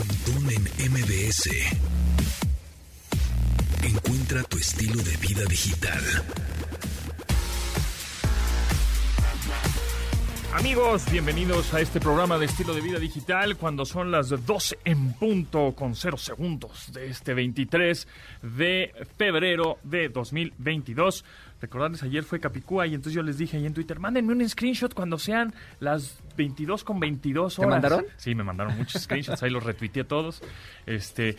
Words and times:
En 0.00 0.92
MBS. 0.92 1.50
Encuentra 3.82 4.42
tu 4.44 4.56
estilo 4.56 5.02
de 5.02 5.14
vida 5.18 5.44
digital. 5.44 6.00
Amigos, 10.54 11.04
bienvenidos 11.12 11.74
a 11.74 11.82
este 11.82 12.00
programa 12.00 12.38
de 12.38 12.46
estilo 12.46 12.74
de 12.74 12.80
vida 12.80 12.98
digital 12.98 13.58
cuando 13.58 13.84
son 13.84 14.10
las 14.10 14.30
12 14.30 14.78
en 14.86 15.12
punto 15.12 15.74
con 15.76 15.94
0 15.94 16.16
segundos 16.16 16.90
de 16.94 17.10
este 17.10 17.34
23 17.34 18.08
de 18.56 18.94
febrero 19.18 19.78
de 19.82 20.08
2022. 20.08 21.26
Recordarles, 21.60 22.02
ayer 22.02 22.24
fue 22.24 22.40
Capicúa 22.40 22.86
y 22.86 22.94
entonces 22.94 23.12
yo 23.12 23.22
les 23.22 23.36
dije 23.36 23.58
ahí 23.58 23.66
en 23.66 23.74
Twitter, 23.74 23.98
mándenme 23.98 24.32
un 24.32 24.48
screenshot 24.48 24.94
cuando 24.94 25.18
sean 25.18 25.52
las 25.78 26.18
22 26.36 26.84
con 26.84 26.98
22 27.00 27.58
horas. 27.58 27.68
¿Te 27.68 27.70
mandaron? 27.70 28.06
Sí, 28.16 28.34
me 28.34 28.42
mandaron 28.42 28.76
muchos 28.78 29.02
screenshots, 29.02 29.42
ahí 29.42 29.50
los 29.50 29.62
retuiteé 29.62 30.04
todos. 30.04 30.42
Este, 30.86 31.36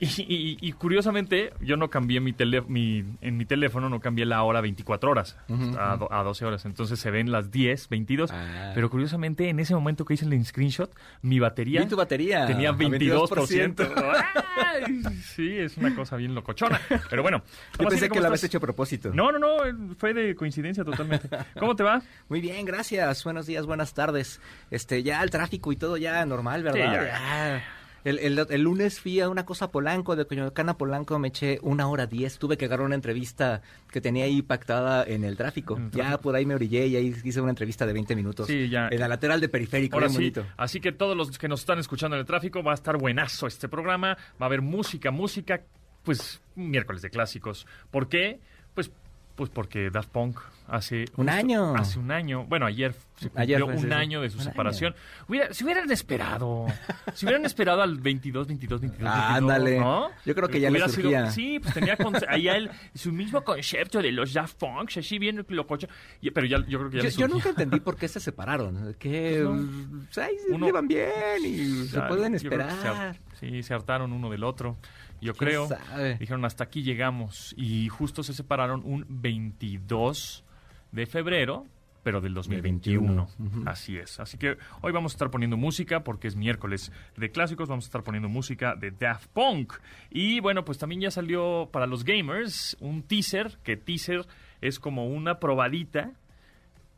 y, 0.00 0.06
y- 0.22 0.56
y 0.60 0.72
curiosamente, 0.72 1.52
yo 1.60 1.76
no 1.76 1.88
cambié 1.90 2.20
mi 2.20 2.32
teléfono, 2.32 2.76
en 2.76 3.36
mi 3.36 3.44
teléfono 3.46 3.88
no 3.88 4.00
cambié 4.00 4.26
la 4.26 4.42
hora 4.42 4.60
24 4.60 5.10
horas 5.10 5.36
a, 5.78 5.96
do- 5.96 6.12
a 6.12 6.22
12 6.22 6.44
horas. 6.44 6.64
Entonces 6.66 6.98
se 7.00 7.10
ven 7.10 7.30
las 7.32 7.50
10, 7.50 7.88
22. 7.88 8.30
Ah. 8.32 8.72
Pero 8.74 8.90
curiosamente, 8.90 9.48
en 9.48 9.60
ese 9.60 9.74
momento 9.74 10.04
que 10.04 10.14
hice 10.14 10.24
el 10.26 10.44
screenshot, 10.44 10.90
mi 11.22 11.38
batería 11.38 11.86
tu 11.88 11.96
batería. 11.96 12.46
tenía 12.46 12.70
a 12.70 12.74
22%. 12.74 14.24
Ay, 14.56 15.02
sí, 15.22 15.56
es 15.58 15.76
una 15.76 15.94
cosa 15.94 16.16
bien 16.16 16.34
locochona. 16.34 16.80
Pero 17.10 17.22
bueno. 17.22 17.42
Yo 17.78 17.88
pensé 17.88 18.08
¿cómo 18.08 18.16
que 18.16 18.20
lo 18.20 18.26
habías 18.26 18.44
hecho 18.44 18.58
a 18.58 18.60
propósito. 18.60 19.10
No, 19.14 19.30
no, 19.32 19.38
no, 19.38 19.94
fue 19.96 20.12
de 20.14 20.34
coincidencia 20.34 20.84
totalmente. 20.84 21.28
¿Cómo 21.58 21.76
te 21.76 21.82
va? 21.82 22.02
Muy 22.28 22.40
bien, 22.40 22.64
gracias. 22.64 23.24
Buenos 23.24 23.46
días, 23.46 23.66
buenas 23.66 23.94
tardes. 23.94 24.40
Este, 24.70 25.02
ya 25.02 25.22
el 25.22 25.30
tráfico 25.30 25.72
y 25.72 25.76
todo 25.76 25.96
ya 25.96 26.24
normal, 26.26 26.62
¿verdad? 26.62 26.78
ya. 26.92 27.04
Ya. 27.06 27.64
El, 28.06 28.18
el- 28.20 28.46
el 28.48 28.62
lunes 28.62 29.00
fui 29.00 29.18
a 29.20 29.28
una 29.28 29.44
cosa 29.44 29.64
a 29.64 29.70
Polanco, 29.70 30.14
de 30.14 30.26
Coyoacán 30.26 30.68
a 30.68 30.78
Polanco 30.78 31.18
me 31.18 31.28
eché 31.28 31.58
una 31.62 31.88
hora 31.88 32.06
diez. 32.06 32.38
Tuve 32.38 32.56
que 32.56 32.66
agarrar 32.66 32.86
una 32.86 32.94
entrevista 32.94 33.62
que 33.90 34.00
tenía 34.00 34.24
ahí 34.26 34.42
pactada 34.42 35.02
en 35.04 35.24
el 35.24 35.36
tráfico. 35.36 35.76
En 35.76 35.86
el 35.86 35.90
Ya 35.90 36.18
por 36.18 36.36
ahí 36.36 36.46
me 36.46 36.54
orillé 36.54 36.86
y 36.86 36.94
ahí 36.96 37.14
hice 37.24 37.40
una 37.40 37.50
entrevista 37.50 37.84
de 37.84 37.92
20 37.92 38.14
minutos. 38.14 38.46
Sí, 38.46 38.68
ya. 38.68 38.88
En 38.90 39.00
la 39.00 39.08
lateral 39.08 39.40
de 39.40 39.48
periférico, 39.48 39.96
Ahora 39.96 40.08
sí, 40.08 40.14
bonito. 40.16 40.46
así 40.56 40.80
que 40.80 40.92
todos 40.92 41.16
los 41.16 41.36
que 41.36 41.48
nos 41.48 41.60
están 41.60 41.78
escuchando 41.80 42.16
en 42.16 42.20
el 42.20 42.26
tráfico, 42.26 42.62
va 42.62 42.72
a 42.72 42.74
estar 42.76 42.96
buenazo 42.96 43.46
este 43.48 43.68
programa. 43.68 44.16
Va 44.40 44.44
a 44.44 44.44
haber 44.46 44.62
música, 44.62 45.10
música, 45.10 45.62
pues 46.04 46.40
miércoles 46.54 47.02
de 47.02 47.10
clásicos. 47.10 47.66
¿Por 47.90 48.08
qué? 48.08 48.38
Pues, 48.74 48.90
pues 49.36 49.50
porque 49.50 49.90
Daft 49.90 50.08
Punk 50.08 50.38
hace... 50.68 51.04
Un 51.16 51.28
año. 51.28 51.74
Hace 51.76 51.98
un 51.98 52.10
año. 52.10 52.44
Bueno, 52.46 52.66
ayer 52.66 52.92
se 53.16 53.28
cumplió 53.30 53.42
Ayer 53.42 53.62
un 53.62 53.92
año 53.92 54.20
de 54.20 54.30
su 54.30 54.38
Un 54.38 54.44
separación. 54.44 54.94
Hubiera- 55.28 55.52
si 55.54 55.62
hubieran 55.62 55.90
esperado, 55.92 56.66
si 57.14 57.24
hubieran 57.26 57.44
esperado 57.46 57.82
al 57.82 57.98
22, 57.98 58.46
22, 58.48 58.80
22, 58.80 59.10
22, 59.10 59.36
Ándale. 59.36 59.78
¿no? 59.78 60.08
Yo 60.24 60.34
creo 60.34 60.48
que 60.48 60.58
ya 60.58 60.70
le 60.70 60.78
sido- 60.88 61.02
surgía. 61.02 61.30
sí, 61.30 61.60
pues 61.60 61.72
tenía 61.74 61.96
ahí 62.28 62.48
él, 62.48 62.70
su 62.94 63.12
mismo 63.12 63.42
concepto 63.44 64.02
de 64.02 64.10
los 64.10 64.32
Daft 64.32 64.56
Punk, 64.58 64.90
así 64.96 65.18
bien 65.18 65.44
lococho. 65.48 65.86
Y- 66.20 66.30
Pero 66.30 66.46
ya, 66.46 66.58
yo 66.66 66.78
creo 66.78 66.90
que 66.90 66.96
ya 67.02 67.08
Yo, 67.10 67.20
yo 67.20 67.28
nunca 67.28 67.50
entendí 67.50 67.78
por 67.80 67.96
qué 67.96 68.08
se 68.08 68.18
separaron. 68.18 68.94
Que 68.98 69.42
Pues 69.44 69.60
no. 69.60 69.88
pues, 70.02 70.08
se 70.10 70.52
Uno- 70.52 70.66
llevan 70.66 70.88
bien 70.88 71.10
y 71.44 71.84
se 71.86 71.96
Ya, 71.96 72.08
pueden 72.08 72.32
se 72.32 72.46
esperar. 72.46 73.16
sí, 73.38 73.62
se 73.62 73.72
hartaron 73.74 74.12
uno 74.12 74.30
del 74.30 74.42
otro. 74.42 74.76
Yo 75.20 75.34
¿Quién 75.34 75.48
creo. 75.50 75.68
sabe? 75.68 76.16
Dijeron, 76.16 76.44
hasta 76.44 76.64
aquí 76.64 76.82
llegamos. 76.82 77.54
Y 77.56 77.88
justo 77.88 78.22
se 78.22 78.32
separaron 78.32 78.82
un 78.84 79.04
22 79.08 80.44
de 80.92 81.06
febrero, 81.06 81.66
pero 82.02 82.20
del 82.20 82.34
2021. 82.34 83.28
21. 83.38 83.70
Así 83.70 83.96
es. 83.96 84.20
Así 84.20 84.38
que 84.38 84.56
hoy 84.80 84.92
vamos 84.92 85.12
a 85.12 85.14
estar 85.14 85.30
poniendo 85.30 85.56
música 85.56 86.04
porque 86.04 86.28
es 86.28 86.36
miércoles 86.36 86.92
de 87.16 87.30
clásicos. 87.30 87.68
Vamos 87.68 87.84
a 87.86 87.88
estar 87.88 88.02
poniendo 88.04 88.28
música 88.28 88.76
de 88.76 88.92
Daft 88.92 89.28
Punk. 89.28 89.74
Y 90.10 90.40
bueno, 90.40 90.64
pues 90.64 90.78
también 90.78 91.00
ya 91.00 91.10
salió 91.10 91.68
para 91.72 91.86
los 91.86 92.04
gamers 92.04 92.76
un 92.80 93.02
teaser, 93.02 93.58
que 93.64 93.76
teaser 93.76 94.26
es 94.60 94.78
como 94.78 95.06
una 95.06 95.38
probadita 95.40 96.12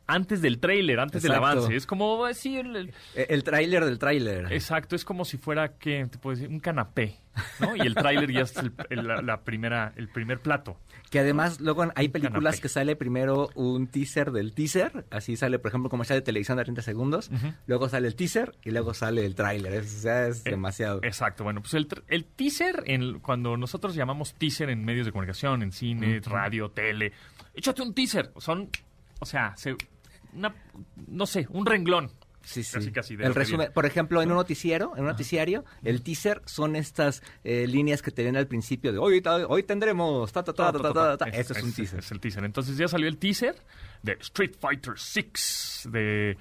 antes 0.09 0.41
del 0.41 0.59
tráiler, 0.59 0.99
antes 0.99 1.21
del 1.23 1.31
avance. 1.33 1.75
Es 1.75 1.85
como 1.85 2.25
decir... 2.25 2.65
el- 2.65 2.93
Eh, 3.15 3.27
El 3.29 3.43
tráiler 3.43 3.85
del 3.85 3.99
tráiler. 3.99 4.51
Exacto, 4.51 4.95
es 4.95 5.05
como 5.05 5.23
si 5.25 5.37
fuera 5.37 5.77
que 5.77 6.05
te 6.07 6.17
puedo 6.17 6.35
decir 6.35 6.49
un 6.51 6.59
canapé, 6.59 7.17
¿no? 7.59 7.75
Y 7.75 7.81
el 7.81 7.95
tráiler 7.95 8.31
ya 8.31 8.41
es 8.41 8.55
el, 8.57 8.73
el- 8.89 9.07
la, 9.07 9.21
la 9.21 9.41
primera, 9.43 9.93
el 9.95 10.07
primer 10.09 10.39
plato. 10.39 10.77
Que 11.09 11.19
además 11.19 11.59
luego 11.59 11.87
hay 11.95 12.09
películas 12.09 12.55
canapé. 12.55 12.61
que 12.61 12.69
sale 12.69 12.95
primero 12.95 13.49
un 13.55 13.87
teaser 13.87 14.31
del 14.31 14.53
teaser, 14.53 15.05
así 15.09 15.35
sale 15.37 15.57
por 15.57 15.69
ejemplo 15.69 15.89
comercial 15.89 16.19
de 16.19 16.21
televisión 16.23 16.57
de 16.57 16.63
30 16.65 16.81
segundos, 16.83 17.31
luego 17.65 17.89
sale 17.89 18.07
el 18.07 18.15
teaser 18.15 18.55
y 18.63 18.69
luego 18.69 18.93
sale 18.93 19.25
el 19.25 19.33
tráiler, 19.33 19.73
es, 19.73 19.95
o 19.95 19.99
sea, 20.01 20.27
es 20.27 20.45
Eh, 20.45 20.51
demasiado. 20.51 20.99
Exacto, 21.03 21.43
bueno, 21.43 21.61
pues 21.61 21.73
el, 21.73 21.87
el 22.09 22.25
teaser, 22.25 22.83
en, 22.85 23.19
cuando 23.21 23.57
nosotros 23.57 23.95
llamamos 23.95 24.35
teaser 24.35 24.69
en 24.69 24.85
medios 24.85 25.07
de 25.07 25.11
comunicación, 25.11 25.63
en 25.63 25.71
cine, 25.71 26.19
radio, 26.19 26.69
tele, 26.69 27.11
échate 27.55 27.81
un 27.81 27.95
teaser, 27.95 28.31
son, 28.37 28.69
o 29.19 29.25
sea, 29.25 29.55
se- 29.57 29.75
una, 30.33 30.53
no 31.07 31.25
sé, 31.25 31.47
un 31.49 31.65
renglón. 31.65 32.11
Sí, 32.41 32.63
sí. 32.63 32.73
Casi, 32.73 32.91
casi 32.91 33.15
de 33.15 33.25
el 33.25 33.35
resumen, 33.35 33.69
por 33.73 33.85
ejemplo, 33.85 34.21
en 34.21 34.29
un 34.31 34.37
noticiero, 34.37 34.93
en 34.95 35.01
un 35.01 35.07
noticiario, 35.09 35.65
el 35.83 36.01
teaser 36.01 36.41
son 36.45 36.75
estas 36.75 37.21
eh, 37.43 37.67
líneas 37.67 38.01
que 38.01 38.09
te 38.11 38.23
ven 38.23 38.37
al 38.37 38.47
principio 38.47 38.91
de 38.91 38.97
hoy, 38.97 39.21
hoy 39.49 39.63
tendremos, 39.63 40.31
ta, 40.31 40.41
ta, 40.43 40.53
ta, 40.53 40.71
ta, 40.71 40.79
ta, 40.81 40.93
ta, 40.93 41.17
ta. 41.17 41.25
Eso 41.25 41.53
es 41.53 41.61
un 41.61 41.73
teaser. 41.73 41.99
Es 41.99 42.11
el 42.11 42.19
teaser. 42.19 42.43
Entonces 42.45 42.77
ya 42.77 42.87
salió 42.87 43.07
el 43.07 43.17
teaser 43.17 43.55
de 44.01 44.13
Street 44.21 44.53
Fighter 44.59 44.93
VI, 44.95 45.89
de, 45.91 46.37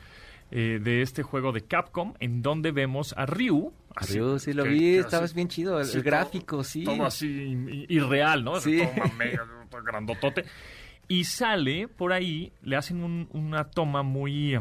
eh, 0.53 0.79
de 0.83 1.03
este 1.03 1.23
juego 1.25 1.53
de 1.53 1.63
Capcom, 1.63 2.15
en 2.21 2.41
donde 2.43 2.71
vemos 2.73 3.13
a 3.19 3.27
Ryu. 3.27 3.73
así, 3.97 4.19
Ryu, 4.19 4.39
sí 4.39 4.53
lo 4.55 4.63
que- 4.63 4.71
vi, 4.71 4.97
estabas 4.97 5.35
bien 5.35 5.49
chido, 5.49 5.79
el, 5.81 5.85
sí, 5.87 5.97
el 5.99 6.05
todo- 6.05 6.11
gráfico, 6.11 6.65
sí. 6.65 6.85
Todo 6.85 7.05
así 7.05 7.27
irreal, 7.89 8.45
¿no? 8.45 8.61
Sí. 8.61 8.79
Todo 8.79 9.49
todo 9.69 9.83
grandotote. 9.83 10.45
Y 11.09 11.25
sale 11.25 11.89
por 11.89 12.13
ahí, 12.13 12.53
le 12.63 12.77
hacen 12.77 13.03
un- 13.03 13.29
una 13.33 13.65
toma 13.65 14.03
muy, 14.03 14.55
eh, 14.57 14.61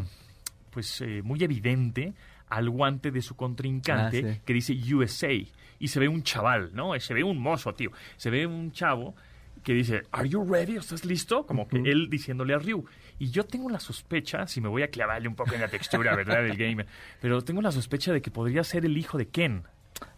pues, 0.72 1.02
eh, 1.02 1.22
muy 1.24 1.44
evidente 1.44 2.13
al 2.50 2.69
guante 2.69 3.12
de 3.12 3.22
su 3.22 3.35
contrincante 3.35 4.24
Ah, 4.25 4.34
sí. 4.35 4.41
que 4.46 4.53
dice 4.53 4.74
USA. 4.94 5.34
Y 5.80 5.88
se 5.90 6.00
ve 6.00 6.07
un 6.07 6.24
chaval, 6.24 6.72
¿no? 6.74 6.97
Se 7.00 7.13
ve 7.13 7.24
un 7.24 7.38
mozo, 7.38 7.74
tío. 7.74 7.91
Se 8.16 8.30
ve 8.30 8.47
un 8.47 8.72
chavo 8.72 9.16
que 9.63 9.74
dice, 9.74 10.03
¿Are 10.12 10.30
you 10.30 10.46
ready? 10.50 10.78
¿Estás 10.78 11.03
listo? 11.03 11.46
Como 11.46 11.68
que 11.68 11.78
él 11.78 12.09
diciéndole 12.09 12.53
a 12.53 12.59
Ryu. 12.59 12.86
Y 13.19 13.31
yo 13.31 13.44
tengo 13.44 13.69
la 13.69 13.80
sospecha, 13.81 14.47
si 14.47 14.62
me 14.62 14.69
voy 14.69 14.84
a 14.84 14.88
clavarle 14.90 15.28
un 15.28 15.36
poco 15.36 15.53
en 15.56 15.62
la 15.62 15.68
textura, 15.68 16.16
¿verdad? 16.16 16.44
Del 16.44 16.56
gamer. 16.56 16.88
Pero 17.19 17.41
tengo 17.41 17.62
la 17.62 17.72
sospecha 17.74 18.13
de 18.13 18.22
que 18.22 18.31
podría 18.31 18.63
ser 18.63 18.86
el 18.86 18.97
hijo 18.97 19.18
de 19.18 19.28
Ken. 19.28 19.63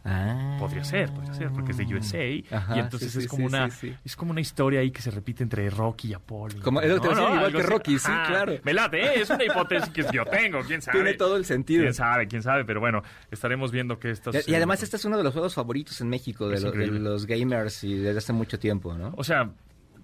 Ah. 0.05 0.55
Podría 0.59 0.83
ser, 0.83 1.11
podría 1.13 1.33
ser, 1.33 1.49
porque 1.51 1.71
es 1.71 1.77
de 1.77 1.85
USA. 1.85 2.55
Ajá, 2.57 2.75
y 2.75 2.79
entonces 2.79 3.11
sí, 3.11 3.19
es 3.19 3.27
como 3.27 3.47
sí, 3.49 3.55
una 3.55 3.69
sí, 3.69 3.95
es 4.03 4.15
como 4.15 4.31
una 4.31 4.41
historia 4.41 4.79
ahí 4.79 4.91
que 4.91 5.01
se 5.01 5.11
repite 5.11 5.43
entre 5.43 5.69
Rocky 5.69 6.09
y 6.09 6.13
Apolo. 6.13 6.55
Como- 6.63 6.81
es 6.81 6.87
decir, 6.89 7.11
igual 7.11 7.51
que 7.51 7.57
así. 7.59 7.67
Rocky, 7.67 7.99
sí, 7.99 8.05
claro. 8.27 8.53
Me 8.63 8.73
late, 8.73 9.01
¿eh? 9.01 9.21
es 9.21 9.29
una 9.29 9.43
hipótesis 9.43 9.89
que 9.89 10.03
yo 10.11 10.25
tengo, 10.25 10.61
quién 10.61 10.81
sabe. 10.81 10.97
Tiene 10.99 11.13
todo 11.15 11.35
el 11.37 11.45
sentido. 11.45 11.83
Quién 11.83 11.93
sabe, 11.93 12.27
quién 12.27 12.41
sabe, 12.43 12.65
pero 12.65 12.79
bueno, 12.79 13.03
estaremos 13.29 13.71
viendo 13.71 13.99
que 13.99 14.09
esto 14.11 14.31
Y, 14.47 14.51
y 14.51 14.55
además 14.55 14.81
este 14.83 14.95
es 14.95 15.05
uno 15.05 15.17
de 15.17 15.23
los 15.23 15.33
juegos 15.33 15.53
favoritos 15.53 15.99
en 16.01 16.09
México 16.09 16.47
de, 16.47 16.59
lo- 16.61 16.71
de 16.71 16.87
los 16.87 17.25
gamers 17.25 17.83
y 17.83 17.95
desde 17.95 18.17
hace 18.17 18.33
mucho 18.33 18.57
tiempo, 18.57 18.93
¿no? 18.95 19.13
O 19.17 19.23
sea, 19.23 19.49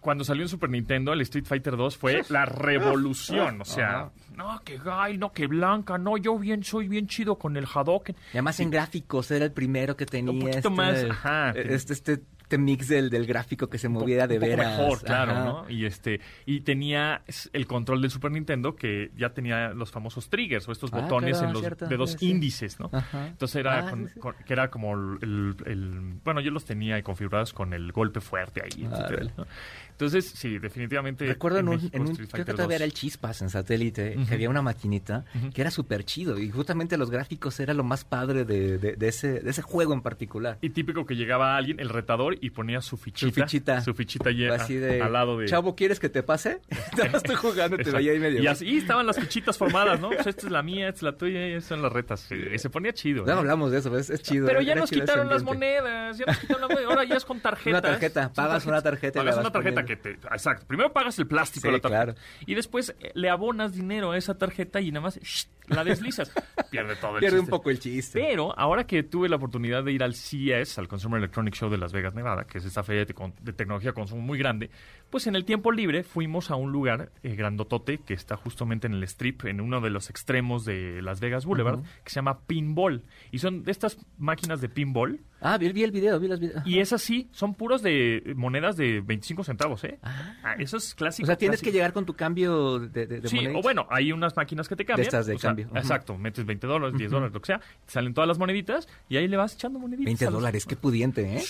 cuando 0.06 0.24
salió 0.24 0.44
en 0.44 0.50
Super 0.50 0.70
Nintendo, 0.70 1.14
el 1.14 1.22
Street 1.22 1.46
Fighter 1.46 1.76
2 1.76 1.98
fue 1.98 2.22
la 2.30 2.46
revolución. 2.46 3.60
O 3.60 3.66
sea, 3.66 3.90
Ajá. 3.90 4.12
no, 4.36 4.62
que 4.64 4.78
Guy, 4.78 5.18
no, 5.18 5.32
que 5.32 5.48
Blanca, 5.48 5.98
no, 5.98 6.16
yo 6.18 6.38
bien 6.38 6.64
soy 6.64 6.88
bien 6.88 7.08
chido 7.08 7.40
con 7.40 7.58
el 7.58 7.66
Hadouken. 7.66 8.16
Y 8.28 8.38
además 8.38 8.60
en 8.60 8.70
gráficos 8.70 9.32
era 9.32 9.46
el 9.46 9.52
primero 9.52 9.98
que 9.98 10.06
tenía 10.06 10.30
Un 10.32 10.42
poquito 10.42 10.58
este, 10.58 10.70
más, 10.70 11.04
ajá, 11.06 11.50
este, 11.56 11.74
este, 11.74 11.94
este 11.94 12.24
mix 12.58 12.88
del, 12.88 13.10
del 13.10 13.26
gráfico 13.26 13.68
que 13.70 13.78
se 13.78 13.90
movía 13.90 14.28
de 14.28 14.36
un 14.36 14.42
poco 14.42 14.50
veras. 14.56 14.78
mejor, 14.80 15.02
claro, 15.02 15.32
Ajá. 15.32 15.46
¿no? 15.46 15.70
Y 15.70 15.86
este 15.86 16.22
y 16.46 16.62
tenía 16.62 17.22
el 17.54 17.68
control 17.68 18.02
del 18.02 18.12
Super 18.12 18.32
Nintendo 18.32 18.76
que 18.76 19.12
ya 19.18 19.30
tenía 19.34 19.70
los 19.70 19.92
famosos 19.92 20.30
triggers 20.30 20.68
o 20.68 20.72
estos 20.72 20.92
Ah, 20.94 21.02
botones 21.02 21.32
claro, 21.32 21.48
en 21.48 21.54
los 21.54 21.62
cierto, 21.62 21.88
dedos 21.88 22.12
sí, 22.12 22.18
sí. 22.20 22.30
índices, 22.30 22.80
¿no? 22.80 22.90
Ajá. 22.94 23.28
Entonces 23.28 23.56
era 23.58 23.88
Ah, 23.88 23.90
con- 23.90 24.08
sí, 24.08 24.14
sí. 24.14 24.20
con- 24.20 24.36
que 24.46 24.54
era 24.54 24.70
como 24.70 24.94
el, 24.94 25.18
el- 25.22 25.56
el- 25.66 26.14
bueno, 26.24 26.40
yo 26.42 26.52
los 26.52 26.66
tenía 26.66 27.02
configurados 27.04 27.52
con 27.54 27.74
el 27.74 27.92
golpe 27.92 28.22
fuerte 28.22 28.62
ahí, 28.64 28.84
etcétera, 28.86 29.06
Árale. 29.08 29.32
¿no? 29.38 29.46
Entonces, 29.92 30.26
sí, 30.26 30.60
definitivamente 30.60 31.26
Recuerdo 31.26 31.60
en 31.60 31.70
un, 31.70 31.76
México, 31.76 31.96
en 31.96 32.02
un- 32.04 32.10
Street 32.12 32.30
creo 32.30 32.46
que 32.46 32.52
todavía 32.52 32.76
2. 32.76 32.82
era 32.82 32.86
el 32.86 32.94
Chispas 32.94 33.42
en 33.42 33.50
satélite, 33.50 34.16
Ujú. 34.18 34.28
que 34.28 34.34
había 34.34 34.50
una 34.50 34.62
maquinita 34.62 35.24
Ujú. 35.36 35.52
que 35.52 35.62
era 35.62 35.72
súper 35.72 36.04
chido 36.04 36.38
y 36.38 36.52
justamente 36.52 36.98
los 36.98 37.10
gráficos 37.10 37.60
era 37.62 37.74
lo 37.74 37.84
más 37.86 38.04
padre 38.04 38.44
de, 38.44 38.78
de- 38.78 38.96
de 38.98 39.08
ese, 39.08 39.40
de 39.40 39.50
ese 39.50 39.62
juego 39.62 39.94
en 39.94 40.02
particular. 40.02 40.58
Y 40.62 40.72
típico 40.72 41.06
que 41.06 41.16
llegaba 41.16 41.56
alguien, 41.56 41.80
el 41.80 41.88
retador, 41.90 42.35
y 42.42 42.50
ponía 42.50 42.82
su 42.82 42.98
fichita. 42.98 43.28
Su 43.28 43.32
fichita. 43.34 43.82
Su 43.82 43.94
fichita 43.94 44.30
ahí 44.30 44.46
a- 44.48 44.56
Así 44.56 44.76
de, 44.76 45.02
al 45.02 45.14
lado 45.14 45.38
de... 45.38 45.48
Chavo, 45.48 45.76
¿quieres 45.76 46.00
que 46.00 46.10
te 46.10 46.24
pase? 46.24 46.62
Más 46.98 47.16
estoy 47.16 47.36
jugando, 47.36 47.78
te 47.78 47.90
veía 47.92 48.12
ahí 48.12 48.20
medio. 48.20 48.42
Y 48.42 48.48
así 48.48 48.78
estaban 48.78 49.06
las 49.06 49.20
fichitas 49.20 49.58
formadas, 49.58 50.00
¿no? 50.00 50.10
Pues 50.10 50.26
esta 50.28 50.46
es 50.48 50.52
la 50.52 50.64
mía, 50.64 50.88
esta 50.90 50.98
es 51.00 51.04
la 51.04 51.18
tuya, 51.18 51.48
y 51.48 51.52
esas 51.54 51.70
son 51.70 51.82
las 51.82 51.92
retas. 51.92 52.30
Y 52.32 52.58
se 52.58 52.70
ponía 52.70 52.94
chido. 52.94 53.26
No 53.26 53.32
¿eh? 53.34 53.36
hablamos 53.38 53.72
de 53.72 53.80
eso, 53.80 53.98
es, 53.98 54.10
es 54.10 54.22
chido. 54.22 54.48
Pero 54.48 54.60
era- 54.60 54.68
ya 54.68 54.76
nos 54.76 54.90
quitaron 54.90 55.30
las 55.30 55.44
monedas, 55.44 56.18
ya 56.18 56.26
nos 56.26 56.38
quitaron 56.38 56.62
las 56.62 56.70
monedas. 56.70 56.90
Ahora 56.92 57.04
ya 57.04 57.16
es 57.16 57.26
con 57.26 57.40
tarjetas. 57.40 57.68
Una 57.80 57.82
tarjeta, 57.82 58.32
pagas 58.34 58.66
una 58.66 58.82
tarjeta 58.82 59.20
Pagas 59.20 59.38
una 59.38 59.52
tarjeta 59.52 59.82
poniendo. 59.82 60.04
que 60.04 60.16
te... 60.18 60.28
Exacto. 60.34 60.66
Primero 60.68 60.92
pagas 60.94 61.18
el 61.20 61.28
plástico 61.28 61.62
Sí, 61.64 61.68
de 61.68 61.74
la 61.74 61.80
tarjeta. 61.82 62.04
claro. 62.14 62.20
Y 62.46 62.56
después 62.56 62.96
eh, 63.00 63.12
le 63.14 63.30
abonas 63.30 63.74
dinero 63.74 64.12
a 64.12 64.18
esa 64.18 64.38
tarjeta 64.38 64.82
y 64.82 64.92
nada 64.92 65.02
más... 65.02 65.20
shh, 65.20 65.48
la 65.70 65.84
deslizas. 65.84 66.32
Pierde 66.72 66.96
todo 66.96 67.16
el 67.16 67.20
Pierde 67.20 67.38
un 67.40 67.46
chiste. 67.46 67.52
poco 67.52 67.70
el 67.70 67.80
chiste. 67.80 68.20
Pero 68.20 68.58
ahora 68.58 68.86
que 68.86 69.04
tuve 69.04 69.30
la 69.30 69.36
oportunidad 69.38 69.84
de 69.84 69.92
ir 69.92 70.04
al 70.04 70.14
CES, 70.16 70.78
al 70.78 70.88
Consumer 70.88 71.18
Electronic 71.20 71.54
Show 71.56 71.70
de 71.70 71.78
Las 71.78 71.94
Vegas, 71.94 72.14
Nevada, 72.16 72.46
que 72.46 72.58
es 72.58 72.66
esta 72.66 72.84
feria 72.84 73.06
de, 73.06 73.16
de 73.42 73.54
tecnología 73.54 73.92
de 73.92 73.94
consumo 73.96 74.22
muy 74.22 74.38
grande, 74.38 74.70
pues 75.10 75.28
en 75.28 75.36
el 75.36 75.46
tiempo 75.46 75.72
libre 75.72 76.04
fuimos 76.04 76.52
a 76.52 76.56
un 76.56 76.72
lugar 76.72 77.12
eh, 77.24 77.36
grandotote 77.36 78.00
que 78.00 78.14
está 78.14 78.36
justamente 78.36 78.88
en 78.88 78.94
el 78.94 79.04
strip, 79.04 79.46
en 79.46 79.62
uno 79.62 79.82
de 79.82 79.90
los 79.90 80.10
extremos 80.10 80.66
de 80.66 81.02
Las 81.02 81.20
Vegas 81.20 81.46
Boulevard, 81.46 81.82
que 82.04 82.10
se 82.10 82.16
llama 82.16 82.40
Pinball. 82.46 83.04
Y 83.32 83.40
son 83.40 83.64
de 83.64 83.72
estas 83.72 83.98
máquinas 84.18 84.62
de 84.62 84.70
pinball. 84.70 85.22
Ah, 85.42 85.58
vi, 85.58 85.72
vi 85.72 85.84
el 85.84 85.92
video, 85.92 86.20
vi 86.20 86.28
los 86.28 86.40
videos. 86.40 86.66
Y 86.66 86.80
esas 86.80 87.02
sí, 87.02 87.30
son 87.32 87.54
puros 87.54 87.82
de 87.84 88.34
monedas 88.36 88.78
de 88.78 89.02
25 89.02 89.44
centavos, 89.44 89.84
¿eh? 89.84 90.00
Ah, 90.02 90.56
eso 90.58 90.78
es 90.78 90.96
clásico. 90.96 91.26
O 91.26 91.28
sea, 91.28 91.38
tienes 91.38 91.60
clásico. 91.60 91.72
que 91.72 91.78
llegar 91.78 91.94
con 91.94 92.06
tu 92.06 92.14
cambio 92.16 92.80
de, 92.80 93.06
de, 93.06 93.22
de 93.22 93.28
Sí, 93.28 93.46
o 93.54 93.62
bueno, 93.62 93.86
hay 93.90 94.12
unas 94.12 94.36
máquinas 94.36 94.68
que 94.68 94.76
te 94.76 94.86
cambian. 94.86 95.06
estas 95.06 95.28
de 95.28 95.36
o 95.36 95.40
sea, 95.40 95.55
cambio. 95.64 95.82
Exacto, 95.82 96.18
metes 96.18 96.46
20 96.46 96.68
dólares, 96.68 96.98
10 96.98 97.10
dólares, 97.12 97.34
lo 97.34 97.42
que 97.42 97.48
sea, 97.48 97.60
te 97.60 97.92
salen 97.92 98.14
todas 98.14 98.28
las 98.28 98.38
moneditas 98.38 98.88
y 99.10 99.18
ahí 99.18 99.28
le 99.28 99.38
vas 99.38 99.54
echando 99.56 99.80
moneditas. 99.80 100.06
20 100.06 100.26
a 100.26 100.30
los- 100.30 100.40
dólares, 100.42 100.66
qué 100.66 100.76
pudiente, 100.76 101.38
¿eh? 101.38 101.44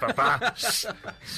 Papá. 0.00 0.54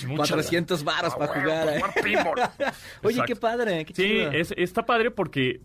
Muchas- 0.07 0.17
400 0.31 0.85
varos 0.85 1.13
Ah, 1.15 1.19
para 1.19 1.33
bueno, 1.33 1.43
jugar. 1.43 1.69
¿eh? 1.69 2.73
Oye, 3.03 3.23
qué 3.27 3.37
padre, 3.37 3.85
qué 3.85 3.95
Sí, 3.95 4.19
es- 4.33 4.55
está 4.57 4.85
padre 4.85 5.11
porque 5.11 5.61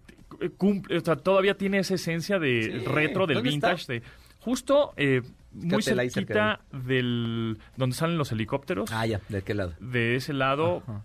cumple, 0.58 0.98
o 0.98 1.02
sea, 1.02 1.16
todavía 1.16 1.56
tiene 1.58 1.80
esa 1.80 1.96
esencia 1.96 2.40
de 2.40 2.64
Sí. 2.64 2.86
retro, 2.86 3.28
del 3.28 3.42
vintage, 3.42 3.86
de 3.92 4.04
justo 4.40 4.94
eh, 4.98 5.22
muy 5.62 5.82
cerquita 5.82 6.62
del 6.72 7.58
donde 7.76 7.96
salen 7.96 8.18
los 8.18 8.32
helicópteros. 8.32 8.92
Ah, 8.92 9.06
ya, 9.06 9.22
¿de 9.30 9.42
qué 9.42 9.54
lado? 9.54 9.74
De 9.80 10.16
ese 10.16 10.34
lado, 10.34 10.84
Ajá. 10.88 11.04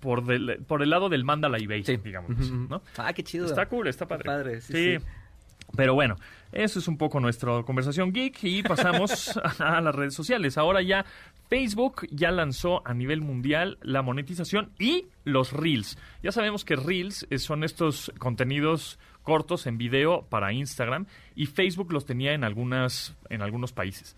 por, 0.00 0.24
del- 0.24 0.58
por 0.66 0.82
el 0.82 0.90
lado 0.90 1.08
del 1.08 1.24
Mandalay 1.24 1.66
Bay, 1.66 1.84
Sí. 1.84 1.96
digamos. 1.96 2.30
Ah, 2.98 3.12
qué 3.12 3.22
chido. 3.22 3.46
Está 3.46 3.66
cool, 3.66 3.88
está 3.88 4.06
padre. 4.06 4.24
padre, 4.24 4.60
sí, 4.60 4.98
sí. 4.98 5.04
Pero 5.76 5.94
bueno, 5.94 6.14
eso 6.52 6.78
es 6.78 6.86
un 6.86 6.96
poco 6.96 7.18
nuestra 7.18 7.62
conversación 7.64 8.12
geek 8.12 8.38
y 8.44 8.62
pasamos 8.62 9.36
a 9.58 9.80
las 9.80 9.94
redes 9.94 10.14
sociales. 10.14 10.56
Ahora 10.56 10.80
ya 10.80 11.04
Facebook 11.50 12.06
ya 12.12 12.30
lanzó 12.30 12.86
a 12.86 12.94
nivel 12.94 13.20
mundial 13.20 13.76
la 13.82 14.00
monetización 14.02 14.70
y 14.78 15.06
los 15.24 15.52
Reels. 15.52 15.98
Ya 16.22 16.30
sabemos 16.30 16.64
que 16.64 16.76
Reels 16.76 17.26
eh, 17.30 17.38
son 17.38 17.64
estos 17.64 18.12
contenidos 18.18 18.98
cortos 19.26 19.66
en 19.66 19.76
video 19.76 20.22
para 20.22 20.52
Instagram 20.52 21.06
y 21.34 21.46
Facebook 21.46 21.92
los 21.92 22.06
tenía 22.06 22.32
en 22.32 22.44
algunas 22.44 23.16
en 23.28 23.42
algunos 23.42 23.72
países 23.72 24.16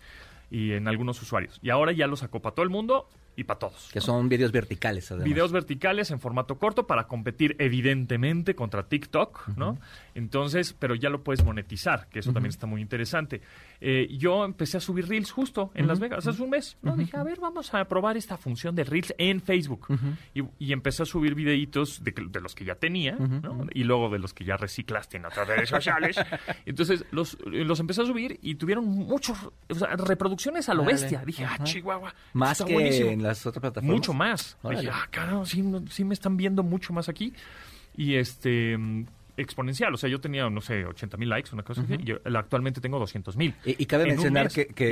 y 0.51 0.73
en 0.73 0.87
algunos 0.87 1.19
usuarios. 1.21 1.59
Y 1.63 1.71
ahora 1.71 1.91
ya 1.91 2.05
los 2.07 2.19
sacó 2.19 2.41
para 2.41 2.53
todo 2.53 2.63
el 2.63 2.69
mundo 2.69 3.09
y 3.39 3.43
para 3.43 3.59
todos. 3.59 3.89
Que 3.93 4.01
son 4.01 4.27
videos 4.29 4.51
verticales, 4.51 5.09
además. 5.11 5.25
Videos 5.25 5.51
verticales 5.51 6.11
en 6.11 6.19
formato 6.19 6.57
corto 6.57 6.85
para 6.87 7.07
competir 7.07 7.55
evidentemente 7.59 8.55
contra 8.55 8.87
TikTok, 8.87 9.47
¿no? 9.55 9.77
Entonces, 10.15 10.75
pero 10.77 10.95
ya 10.95 11.09
lo 11.09 11.23
puedes 11.23 11.43
monetizar, 11.43 12.07
que 12.09 12.19
eso 12.19 12.33
también 12.33 12.49
está 12.49 12.67
muy 12.67 12.81
interesante. 12.81 13.41
Eh, 13.81 14.07
yo 14.17 14.43
empecé 14.43 14.77
a 14.77 14.79
subir 14.81 15.07
Reels 15.07 15.31
justo 15.31 15.71
en 15.73 15.87
Las 15.87 15.99
Vegas 15.99 16.27
hace 16.27 16.41
un 16.41 16.49
mes, 16.49 16.77
¿no? 16.81 16.97
Dije, 16.97 17.15
a 17.15 17.23
ver, 17.23 17.39
vamos 17.39 17.73
a 17.73 17.85
probar 17.85 18.17
esta 18.17 18.37
función 18.37 18.75
de 18.75 18.83
Reels 18.83 19.13
en 19.17 19.41
Facebook. 19.41 19.87
y, 20.33 20.41
y 20.59 20.73
empecé 20.73 21.03
a 21.03 21.05
subir 21.05 21.35
videitos 21.35 22.03
de, 22.03 22.13
que- 22.13 22.25
de 22.25 22.41
los 22.41 22.53
que 22.55 22.65
ya 22.65 22.75
tenía, 22.75 23.13
¿no? 23.15 23.65
Y 23.73 23.83
luego 23.85 24.09
de 24.09 24.19
los 24.19 24.33
que 24.33 24.43
ya 24.43 24.57
reciclaste 24.57 25.17
en 25.17 25.25
otras 25.25 25.47
redes 25.47 25.69
sociales. 25.69 26.17
Entonces, 26.65 27.05
los, 27.11 27.37
los 27.45 27.79
empecé 27.79 28.01
a 28.01 28.05
subir 28.05 28.39
y 28.41 28.55
tuvieron 28.55 28.85
muchos, 28.85 29.37
o 29.69 29.75
sea, 29.75 29.95
reproducciones 29.95 30.67
a 30.67 30.73
lo 30.73 30.83
bestia. 30.83 31.23
Dije, 31.25 31.45
ah. 31.45 31.57
Chihuahua. 31.63 32.13
Más 32.33 32.53
está 32.53 32.65
que 32.65 32.73
buenísimo. 32.73 33.09
en 33.11 33.21
las 33.29 33.45
otras 33.45 33.61
plataformas. 33.61 33.95
Mucho 33.95 34.13
más. 34.13 34.57
Dije, 34.69 34.89
ah, 34.91 35.07
carajo, 35.11 35.45
sí, 35.45 35.63
sí 35.89 36.03
me 36.03 36.13
están 36.13 36.37
viendo 36.37 36.63
mucho 36.63 36.93
más 36.93 37.09
aquí. 37.09 37.33
Y 37.95 38.15
este 38.15 38.77
exponencial, 39.39 39.93
o 39.93 39.97
sea, 39.97 40.09
yo 40.09 40.19
tenía, 40.19 40.49
no 40.49 40.61
sé, 40.61 40.85
80 40.85 41.17
mil 41.17 41.29
likes, 41.29 41.49
una 41.53 41.63
cosa 41.63 41.81
así, 41.81 41.95
y 41.99 42.03
yo, 42.03 42.17
actualmente 42.35 42.81
tengo 42.81 42.99
200 42.99 43.35
mil. 43.37 43.53
Y, 43.65 43.81
y 43.81 43.85
cabe 43.85 44.03
En 44.03 44.09
mencionar 44.09 44.45
mes, 44.45 44.53
que, 44.53 44.67
que, 44.67 44.89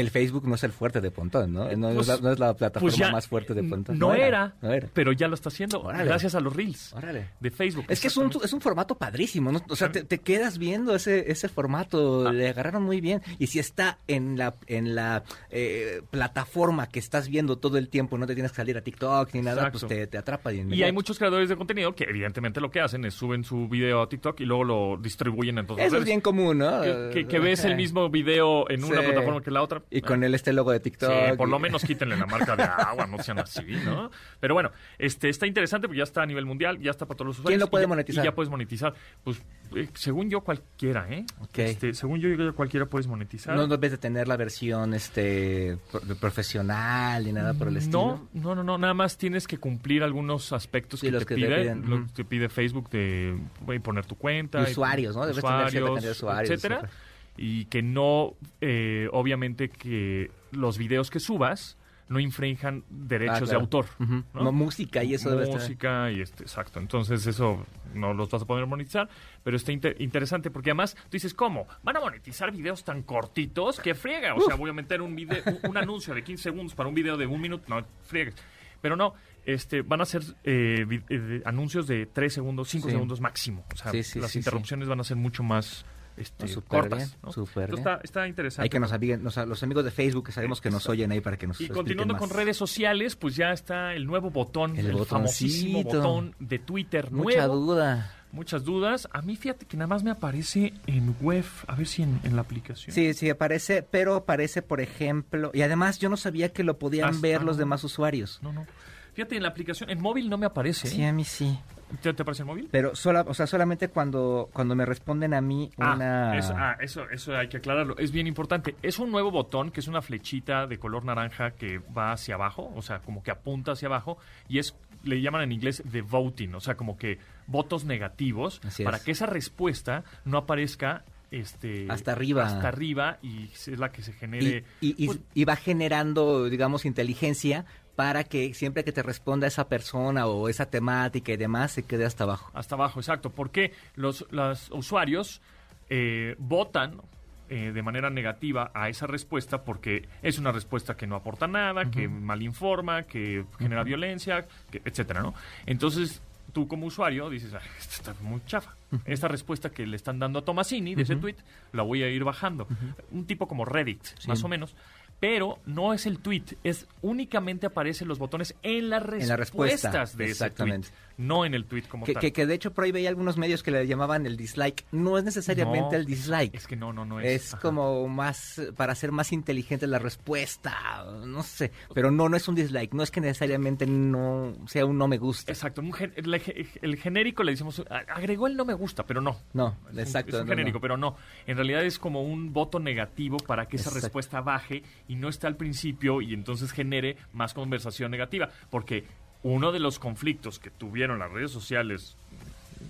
el 0.00 0.10
Facebook 0.10 0.46
no 0.48 0.54
es 0.54 0.64
el 0.64 0.72
fuerte 0.72 1.00
de 1.00 1.10
Pontón, 1.10 1.52
¿no? 1.52 1.70
No, 1.76 1.92
Pues- 1.94 2.08
es, 2.08 2.20
la, 2.20 2.26
no 2.28 2.32
es 2.32 2.38
la 2.38 2.54
plataforma 2.54 2.80
Pues 2.90 2.96
ya, 2.96 3.10
más 3.12 3.26
fuerte 3.28 3.54
de 3.54 3.62
Pontón. 3.62 3.98
No, 3.98 4.14
era, 4.14 4.54
No 4.62 4.72
era. 4.72 4.88
pero 4.92 5.12
ya 5.12 5.28
lo 5.28 5.34
está 5.34 5.48
haciendo 5.48 5.80
Órale. 5.82 6.04
gracias 6.04 6.34
a 6.34 6.40
los 6.40 6.54
Reels 6.54 6.92
Órale. 6.94 7.28
de 7.40 7.50
Facebook. 7.50 7.84
Es 7.88 8.00
que 8.00 8.08
es 8.08 8.16
un, 8.16 8.30
es 8.42 8.52
un 8.52 8.60
formato 8.60 8.96
padrísimo, 8.96 9.52
¿no? 9.52 9.62
O 9.68 9.76
sea, 9.76 9.90
te, 9.92 10.04
te 10.04 10.18
quedas 10.18 10.58
viendo 10.58 10.94
ese, 10.94 11.30
ese 11.30 11.48
formato, 11.48 12.26
Ah. 12.28 12.32
le 12.32 12.48
agarraron 12.48 12.82
muy 12.82 13.00
bien. 13.00 13.20
Y 13.38 13.48
si 13.48 13.58
está 13.58 13.98
en 14.08 14.36
la, 14.38 14.56
en 14.66 14.94
la 14.94 15.22
eh, 15.50 16.02
plataforma 16.10 16.88
que 16.88 16.98
estás 16.98 17.28
viendo 17.28 17.58
todo 17.58 17.78
el 17.78 17.88
tiempo, 17.88 18.18
no 18.18 18.26
te 18.26 18.34
tienes 18.34 18.52
que 18.52 18.56
salir 18.56 18.76
a 18.76 18.80
TikTok 18.82 19.32
ni 19.34 19.40
nada, 19.42 19.66
Exacto. 19.68 19.78
pues 19.80 19.88
te, 19.88 20.06
te 20.06 20.18
atrapa. 20.18 20.50
de 20.50 20.66
Y 20.74 20.82
hay 20.82 20.92
muchos 20.92 21.18
creadores 21.18 21.48
de 21.48 21.56
contenido 21.56 21.94
que 21.94 22.04
evidentemente 22.04 22.60
lo 22.60 22.70
que 22.70 22.80
hacen 22.80 23.04
es 23.04 23.14
suben 23.14 23.44
su 23.44 23.65
video 23.68 24.02
a 24.02 24.08
TikTok 24.08 24.40
y 24.40 24.44
luego 24.44 24.64
lo 24.64 24.96
distribuyen 25.00 25.58
en 25.58 25.66
todas 25.66 25.84
Eso 25.86 25.98
es 25.98 26.04
bien 26.04 26.20
común, 26.20 26.58
¿no? 26.58 26.80
que, 26.82 27.10
que- 27.12 27.26
que 27.28 27.38
ves 27.38 27.64
el 27.64 27.76
mismo 27.76 28.08
video 28.10 28.68
en 28.70 28.84
una 28.84 29.00
Sí. 29.00 29.06
plataforma 29.06 29.40
que 29.42 29.50
en 29.50 29.54
la 29.54 29.62
otra. 29.62 29.82
Y 29.90 30.00
con 30.02 30.22
el 30.24 30.34
este 30.34 30.52
logo 30.52 30.70
de 30.72 30.80
TikTok. 30.80 31.10
Sí, 31.10 31.36
por 31.36 31.48
y- 31.48 31.50
lo 31.50 31.58
menos 31.58 31.84
quítenle 31.84 32.16
la 32.16 32.26
marca 32.26 32.56
de 32.56 32.62
agua, 32.62 33.06
no 33.06 33.22
sean 33.22 33.38
así, 33.38 33.62
¿no? 33.84 34.10
Pero 34.40 34.54
bueno, 34.54 34.70
este 34.98 35.28
está 35.28 35.46
interesante 35.46 35.88
porque 35.88 35.98
ya 35.98 36.04
está 36.04 36.22
a 36.22 36.26
nivel 36.26 36.46
mundial, 36.46 36.78
ya 36.80 36.90
está 36.90 37.06
para 37.06 37.16
todos 37.18 37.26
los 37.28 37.38
usuarios. 37.38 37.58
¿Quién 37.58 37.60
lo 37.60 37.70
puede 37.70 37.82
y 37.82 37.86
ya- 37.86 37.88
monetizar? 37.88 38.24
Y 38.24 38.26
ya 38.28 38.34
puedes 38.34 38.50
monetizar. 38.50 38.94
Pues, 39.24 39.42
eh, 39.74 39.88
según 39.94 40.30
yo, 40.30 40.40
cualquiera, 40.42 41.06
¿eh? 41.10 41.24
Ok. 41.40 41.58
Este, 41.58 41.94
según 41.94 42.20
yo, 42.20 42.28
ya 42.28 42.52
cualquiera 42.52 42.86
puedes 42.86 43.06
monetizar. 43.06 43.56
No 43.56 43.66
debes 43.66 43.90
de 43.92 43.98
tener 43.98 44.28
la 44.28 44.36
versión 44.36 44.94
este 44.94 45.78
pro- 45.90 46.00
profesional 46.16 47.24
ni 47.24 47.32
nada 47.32 47.54
por 47.54 47.68
el 47.68 47.76
estilo. 47.76 48.28
No, 48.34 48.40
no, 48.42 48.54
no, 48.56 48.62
no, 48.64 48.78
nada 48.78 48.94
más 48.94 49.16
tienes 49.18 49.46
que 49.46 49.58
cumplir 49.58 50.02
algunos 50.02 50.52
aspectos 50.52 51.00
Sí, 51.00 51.06
que 51.06 51.12
los 51.12 51.22
te 51.26 51.26
que 51.26 51.34
pide, 51.36 51.62
piden, 51.62 51.88
lo 51.90 52.06
que 52.06 52.12
te 52.12 52.24
pide 52.24 52.48
Facebook 52.48 52.88
de 52.90 53.36
voy 53.64 53.76
a 53.76 53.80
poner 53.80 54.06
tu 54.06 54.14
cuenta, 54.16 54.60
Y 54.60 54.70
usuarios, 54.72 55.16
¿no? 55.16 55.26
Debes 55.26 55.42
tener 55.42 55.70
cierta 55.70 55.88
cantidad 55.90 56.02
de 56.06 56.10
usuarios, 56.12 56.50
etcétera, 56.50 56.74
etcétera. 56.76 56.92
y 57.36 57.64
que 57.66 57.82
no, 57.82 58.34
eh, 58.60 59.08
obviamente 59.12 59.68
que 59.68 60.30
los 60.52 60.78
videos 60.78 61.10
que 61.10 61.20
subas 61.20 61.75
no 62.08 62.20
infrinjan 62.20 62.84
derechos 62.88 63.48
Ah, 63.48 63.52
de 63.52 63.56
autor. 63.56 63.86
¿no? 63.98 64.24
No, 64.32 64.52
música 64.52 65.02
y 65.02 65.14
eso 65.14 65.30
debe 65.30 65.44
estar. 65.44 65.60
música 65.60 66.10
y 66.12 66.20
este, 66.20 66.44
exacto. 66.44 66.78
Entonces 66.78 67.26
eso 67.26 67.66
no 67.94 68.14
los 68.14 68.30
vas 68.30 68.42
a 68.42 68.44
poder 68.46 68.64
monetizar, 68.66 69.08
pero 69.42 69.56
está 69.56 69.72
inter- 69.72 69.96
interesante 70.00 70.50
porque 70.50 70.70
además 70.70 70.94
tú 70.94 71.10
dices, 71.12 71.34
¿cómo? 71.34 71.66
¿Van 71.82 71.96
a 71.96 72.00
monetizar 72.00 72.52
videos 72.52 72.84
tan 72.84 73.02
cortitos? 73.02 73.80
que 73.80 73.94
friega! 73.94 74.34
O 74.34 74.40
sea, 74.42 74.54
voy 74.56 74.70
a 74.70 74.72
meter 74.72 75.02
un, 75.02 75.16
video, 75.16 75.42
un, 75.46 75.70
un 75.70 75.76
anuncio 75.76 76.14
de 76.14 76.22
15 76.22 76.42
segundos 76.44 76.74
para 76.74 76.88
un 76.88 76.94
video 76.94 77.16
de 77.16 77.26
un 77.26 77.40
minuto, 77.40 77.64
no, 77.68 77.84
friegues. 78.04 78.34
Pero 78.80 78.94
no, 78.94 79.14
este, 79.44 79.82
van 79.82 80.00
a 80.02 80.04
ser 80.04 80.22
eh, 80.44 80.86
eh, 81.08 81.42
anuncios 81.44 81.86
de 81.86 82.06
3 82.06 82.32
segundos, 82.32 82.68
5 82.68 82.86
Sí. 82.88 82.92
segundos 82.92 83.20
máximo. 83.20 83.64
O 83.72 83.76
sea, 83.76 83.90
Sí, 83.90 84.02
sí, 84.04 84.20
las 84.20 84.36
interrupciones 84.36 84.86
van 84.86 85.00
a 85.00 85.04
ser 85.04 85.16
mucho 85.16 85.42
más 85.42 85.84
este, 86.16 86.46
No, 86.46 86.52
súper 86.52 86.80
cortas. 86.80 86.98
bien, 86.98 87.10
¿no? 87.22 87.28
Entonces 87.30 87.54
bien. 87.54 87.78
Está, 87.78 88.00
está 88.02 88.28
interesante. 88.28 88.62
Hay 88.64 88.68
que 88.70 88.80
nos 88.80 88.92
aviguen, 88.92 89.22
nos- 89.22 89.36
los 89.36 89.62
amigos 89.62 89.84
de 89.84 89.90
Facebook 89.90 90.26
que 90.26 90.32
sabemos 90.32 90.60
que 90.60 90.70
nos 90.70 90.88
oyen 90.88 91.12
ahí 91.12 91.20
para 91.20 91.36
que 91.36 91.46
nos 91.46 91.60
Y 91.60 91.68
continuando 91.68 92.14
más. 92.14 92.20
con 92.20 92.30
redes 92.30 92.56
sociales, 92.56 93.16
pues 93.16 93.36
ya 93.36 93.52
está 93.52 93.94
el 93.94 94.06
nuevo 94.06 94.30
botón, 94.30 94.76
El 94.76 94.86
el, 94.86 95.04
famosísimo 95.06 95.82
botón 95.82 96.34
de 96.38 96.58
Twitter 96.58 97.10
Mucha 97.10 97.46
nuevo. 97.46 97.56
duda. 97.56 98.12
Muchas 98.32 98.64
dudas. 98.64 99.08
A 99.12 99.22
mí 99.22 99.36
fíjate 99.36 99.64
que 99.66 99.76
nada 99.76 99.86
más 99.86 100.02
me 100.02 100.10
aparece 100.10 100.74
en 100.86 101.16
web, 101.20 101.44
a 101.68 101.74
ver 101.74 101.86
si 101.86 102.02
en, 102.02 102.20
en 102.24 102.34
la 102.36 102.42
aplicación. 102.42 102.92
Sí, 102.94 103.14
sí, 103.14 103.30
aparece, 103.30 103.82
pero 103.82 104.14
aparece, 104.16 104.60
por 104.62 104.80
ejemplo, 104.80 105.50
y 105.54 105.62
además 105.62 105.98
yo 106.00 106.08
no 106.10 106.16
sabía 106.18 106.52
que 106.52 106.62
lo 106.64 106.78
podían 106.78 107.08
Hasta 107.10 107.22
ver 107.22 107.42
los 107.42 107.56
demás 107.56 107.82
usuarios. 107.84 108.40
No, 108.42 108.52
no. 108.52 108.66
Fíjate 109.16 109.34
en 109.36 109.42
la 109.42 109.48
aplicación, 109.48 109.88
en 109.90 110.00
móvil 110.00 110.28
no 110.30 110.36
me 110.38 110.44
aparece. 110.46 110.86
Sí, 110.88 111.02
a 111.02 111.10
mí 111.12 111.24
sí. 111.24 111.58
¿Te, 112.02 112.12
te 112.12 112.22
aparece 112.22 112.42
en 112.42 112.48
móvil? 112.48 112.68
Pero 112.70 112.94
sola, 112.94 113.24
o 113.26 113.32
sea, 113.32 113.46
solamente 113.46 113.88
cuando, 113.88 114.50
cuando 114.52 114.74
me 114.76 114.84
responden 114.84 115.32
a 115.34 115.40
mí 115.40 115.70
Ah, 115.78 115.94
una... 115.94 116.36
eso, 116.38 116.52
ah, 116.56 116.76
eso, 116.80 117.08
eso 117.10 117.34
hay 117.34 117.48
que 117.48 117.56
aclararlo. 117.56 117.96
Es 117.96 118.12
bien 118.12 118.26
importante. 118.26 118.76
Es 118.82 118.98
un 118.98 119.10
nuevo 119.10 119.30
botón 119.30 119.70
que 119.70 119.80
es 119.80 119.88
una 119.88 120.02
flechita 120.02 120.66
de 120.66 120.78
color 120.78 121.04
naranja 121.04 121.52
que 121.52 121.78
va 121.78 122.12
hacia 122.12 122.34
abajo, 122.34 122.70
o 122.76 122.82
sea, 122.82 122.98
como 122.98 123.22
que 123.22 123.30
apunta 123.30 123.72
hacia 123.72 123.86
abajo 123.88 124.18
y 124.48 124.58
es 124.58 124.76
le 125.04 125.20
llaman 125.22 125.42
en 125.42 125.52
inglés 125.52 125.82
the 125.90 126.02
voting, 126.02 126.54
o 126.54 126.60
sea, 126.60 126.76
como 126.76 126.98
que 126.98 127.18
votos 127.46 127.84
negativos 127.84 128.60
Así 128.66 128.82
para 128.84 128.98
es. 128.98 129.02
que 129.04 129.12
esa 129.12 129.26
respuesta 129.26 130.04
no 130.24 130.36
aparezca 130.38 131.04
este 131.30 131.86
Hasta 131.88 132.12
arriba. 132.12 132.44
hasta 132.46 132.68
arriba 132.68 133.18
y 133.22 133.44
es 133.52 133.68
la 133.78 133.90
que 133.92 134.02
se 134.02 134.12
genere 134.12 134.64
y- 134.80 134.94
y- 135.02 135.06
pues, 135.06 135.20
y 135.34 135.44
va 135.44 135.56
generando, 135.56 136.46
digamos, 136.50 136.84
inteligencia 136.84 137.64
para 137.96 138.24
que 138.24 138.52
siempre 138.54 138.84
que 138.84 138.92
te 138.92 139.02
responda 139.02 139.46
esa 139.46 139.68
persona 139.68 140.26
o 140.26 140.48
esa 140.48 140.66
temática 140.66 141.32
y 141.32 141.36
demás 141.36 141.72
se 141.72 141.82
quede 141.82 142.04
hasta 142.04 142.24
abajo. 142.24 142.50
Hasta 142.54 142.74
abajo, 142.74 143.00
exacto. 143.00 143.30
Porque 143.30 143.72
los, 143.94 144.26
los 144.30 144.70
usuarios 144.70 145.40
eh, 145.88 146.36
votan 146.38 147.00
eh, 147.48 147.72
de 147.72 147.82
manera 147.82 148.10
negativa 148.10 148.70
a 148.74 148.88
esa 148.88 149.06
respuesta 149.06 149.62
porque 149.64 150.08
es 150.22 150.38
una 150.38 150.52
respuesta 150.52 150.96
que 150.96 151.06
no 151.06 151.16
aporta 151.16 151.46
nada, 151.46 151.90
que 151.90 152.06
malinforma, 152.08 153.04
que 153.04 153.44
genera 153.58 153.82
violencia, 153.82 154.46
que, 154.70 154.82
etcétera, 154.84 155.22
¿no? 155.22 155.32
Entonces, 155.64 156.20
tú 156.52 156.66
como 156.68 156.86
usuario 156.86 157.30
dices, 157.30 157.54
"Ah, 157.54 157.60
esto 157.78 157.94
está 158.10 158.14
muy 158.22 158.42
chafa. 158.46 158.74
Esta 159.04 159.28
respuesta 159.28 159.70
que 159.70 159.86
le 159.86 159.96
están 159.96 160.18
dando 160.18 160.38
a 160.38 160.44
Tomasini 160.44 160.94
de 160.94 161.02
ese 161.02 161.16
tweet, 161.16 161.36
la 161.72 161.82
voy 161.82 162.02
a 162.02 162.08
ir 162.08 162.24
bajando. 162.24 162.66
Un 163.10 163.26
tipo 163.26 163.46
como 163.48 163.64
Reddit, 163.64 164.02
más 164.26 164.42
o 164.44 164.48
menos. 164.48 164.74
Pero 165.20 165.58
no 165.66 165.94
es 165.94 166.06
el 166.06 166.18
tweet, 166.18 166.44
es 166.64 166.86
únicamente 167.02 167.66
aparecen 167.66 168.06
los 168.08 168.18
botones 168.18 168.54
en 168.62 168.90
las 168.90 169.02
respuestas 169.02 169.28
la 169.28 169.36
respuesta, 169.36 169.90
de 169.90 170.02
ese 170.04 170.16
tweet, 170.16 170.26
exactamente. 170.30 170.88
no 171.16 171.44
en 171.46 171.54
el 171.54 171.64
tweet 171.64 171.84
como 171.88 172.04
Que, 172.04 172.12
tal. 172.14 172.20
que, 172.20 172.32
que 172.32 172.46
de 172.46 172.54
hecho 172.54 172.72
por 172.72 172.84
ahí 172.84 172.92
veía 172.92 173.08
algunos 173.08 173.36
medios 173.38 173.62
que 173.62 173.70
le 173.70 173.86
llamaban 173.86 174.26
el 174.26 174.36
dislike. 174.36 174.84
No 174.92 175.16
es 175.16 175.24
necesariamente 175.24 175.90
No, 175.92 175.96
el 175.96 176.04
dislike. 176.06 176.54
Es 176.54 176.66
que 176.66 176.76
no, 176.76 176.92
no, 176.92 177.04
no 177.06 177.20
es. 177.20 177.26
Es 177.46 177.54
Ajá. 177.54 177.62
como 177.62 178.06
más 178.08 178.60
para 178.76 178.92
hacer 178.92 179.10
más 179.12 179.32
inteligente 179.32 179.86
la 179.86 179.98
respuesta, 179.98 181.04
no 181.24 181.42
sé, 181.42 181.70
pero 181.94 182.10
no 182.10 182.28
no 182.28 182.36
es 182.36 182.46
un 182.48 182.54
dislike, 182.54 182.92
no 182.92 183.02
es 183.02 183.10
que 183.10 183.20
necesariamente 183.20 183.86
no 183.86 184.54
sea 184.66 184.84
un 184.84 184.98
no 184.98 185.08
me 185.08 185.16
gusta. 185.18 185.50
Exacto, 185.50 185.80
un 185.80 185.92
gen- 185.92 186.12
el, 186.16 186.34
el 186.82 186.96
genérico 186.96 187.42
le 187.42 187.52
decimos, 187.52 187.82
agregó 188.08 188.46
el 188.48 188.56
no 188.56 188.64
me 188.64 188.74
gusta, 188.74 189.04
pero 189.06 189.20
no. 189.20 189.38
No, 189.54 189.76
Es 189.88 189.92
un- 189.94 189.98
exacto, 190.00 190.36
Es 190.36 190.42
un 190.42 190.46
no, 190.48 190.52
genérico, 190.52 190.76
no. 190.78 190.80
pero 190.82 190.96
no. 190.96 191.16
En 191.46 191.56
realidad 191.56 191.84
es 191.84 191.98
como 191.98 192.22
un 192.22 192.52
voto 192.52 192.78
negativo 192.80 193.38
para 193.38 193.66
que 193.66 193.76
esa 193.76 193.88
Exacto. 193.90 194.06
respuesta 194.06 194.40
baje 194.40 194.82
y 195.08 195.16
no 195.16 195.28
esté 195.28 195.46
al 195.46 195.56
principio 195.56 196.20
y 196.20 196.34
entonces 196.34 196.72
genere 196.72 197.16
más 197.32 197.54
conversación 197.54 198.10
negativa. 198.10 198.48
Porque 198.70 199.04
uno 199.42 199.70
de 199.72 199.80
los 199.80 199.98
conflictos 199.98 200.58
que 200.58 200.70
tuvieron 200.70 201.18
las 201.18 201.30
redes 201.30 201.50
sociales 201.50 202.16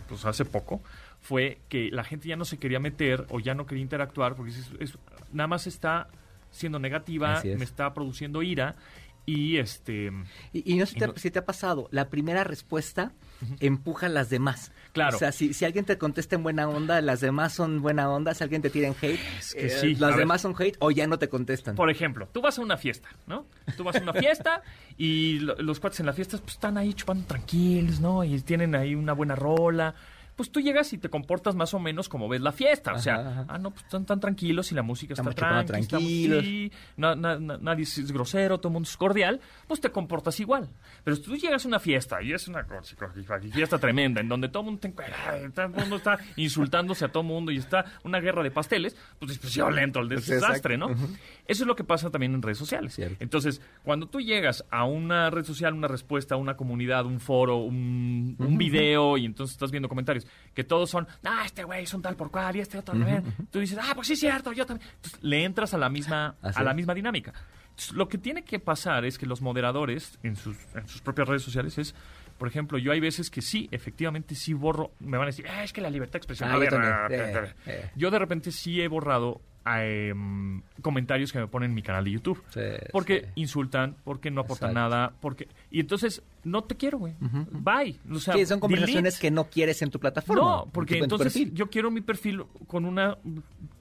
pues 0.08 0.24
hace 0.24 0.44
poco 0.44 0.82
fue 1.20 1.58
que 1.68 1.90
la 1.90 2.04
gente 2.04 2.28
ya 2.28 2.36
no 2.36 2.44
se 2.44 2.58
quería 2.58 2.78
meter 2.80 3.26
o 3.30 3.40
ya 3.40 3.54
no 3.54 3.66
quería 3.66 3.82
interactuar 3.82 4.34
porque 4.36 4.52
es- 4.52 4.70
es- 4.78 4.98
nada 5.32 5.46
más 5.48 5.66
está 5.66 6.08
siendo 6.50 6.78
negativa, 6.78 7.40
me 7.58 7.64
está 7.64 7.92
produciendo 7.92 8.42
ira 8.42 8.76
y 9.26 9.56
este 9.58 10.12
Y, 10.52 10.72
y 10.72 10.76
no 10.76 10.86
sé 10.86 10.92
si 10.92 10.96
Y 10.98 11.00
te, 11.00 11.06
no- 11.08 11.12
si 11.16 11.30
te 11.30 11.38
ha 11.40 11.44
pasado, 11.44 11.88
la 11.90 12.08
primera 12.08 12.44
respuesta 12.44 13.12
empuja 13.60 14.06
a 14.06 14.08
las 14.08 14.30
demás. 14.30 14.72
Claro. 14.92 15.16
O 15.16 15.18
sea, 15.18 15.30
si, 15.32 15.52
si 15.52 15.64
alguien 15.66 15.84
te 15.84 15.98
contesta 15.98 16.36
en 16.36 16.42
buena 16.42 16.68
onda, 16.68 17.00
las 17.02 17.20
demás 17.20 17.52
son 17.52 17.82
buena 17.82 18.08
onda, 18.08 18.32
si 18.34 18.42
alguien 18.42 18.62
te 18.62 18.70
tira 18.70 18.86
en 18.88 18.94
hate, 19.00 19.20
Es 19.38 19.52
que 19.54 19.66
eh, 19.66 19.70
sí, 19.70 19.94
a 19.96 19.98
las 19.98 20.10
ver. 20.12 20.20
demás 20.20 20.40
son 20.40 20.54
hate 20.58 20.76
o 20.78 20.90
ya 20.90 21.06
no 21.06 21.18
te 21.18 21.28
contestan. 21.28 21.74
Por 21.74 21.90
ejemplo, 21.90 22.28
tú 22.32 22.40
vas 22.40 22.58
a 22.58 22.62
una 22.62 22.76
fiesta, 22.78 23.08
¿no? 23.26 23.46
Tú 23.76 23.84
vas 23.84 23.96
a 23.96 24.00
una 24.00 24.14
fiesta 24.14 24.62
y 24.96 25.40
lo- 25.40 25.56
los 25.56 25.80
cuates 25.80 26.00
en 26.00 26.06
la 26.06 26.12
fiesta 26.14 26.38
pues, 26.38 26.54
están 26.54 26.78
ahí 26.78 26.94
chupando 26.94 27.26
tranquilos, 27.26 28.00
¿no? 28.00 28.24
Y 28.24 28.40
tienen 28.40 28.74
ahí 28.74 28.94
una 28.94 29.12
buena 29.12 29.34
rola. 29.34 29.94
Pues 30.36 30.52
tú 30.52 30.60
llegas 30.60 30.92
y 30.92 30.98
te 30.98 31.08
comportas 31.08 31.54
más 31.54 31.72
o 31.74 31.78
menos 31.78 32.08
como 32.10 32.28
ves 32.28 32.42
la 32.42 32.52
fiesta. 32.52 32.92
O 32.92 32.98
sea, 32.98 33.16
Ajá, 33.16 33.44
ah, 33.48 33.58
no, 33.58 33.70
pues 33.70 33.84
están 33.84 34.04
tan 34.04 34.20
tranquilos 34.20 34.70
y 34.70 34.74
la 34.74 34.82
música 34.82 35.14
Estamos 35.14 35.30
está 35.30 35.64
tranqui, 35.64 35.80
estamos- 35.82 35.88
tranquilos. 35.88 36.44
sí, 36.44 36.72
na- 36.98 37.14
na- 37.16 37.38
na- 37.38 37.56
nadie 37.58 37.84
es 37.84 38.12
grosero, 38.12 38.58
todo 38.58 38.68
el 38.68 38.74
mundo 38.74 38.86
es 38.88 38.96
cordial, 38.98 39.40
pues 39.66 39.80
te 39.80 39.90
comportas 39.90 40.38
igual. 40.40 40.68
Pero 41.04 41.16
si 41.16 41.22
tú 41.22 41.36
llegas 41.36 41.64
a 41.64 41.68
una 41.68 41.80
fiesta 41.80 42.22
y 42.22 42.32
es 42.34 42.46
una 42.48 42.64
fiesta 43.52 43.78
tremenda 43.78 44.20
en 44.20 44.28
donde 44.28 44.48
todo 44.48 44.60
el 44.60 44.64
mundo 44.66 44.80
te 44.80 44.90
todo 45.54 45.64
el 45.66 45.70
mundo 45.72 45.96
está 45.96 46.18
insultándose 46.36 47.04
a 47.04 47.08
todo 47.08 47.22
el 47.22 47.28
mundo 47.28 47.50
y 47.52 47.56
está 47.56 47.84
una 48.04 48.20
guerra 48.20 48.42
de 48.42 48.50
pasteles, 48.50 48.96
pues 49.18 49.32
es 49.32 49.38
pues, 49.38 49.54
violento 49.54 50.00
el 50.00 50.08
Pues, 50.08 50.26
desastre, 50.26 50.76
¿no? 50.76 50.90
Eso 50.90 51.62
es 51.62 51.66
lo 51.66 51.76
que 51.76 51.84
pasa 51.84 52.10
también 52.10 52.34
en 52.34 52.42
redes 52.42 52.58
sociales. 52.58 52.94
Cierto. 52.94 53.16
Entonces, 53.20 53.60
cuando 53.84 54.06
tú 54.08 54.20
llegas 54.20 54.64
a 54.70 54.84
una 54.84 55.30
red 55.30 55.44
social, 55.44 55.72
una 55.74 55.88
respuesta, 55.88 56.36
una 56.36 56.56
comunidad, 56.56 57.06
un 57.06 57.20
foro, 57.20 57.58
un, 57.58 58.36
un 58.38 58.58
video, 58.58 59.16
y 59.16 59.24
entonces 59.24 59.54
estás 59.54 59.70
viendo 59.70 59.88
comentarios, 59.88 60.25
que 60.54 60.64
todos 60.64 60.88
son, 60.90 61.06
ah, 61.24 61.42
este 61.44 61.64
güey 61.64 61.84
es 61.84 61.94
un 61.94 62.02
tal 62.02 62.16
por 62.16 62.30
cual, 62.30 62.56
y 62.56 62.60
este 62.60 62.78
otro, 62.78 62.94
también", 62.98 63.22
tú 63.50 63.58
dices, 63.60 63.78
ah, 63.80 63.92
pues 63.94 64.06
sí 64.08 64.14
es 64.14 64.20
cierto, 64.20 64.52
yo 64.52 64.64
también. 64.66 64.88
Entonces, 64.96 65.22
le 65.22 65.44
entras 65.44 65.74
a 65.74 65.78
la 65.78 65.88
misma, 65.88 66.34
Así 66.42 66.58
a 66.58 66.62
la 66.62 66.70
es. 66.70 66.76
misma 66.76 66.94
dinámica. 66.94 67.32
Entonces, 67.70 67.92
lo 67.92 68.08
que 68.08 68.16
tiene 68.18 68.42
que 68.42 68.58
pasar 68.58 69.04
es 69.04 69.18
que 69.18 69.26
los 69.26 69.42
moderadores 69.42 70.18
en 70.22 70.34
sus, 70.36 70.56
en 70.74 70.88
sus 70.88 71.02
propias 71.02 71.28
redes 71.28 71.42
sociales 71.42 71.76
es, 71.76 71.94
por 72.38 72.48
ejemplo, 72.48 72.78
yo 72.78 72.90
hay 72.92 73.00
veces 73.00 73.30
que 73.30 73.42
sí, 73.42 73.68
efectivamente 73.70 74.34
sí 74.34 74.54
borro, 74.54 74.92
me 75.00 75.18
van 75.18 75.24
a 75.24 75.26
decir, 75.26 75.46
"Ah, 75.48 75.62
es 75.62 75.72
que 75.74 75.80
la 75.82 75.90
libertad 75.90 76.14
de 76.14 76.18
expresión. 76.18 76.48
Ah, 76.50 76.54
yo 76.54 76.60
ver, 76.60 76.70
también. 76.70 76.92
ah, 76.94 77.06
Eh, 77.10 77.32
ah, 77.36 77.40
ah". 77.46 77.70
eh. 77.70 77.90
Yo 77.96 78.10
de 78.10 78.18
repente 78.18 78.50
sí 78.50 78.80
he 78.80 78.88
borrado 78.88 79.42
em, 79.66 80.62
comentarios 80.82 81.32
que 81.32 81.38
me 81.38 81.48
ponen 81.48 81.70
en 81.70 81.74
mi 81.74 81.82
canal 81.82 82.04
de 82.04 82.12
YouTube. 82.12 82.42
Sí, 82.50 82.60
porque 82.92 83.22
sí. 83.22 83.26
insultan, 83.36 83.96
porque 84.04 84.30
no 84.30 84.42
aportan 84.42 84.70
Exacto. 84.70 84.96
nada, 84.96 85.12
porque... 85.20 85.48
Y 85.70 85.80
entonces, 85.80 86.22
no 86.44 86.64
te 86.64 86.76
quiero, 86.76 86.98
güey. 86.98 87.14
Bye. 87.50 87.98
O 88.10 88.18
sea, 88.20 88.34
sí, 88.34 88.46
son 88.46 88.60
conversaciones 88.60 89.14
delete. 89.14 89.20
que 89.20 89.30
no 89.30 89.44
quieres 89.50 89.82
en 89.82 89.90
tu 89.90 89.98
plataforma. 89.98 90.42
No, 90.42 90.64
en 90.64 90.70
porque 90.70 90.94
en 90.94 91.00
tu 91.00 91.04
entonces 91.04 91.32
perfil. 91.32 91.54
yo 91.54 91.68
quiero 91.68 91.90
mi 91.90 92.00
perfil 92.00 92.44
con 92.66 92.84
una 92.84 93.18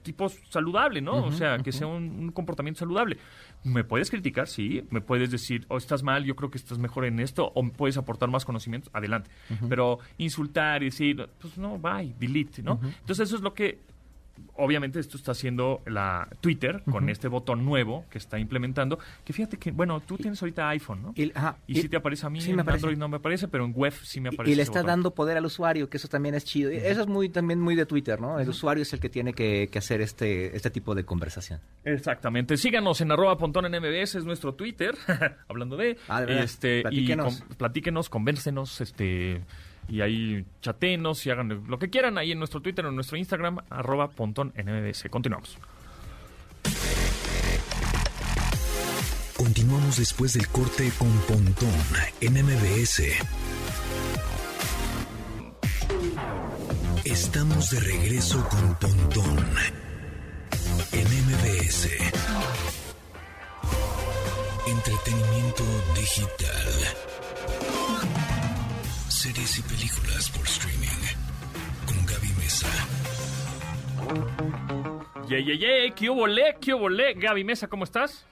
tipo 0.02 0.28
saludable, 0.28 1.00
¿no? 1.00 1.24
o 1.24 1.32
sea, 1.32 1.58
que 1.58 1.72
sea 1.72 1.86
un, 1.86 2.04
un 2.18 2.32
comportamiento 2.32 2.80
saludable. 2.80 3.18
Me 3.64 3.82
puedes 3.82 4.10
criticar, 4.10 4.46
sí, 4.46 4.84
me 4.90 5.00
puedes 5.00 5.30
decir, 5.30 5.66
o 5.68 5.76
estás 5.76 6.02
mal, 6.02 6.24
yo 6.24 6.36
creo 6.36 6.50
que 6.50 6.58
estás 6.58 6.78
mejor 6.78 7.04
en 7.04 7.18
esto, 7.18 7.52
o 7.54 7.62
me 7.62 7.70
puedes 7.70 7.96
aportar 7.96 8.30
más 8.30 8.44
conocimientos, 8.44 8.90
adelante. 8.94 9.30
Pero 9.68 9.98
insultar 10.18 10.82
y 10.82 10.86
decir, 10.86 11.28
pues 11.40 11.58
no, 11.58 11.78
bye, 11.78 12.14
delete, 12.18 12.62
¿no? 12.62 12.80
Entonces 13.00 13.28
eso 13.28 13.36
es 13.36 13.42
lo 13.42 13.54
que 13.54 13.80
obviamente 14.54 14.98
esto 15.00 15.16
está 15.16 15.32
haciendo 15.32 15.82
la 15.86 16.28
Twitter 16.40 16.82
con 16.90 17.08
este 17.08 17.28
botón 17.28 17.64
nuevo 17.64 18.04
que 18.10 18.18
está 18.18 18.38
implementando, 18.38 18.98
que 19.24 19.32
fíjate 19.32 19.56
que, 19.58 19.70
bueno, 19.70 20.00
tú 20.00 20.16
tienes 20.16 20.40
ahorita 20.42 20.68
iPhone, 20.70 21.02
¿no? 21.02 21.12
Y, 21.14 21.30
ajá, 21.34 21.56
Y, 21.66 21.80
sí 21.80 21.88
te 21.88 21.96
aparece 21.96 22.26
a 22.26 22.30
mí, 22.30 22.40
sí 22.40 22.50
en 22.52 22.60
aparece. 22.60 22.84
Android 22.86 22.98
no 22.98 23.08
me 23.08 23.16
aparece, 23.16 23.48
pero 23.48 23.64
en 23.64 23.72
web 23.74 23.92
sí 24.02 24.20
me 24.20 24.28
aparece. 24.30 24.52
y 24.52 24.54
le 24.56 24.62
está 24.62 24.80
botón. 24.80 24.86
dando 24.86 25.14
poder 25.14 25.36
al 25.36 25.44
usuario, 25.44 25.88
que 25.88 25.96
eso 25.96 26.08
también 26.08 26.34
es 26.34 26.44
chido. 26.44 26.70
Eso 26.70 27.00
es 27.02 27.06
muy 27.06 27.28
también 27.28 27.60
muy 27.60 27.74
de 27.74 27.86
Twitter, 27.86 28.20
¿no? 28.20 28.38
El 28.40 28.48
usuario 28.48 28.82
es 28.82 28.92
el 28.92 29.00
que 29.00 29.08
tiene 29.08 29.32
que, 29.32 29.68
que 29.70 29.78
hacer 29.78 30.00
este, 30.00 30.56
este 30.56 30.70
tipo 30.70 30.94
de 30.94 31.04
conversación. 31.04 31.60
Exactamente. 31.84 32.56
Síganos 32.56 33.00
en 33.00 33.12
arroba 33.12 33.36
pontón 33.38 33.66
en 33.66 33.80
MBS, 33.80 34.16
es 34.16 34.24
nuestro 34.24 34.54
Twitter, 34.54 34.94
hablando 35.48 35.76
de... 35.76 35.96
Ah, 36.08 36.20
de 36.20 36.26
verdad. 36.26 36.44
este, 36.44 36.82
Platíquenos. 36.82 37.36
Y 37.36 37.40
con- 37.42 37.56
platíquenos, 37.56 38.08
convéncenos, 38.08 38.80
este... 38.80 39.42
Y 39.88 40.00
ahí 40.00 40.44
chatenos 40.62 41.24
y 41.26 41.30
hagan 41.30 41.64
lo 41.68 41.78
que 41.78 41.90
quieran 41.90 42.18
ahí 42.18 42.32
en 42.32 42.38
nuestro 42.38 42.60
Twitter 42.60 42.84
o 42.86 42.88
en 42.88 42.94
nuestro 42.94 43.16
Instagram, 43.16 43.58
arroba 43.70 44.08
pontón 44.08 44.52
en 44.56 44.66
MBS. 44.66 45.08
Continuamos. 45.10 45.58
Continuamos 49.36 49.98
después 49.98 50.32
del 50.32 50.48
corte 50.48 50.90
con 50.98 51.10
Pontón 51.28 51.70
en 52.20 52.32
MBS. 52.42 53.02
Estamos 57.04 57.70
de 57.70 57.80
regreso 57.80 58.48
con 58.48 58.74
Pontón 58.76 59.46
en 60.92 61.06
MBS. 61.06 61.88
Entretenimiento 64.66 65.64
digital. 65.94 67.15
Series 69.16 69.58
y 69.58 69.62
películas 69.62 70.30
por 70.30 70.44
streaming. 70.44 71.00
Con 71.86 72.04
Gaby 72.04 72.28
Mesa. 72.36 72.68
Ye, 75.26 75.42
ye, 75.42 75.56
ye, 75.56 75.92
¿qué 75.96 76.10
hubo, 76.10 76.26
le? 76.26 76.54
¿Qué 76.60 76.74
hubo, 76.74 76.90
le? 76.90 77.14
Gaby 77.14 77.42
Mesa, 77.42 77.66
¿cómo 77.66 77.84
estás? 77.84 78.26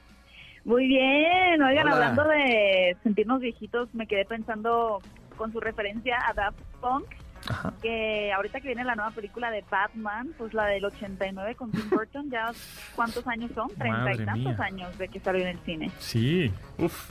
Muy 0.67 0.87
bien, 0.87 1.63
oigan, 1.63 1.87
Hola. 1.87 1.95
hablando 1.95 2.25
de 2.25 2.99
sentirnos 3.03 3.41
viejitos, 3.41 3.95
me 3.95 4.07
quedé 4.07 4.27
pensando 4.27 5.01
con 5.39 5.51
su 5.53 5.61
referencia 5.61 6.19
a 6.29 6.35
Daft 6.35 6.61
Punk, 6.83 7.07
que 7.81 8.31
ahorita 8.35 8.61
que 8.61 8.69
viene 8.69 8.85
la 8.85 8.95
nueva 8.95 9.11
película 9.11 9.51
de 9.51 9.65
Batman, 9.71 10.35
pues 10.37 10.53
la 10.53 10.67
del 10.67 10.85
89 10.85 11.55
con 11.55 11.73
Tim 11.73 11.89
Burton, 11.89 12.31
ya 12.31 12.53
cuántos 12.95 13.27
años 13.27 13.51
son, 13.55 13.69
treinta 13.71 14.13
y 14.13 14.19
tantos 14.19 14.59
mía. 14.59 14.67
años 14.67 14.99
de 14.99 15.09
que 15.09 15.19
salió 15.21 15.41
en 15.43 15.49
el 15.49 15.59
cine. 15.61 15.91
Sí. 15.99 16.53
Uf. 16.77 17.11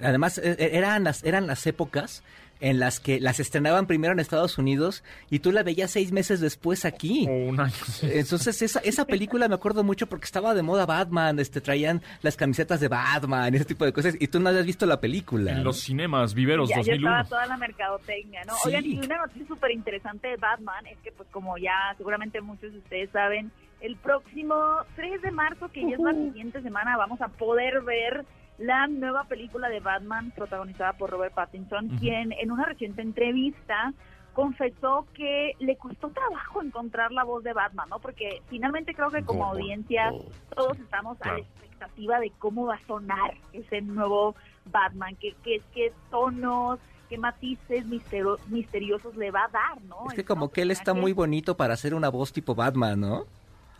Además, 0.00 0.38
eh, 0.38 0.56
eh, 0.58 0.70
eran 0.74 1.02
las, 1.04 1.24
eran 1.24 1.48
las 1.48 1.66
épocas 1.66 2.22
en 2.60 2.78
las 2.78 3.00
que 3.00 3.20
las 3.20 3.40
estrenaban 3.40 3.86
primero 3.86 4.12
en 4.12 4.20
Estados 4.20 4.58
Unidos 4.58 5.02
y 5.30 5.40
tú 5.40 5.52
la 5.52 5.62
veías 5.62 5.90
seis 5.90 6.12
meses 6.12 6.40
después 6.40 6.84
aquí. 6.84 7.26
O 7.28 7.48
un 7.48 7.60
año. 7.60 7.72
Entonces 8.02 8.62
esa, 8.62 8.80
esa 8.80 9.06
película 9.06 9.48
me 9.48 9.54
acuerdo 9.54 9.84
mucho 9.84 10.06
porque 10.06 10.24
estaba 10.24 10.54
de 10.54 10.62
moda 10.62 10.86
Batman, 10.86 11.38
este 11.38 11.60
traían 11.60 12.02
las 12.22 12.36
camisetas 12.36 12.80
de 12.80 12.88
Batman, 12.88 13.54
ese 13.54 13.64
tipo 13.64 13.84
de 13.84 13.92
cosas, 13.92 14.14
y 14.18 14.28
tú 14.28 14.40
no 14.40 14.48
habías 14.48 14.66
visto 14.66 14.86
la 14.86 15.00
película. 15.00 15.52
En 15.52 15.58
¿no? 15.58 15.64
los 15.64 15.80
cinemas, 15.80 16.34
Viveros 16.34 16.68
ya, 16.68 16.76
ya 16.76 16.92
2001. 16.92 17.08
estaba 17.08 17.28
toda 17.28 17.46
la 17.46 17.56
mercadotecnia, 17.56 18.42
¿no? 18.46 18.54
Sí. 18.62 18.68
Oigan, 18.68 18.84
y 18.84 18.98
una 18.98 19.18
noticia 19.18 19.46
súper 19.46 19.70
interesante 19.72 20.28
de 20.28 20.36
Batman 20.36 20.86
es 20.86 20.98
que, 20.98 21.12
pues, 21.12 21.28
como 21.30 21.58
ya 21.58 21.94
seguramente 21.96 22.40
muchos 22.40 22.72
de 22.72 22.78
ustedes 22.78 23.10
saben, 23.10 23.50
el 23.80 23.96
próximo 23.96 24.54
3 24.96 25.20
de 25.22 25.30
marzo, 25.30 25.68
que 25.68 25.82
ya 25.82 25.96
es 25.96 26.00
la 26.00 26.12
siguiente 26.12 26.62
semana, 26.62 26.96
vamos 26.96 27.20
a 27.20 27.28
poder 27.28 27.82
ver 27.82 28.24
la 28.58 28.86
nueva 28.86 29.24
película 29.24 29.68
de 29.68 29.80
Batman 29.80 30.32
protagonizada 30.34 30.92
por 30.94 31.10
Robert 31.10 31.34
Pattinson, 31.34 31.88
quien 31.98 32.32
en 32.32 32.50
una 32.52 32.64
reciente 32.64 33.02
entrevista 33.02 33.92
confesó 34.32 35.06
que 35.14 35.52
le 35.60 35.76
costó 35.76 36.10
trabajo 36.10 36.62
encontrar 36.62 37.12
la 37.12 37.24
voz 37.24 37.44
de 37.44 37.52
Batman, 37.52 37.88
¿no? 37.88 38.00
Porque 38.00 38.42
finalmente 38.48 38.94
creo 38.94 39.10
que 39.10 39.24
como 39.24 39.46
audiencia 39.46 40.12
todos 40.54 40.78
estamos 40.78 41.16
a 41.22 41.34
la 41.34 41.38
expectativa 41.38 42.20
de 42.20 42.30
cómo 42.38 42.66
va 42.66 42.74
a 42.74 42.86
sonar 42.86 43.34
ese 43.52 43.80
nuevo 43.80 44.34
Batman, 44.66 45.16
qué, 45.20 45.34
qué, 45.42 45.62
qué 45.72 45.92
tonos, 46.10 46.80
qué 47.08 47.16
matices 47.16 47.86
misteriosos 47.86 49.16
le 49.16 49.30
va 49.30 49.44
a 49.44 49.48
dar, 49.48 49.82
¿no? 49.82 50.06
Es 50.08 50.14
que 50.14 50.24
como 50.24 50.50
que 50.50 50.62
él 50.62 50.70
está 50.70 50.94
muy 50.94 51.12
bonito 51.12 51.56
para 51.56 51.74
hacer 51.74 51.94
una 51.94 52.08
voz 52.08 52.32
tipo 52.32 52.54
Batman, 52.54 53.00
¿no? 53.00 53.26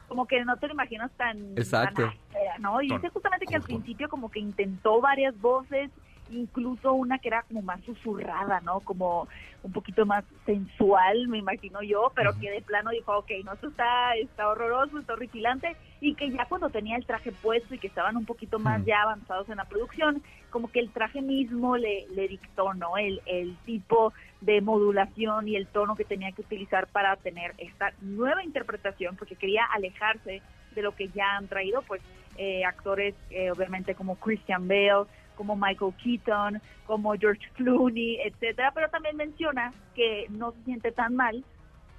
Como 0.08 0.26
que 0.26 0.44
no 0.44 0.56
te 0.56 0.68
lo 0.68 0.74
imaginas 0.74 1.10
tan, 1.12 1.56
Exacto. 1.56 2.02
tan 2.02 2.10
áspera, 2.10 2.58
¿no? 2.58 2.82
Y 2.82 2.88
dice 2.88 3.08
justamente 3.08 3.46
que 3.46 3.56
al 3.56 3.62
principio 3.62 4.08
como 4.08 4.30
que 4.30 4.40
intentó 4.40 5.00
varias 5.00 5.38
voces 5.40 5.90
incluso 6.30 6.92
una 6.92 7.18
que 7.18 7.28
era 7.28 7.42
como 7.42 7.62
más 7.62 7.80
susurrada, 7.82 8.60
¿no? 8.60 8.80
Como 8.80 9.28
un 9.62 9.72
poquito 9.72 10.04
más 10.04 10.24
sensual, 10.44 11.28
me 11.28 11.38
imagino 11.38 11.82
yo, 11.82 12.12
pero 12.14 12.38
que 12.38 12.50
de 12.50 12.60
plano 12.60 12.90
dijo, 12.90 13.16
ok, 13.16 13.30
no, 13.44 13.54
esto 13.54 13.68
está, 13.68 14.14
está 14.16 14.48
horroroso, 14.48 14.98
está 14.98 15.14
horripilante, 15.14 15.74
y 16.00 16.14
que 16.14 16.30
ya 16.30 16.44
cuando 16.46 16.68
tenía 16.68 16.96
el 16.96 17.06
traje 17.06 17.32
puesto 17.32 17.74
y 17.74 17.78
que 17.78 17.86
estaban 17.86 18.16
un 18.16 18.26
poquito 18.26 18.58
más 18.58 18.84
ya 18.84 19.02
avanzados 19.02 19.48
en 19.48 19.56
la 19.56 19.64
producción, 19.64 20.22
como 20.50 20.70
que 20.70 20.80
el 20.80 20.90
traje 20.90 21.22
mismo 21.22 21.76
le, 21.76 22.06
le 22.14 22.28
dictó, 22.28 22.74
¿no? 22.74 22.98
El, 22.98 23.22
el 23.26 23.56
tipo 23.64 24.12
de 24.42 24.60
modulación 24.60 25.48
y 25.48 25.56
el 25.56 25.66
tono 25.66 25.96
que 25.96 26.04
tenía 26.04 26.32
que 26.32 26.42
utilizar 26.42 26.86
para 26.88 27.16
tener 27.16 27.54
esta 27.56 27.92
nueva 28.02 28.44
interpretación, 28.44 29.16
porque 29.16 29.36
quería 29.36 29.64
alejarse 29.64 30.42
de 30.74 30.82
lo 30.82 30.94
que 30.94 31.08
ya 31.08 31.36
han 31.36 31.48
traído, 31.48 31.82
pues, 31.82 32.02
eh, 32.36 32.64
actores, 32.64 33.14
eh, 33.30 33.50
obviamente, 33.50 33.94
como 33.94 34.16
Christian 34.16 34.66
Bale, 34.68 35.06
como 35.36 35.56
Michael 35.56 35.92
Keaton, 36.02 36.60
como 36.86 37.14
George 37.14 37.48
Clooney, 37.54 38.18
etcétera, 38.24 38.72
pero 38.74 38.88
también 38.88 39.16
menciona 39.16 39.72
que 39.94 40.26
no 40.30 40.52
se 40.52 40.62
siente 40.64 40.92
tan 40.92 41.14
mal 41.16 41.44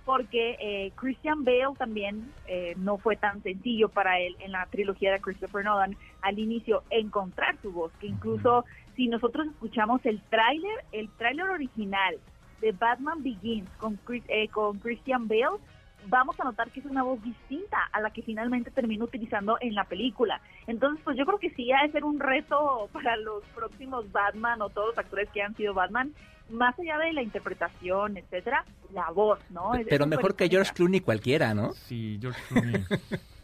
porque 0.06 0.56
eh, 0.60 0.92
Christian 0.96 1.44
Bale 1.44 1.76
también 1.78 2.32
eh, 2.48 2.76
no 2.78 2.98
fue 2.98 3.16
tan 3.16 3.42
sencillo 3.42 3.90
para 3.90 4.20
él 4.20 4.36
en 4.40 4.52
la 4.52 4.68
trilogía 4.68 5.12
de 5.12 5.20
Christopher 5.20 5.66
Nolan 5.66 5.98
al 6.22 6.38
inicio 6.38 6.84
encontrar 6.92 7.58
su 7.62 7.72
voz, 7.72 7.92
que 8.00 8.08
incluso 8.08 8.66
si 8.96 9.08
nosotros 9.08 9.48
escuchamos 9.48 10.06
el 10.06 10.22
tráiler, 10.30 10.86
el 10.92 11.10
tráiler 11.18 11.50
original 11.50 12.18
de 12.62 12.72
Batman 12.72 13.24
Begins 13.24 13.70
con, 13.78 14.00
eh, 14.28 14.48
con 14.50 14.78
Christian 14.80 15.28
Bale, 15.28 15.60
vamos 16.08 16.40
a 16.40 16.44
notar 16.44 16.70
que 16.72 16.80
es 16.80 16.86
una 16.86 17.04
voz 17.04 17.22
distinta 17.24 17.78
a 17.92 18.02
la 18.02 18.12
que 18.12 18.22
finalmente 18.22 18.72
termina 18.72 19.04
utilizando 19.04 19.58
en 19.62 19.76
la 19.76 19.86
película. 19.86 20.42
Entonces, 20.68 21.02
pues 21.04 21.18
yo 21.18 21.26
creo 21.26 21.40
que 21.40 21.50
sí 21.52 21.72
ha 21.72 21.86
de 21.86 21.92
ser 21.92 22.04
un 22.04 22.20
reto 22.20 22.90
para 22.94 23.16
los 23.18 23.44
próximos 23.56 24.12
Batman 24.12 24.62
o 24.62 24.70
todos 24.70 24.90
los 24.90 24.98
actores 24.98 25.30
que 25.30 25.42
han 25.42 25.56
sido 25.56 25.74
Batman, 25.74 26.14
más 26.50 26.78
allá 26.80 26.98
de 27.00 27.14
la 27.14 27.22
interpretación, 27.22 28.18
etcétera, 28.18 28.66
la 28.94 29.10
voz, 29.12 29.40
¿no? 29.50 29.72
Pero 29.90 30.06
mejor 30.06 30.36
que 30.36 30.48
George 30.48 30.74
Clooney 30.74 31.02
cualquiera, 31.02 31.54
¿no? 31.54 31.74
Sí, 31.74 32.20
George 32.22 32.42
Clooney. 32.50 32.86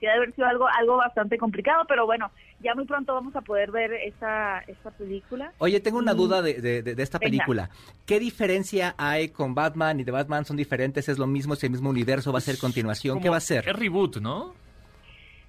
sí, 0.00 0.06
ha 0.06 0.10
de 0.10 0.16
haber 0.16 0.34
sido 0.34 0.48
algo, 0.48 0.66
algo 0.66 0.96
bastante 0.96 1.38
complicado, 1.38 1.84
pero 1.86 2.06
bueno, 2.06 2.30
ya 2.60 2.74
muy 2.74 2.86
pronto 2.86 3.14
vamos 3.14 3.36
a 3.36 3.42
poder 3.42 3.70
ver 3.70 3.92
esta, 3.92 4.60
esta 4.66 4.90
película. 4.90 5.52
Oye, 5.58 5.78
tengo 5.80 5.98
una 5.98 6.14
duda 6.14 6.42
de, 6.42 6.60
de, 6.60 6.82
de 6.82 7.02
esta 7.02 7.18
película. 7.18 7.70
¿Qué 8.06 8.18
diferencia 8.18 8.94
hay 8.98 9.28
con 9.28 9.54
Batman 9.54 10.00
y 10.00 10.04
de 10.04 10.12
Batman? 10.12 10.44
¿Son 10.44 10.56
diferentes? 10.56 11.08
¿Es 11.08 11.18
lo 11.18 11.26
mismo? 11.26 11.54
¿Es 11.54 11.62
el 11.62 11.70
mismo 11.70 11.90
universo? 11.90 12.32
¿Va 12.32 12.38
a 12.38 12.42
ser 12.42 12.58
continuación? 12.58 13.14
Como 13.14 13.22
¿Qué 13.22 13.28
va 13.28 13.36
a 13.36 13.40
ser? 13.40 13.68
Es 13.68 13.76
reboot, 13.76 14.16
¿no? 14.16 14.54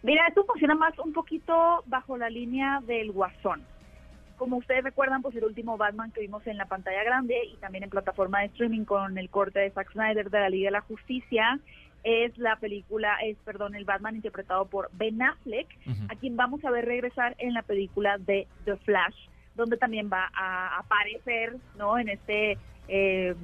Mira, 0.03 0.27
esto 0.27 0.43
funciona 0.45 0.75
más 0.75 0.97
un 0.99 1.13
poquito 1.13 1.83
bajo 1.85 2.17
la 2.17 2.29
línea 2.29 2.81
del 2.85 3.11
Guasón. 3.11 3.63
Como 4.37 4.57
ustedes 4.57 4.83
recuerdan, 4.83 5.21
pues 5.21 5.35
el 5.35 5.43
último 5.43 5.77
Batman 5.77 6.11
que 6.11 6.21
vimos 6.21 6.45
en 6.47 6.57
la 6.57 6.65
pantalla 6.65 7.03
grande 7.03 7.35
y 7.53 7.57
también 7.57 7.83
en 7.83 7.91
plataforma 7.91 8.39
de 8.39 8.47
streaming 8.47 8.85
con 8.85 9.15
el 9.19 9.29
corte 9.29 9.59
de 9.59 9.69
Zack 9.69 9.91
Snyder 9.91 10.31
de 10.31 10.39
la 10.39 10.49
Liga 10.49 10.69
de 10.69 10.71
la 10.71 10.81
Justicia 10.81 11.59
es 12.03 12.37
la 12.37 12.55
película, 12.57 13.17
es, 13.23 13.37
perdón, 13.45 13.75
el 13.75 13.85
Batman 13.85 14.15
interpretado 14.15 14.65
por 14.65 14.89
Ben 14.93 15.21
Affleck, 15.21 15.67
a 16.09 16.15
quien 16.15 16.35
vamos 16.35 16.63
a 16.65 16.71
ver 16.71 16.85
regresar 16.85 17.35
en 17.37 17.53
la 17.53 17.61
película 17.61 18.17
de 18.17 18.47
The 18.65 18.77
Flash, 18.77 19.15
donde 19.55 19.77
también 19.77 20.09
va 20.11 20.29
a 20.33 20.79
aparecer, 20.79 21.57
¿no? 21.77 21.97
En 21.99 22.09
este, 22.09 22.57
eh, 22.87 23.35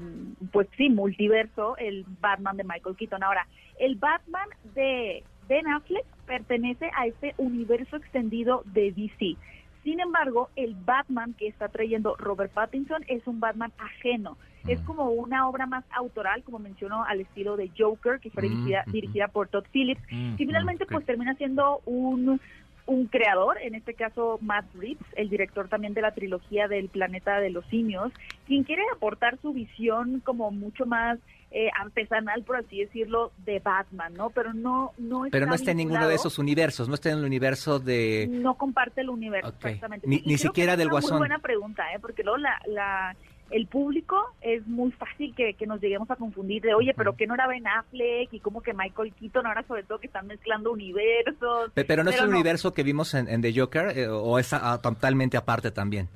pues 0.51 0.67
sí, 0.77 0.89
multiverso, 0.89 1.77
el 1.77 2.05
Batman 2.19 2.57
de 2.57 2.63
Michael 2.63 2.95
Keaton. 2.95 3.23
Ahora, 3.23 3.47
el 3.79 3.95
Batman 3.95 4.49
de 4.73 5.23
Ben 5.47 5.67
Affleck 5.67 6.05
pertenece 6.25 6.89
a 6.95 7.07
este 7.07 7.33
universo 7.37 7.97
extendido 7.97 8.63
de 8.65 8.91
DC. 8.91 9.37
Sin 9.83 9.99
embargo, 10.01 10.49
el 10.55 10.75
Batman 10.75 11.33
que 11.33 11.47
está 11.47 11.69
trayendo 11.69 12.15
Robert 12.17 12.51
Pattinson 12.51 13.05
es 13.07 13.25
un 13.25 13.39
Batman 13.39 13.71
ajeno. 13.77 14.37
Es 14.67 14.79
como 14.81 15.09
una 15.11 15.47
obra 15.47 15.65
más 15.65 15.83
autoral, 15.95 16.43
como 16.43 16.59
mencionó, 16.59 17.03
al 17.05 17.21
estilo 17.21 17.55
de 17.57 17.71
Joker, 17.77 18.19
que 18.19 18.29
fue 18.29 18.43
dirigida, 18.43 18.83
dirigida 18.87 19.27
por 19.27 19.47
Todd 19.47 19.65
Phillips, 19.71 20.01
y 20.11 20.35
finalmente 20.45 20.85
pues 20.85 21.05
termina 21.05 21.33
siendo 21.35 21.81
un, 21.85 22.39
un 22.85 23.05
creador, 23.07 23.57
en 23.61 23.75
este 23.75 23.93
caso 23.93 24.39
Matt 24.41 24.65
Reeves, 24.75 25.05
el 25.15 25.29
director 25.29 25.67
también 25.69 25.93
de 25.93 26.01
la 26.01 26.11
trilogía 26.13 26.67
del 26.67 26.89
planeta 26.89 27.39
de 27.39 27.49
los 27.49 27.65
simios, 27.67 28.11
quien 28.45 28.63
quiere 28.63 28.81
aportar 28.93 29.37
su 29.41 29.53
visión 29.53 30.21
como 30.23 30.51
mucho 30.51 30.85
más 30.85 31.17
eh, 31.51 31.69
artesanal, 31.79 32.43
por 32.43 32.57
así 32.57 32.79
decirlo, 32.81 33.31
de 33.45 33.59
Batman, 33.59 34.13
¿no? 34.15 34.29
Pero 34.31 34.53
no, 34.53 34.91
no 34.97 35.23
está 35.25 35.31
Pero 35.37 35.45
no 35.45 35.53
está 35.55 35.71
en 35.71 35.77
ninguno 35.77 36.05
de 36.09 36.15
esos 36.15 36.39
universos, 36.39 36.89
no 36.89 36.95
está 36.95 37.09
en 37.09 37.19
el 37.19 37.23
universo 37.25 37.79
de... 37.79 38.27
No 38.29 38.55
comparte 38.55 38.99
el 38.99 39.09
universo, 39.09 39.47
Okay. 39.47 39.71
exactamente. 39.75 40.05
Ni- 40.07 40.21
ni 40.25 40.37
siquiera 40.37 40.71
que 40.71 40.73
es 40.73 40.77
del 40.79 40.87
una 40.87 40.91
Guasón. 40.95 41.11
Muy 41.11 41.19
buena 41.19 41.39
pregunta, 41.39 41.83
¿eh? 41.93 41.99
Porque 42.01 42.23
luego 42.23 42.37
la, 42.37 42.59
la, 42.67 43.15
el 43.49 43.67
público 43.67 44.17
es 44.41 44.65
muy 44.67 44.91
fácil 44.91 45.33
que, 45.35 45.53
que 45.53 45.65
nos 45.65 45.79
lleguemos 45.81 46.09
a 46.11 46.15
confundir 46.17 46.61
de, 46.63 46.73
oye, 46.73 46.93
pero 46.95 47.15
que 47.15 47.27
no 47.27 47.33
era 47.33 47.47
Ben 47.47 47.65
Affleck 47.65 48.33
y 48.33 48.39
como 48.39 48.61
que 48.61 48.73
Michael 48.73 49.13
Keaton, 49.13 49.45
ahora 49.47 49.63
sobre 49.67 49.83
todo 49.83 49.99
que 49.99 50.07
están 50.07 50.27
mezclando 50.27 50.71
universos. 50.71 51.71
Pe- 51.73 51.85
Pero 51.85 52.03
no 52.03 52.09
es 52.09 52.19
el 52.19 52.25
no. 52.29 52.31
universo 52.35 52.73
que 52.73 52.83
vimos 52.83 53.13
en, 53.13 53.27
en 53.29 53.41
The 53.41 53.53
Joker, 53.57 53.97
eh, 53.97 54.07
o 54.07 54.37
es 54.39 54.51
ah, 54.53 54.79
totalmente 54.81 55.37
aparte 55.37 55.71
también. 55.71 56.09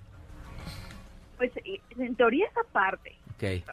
Pues 1.37 1.51
eh, 1.65 1.79
en 1.97 2.15
teoría 2.15 2.45
esa 2.47 2.61
parte. 2.71 3.15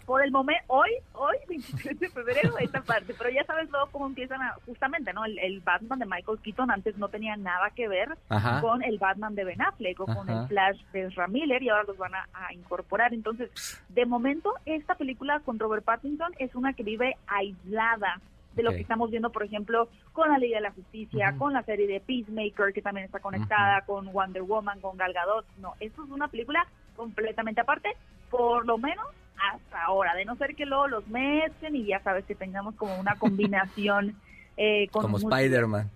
Por 0.07 0.23
el 0.23 0.31
momento, 0.31 0.63
hoy, 0.69 0.91
hoy, 1.13 1.37
23 1.49 1.99
de 1.99 2.09
febrero, 2.09 2.59
esta 2.59 2.81
parte. 2.83 3.15
Pero 3.17 3.31
ya 3.31 3.45
sabes 3.45 3.71
luego 3.71 3.89
cómo 3.91 4.07
empiezan 4.07 4.41
a, 4.43 4.55
justamente, 4.67 5.13
¿no? 5.13 5.25
El, 5.25 5.39
el 5.39 5.61
Batman 5.61 5.99
de 5.99 6.07
Michael 6.07 6.39
Keaton 6.43 6.71
antes 6.71 6.97
no 6.99 7.09
tenía 7.09 7.37
nada 7.37 7.71
que 7.71 7.89
ver 7.89 8.17
Ajá. 8.29 8.61
con 8.61 8.83
el 8.83 8.99
Batman 8.99 9.35
de 9.35 9.45
Ben 9.45 9.63
Affleck 9.63 10.01
o 10.01 10.07
con 10.07 10.29
el 10.29 10.47
Flash 10.49 10.81
de 10.93 11.07
Ezra 11.07 11.29
Miller 11.29 11.63
y 11.63 11.69
ahora 11.69 11.85
los 11.85 11.99
van 11.99 12.15
a, 12.15 12.29
a 12.33 12.53
incorporar. 12.53 13.13
Entonces, 13.15 13.51
de 13.89 14.07
momento, 14.07 14.55
esta 14.67 14.95
película 14.95 15.41
con 15.41 15.59
Robert 15.59 15.85
Pattinson 15.85 16.33
es 16.39 16.55
una 16.55 16.73
que 16.73 16.83
vive 16.83 17.17
aislada 17.27 18.21
de 18.59 18.65
lo 18.65 18.73
que 18.73 18.81
estamos 18.81 19.11
viendo, 19.11 19.31
por 19.31 19.45
ejemplo, 19.45 19.89
con 20.13 20.29
la 20.29 20.39
Liga 20.39 20.57
de 20.57 20.63
la 20.63 20.73
Justicia, 20.73 21.35
con 21.39 21.53
la 21.53 21.63
serie 21.63 21.87
de 21.87 22.01
Peacemaker, 22.01 22.73
que 22.73 22.83
también 22.83 23.07
está 23.07 23.21
conectada, 23.21 23.83
con 23.83 24.13
Wonder 24.13 24.43
Woman, 24.43 24.81
con 24.81 24.97
Gal 24.97 25.13
Gadot. 25.13 25.47
No, 25.59 25.75
esto 25.79 26.05
es 26.05 26.11
una 26.11 26.27
película 26.27 26.67
completamente 26.97 27.61
aparte, 27.61 27.97
por 28.31 28.67
lo 28.67 28.77
menos 28.77 29.07
hasta 29.53 29.85
ahora, 29.85 30.15
de 30.15 30.25
no 30.25 30.37
ser 30.37 30.55
que 30.55 30.67
luego 30.67 30.89
los 30.89 31.07
mezclen 31.09 31.77
y 31.77 31.87
ya 31.87 32.01
sabes 32.01 32.25
que 32.25 32.35
tengamos 32.35 32.75
como 32.75 32.99
una 32.99 33.17
combinación 33.17 34.17
eh, 34.57 34.89
con 34.91 35.03
Como. 35.03 35.19
Spider-Man. 35.19 35.91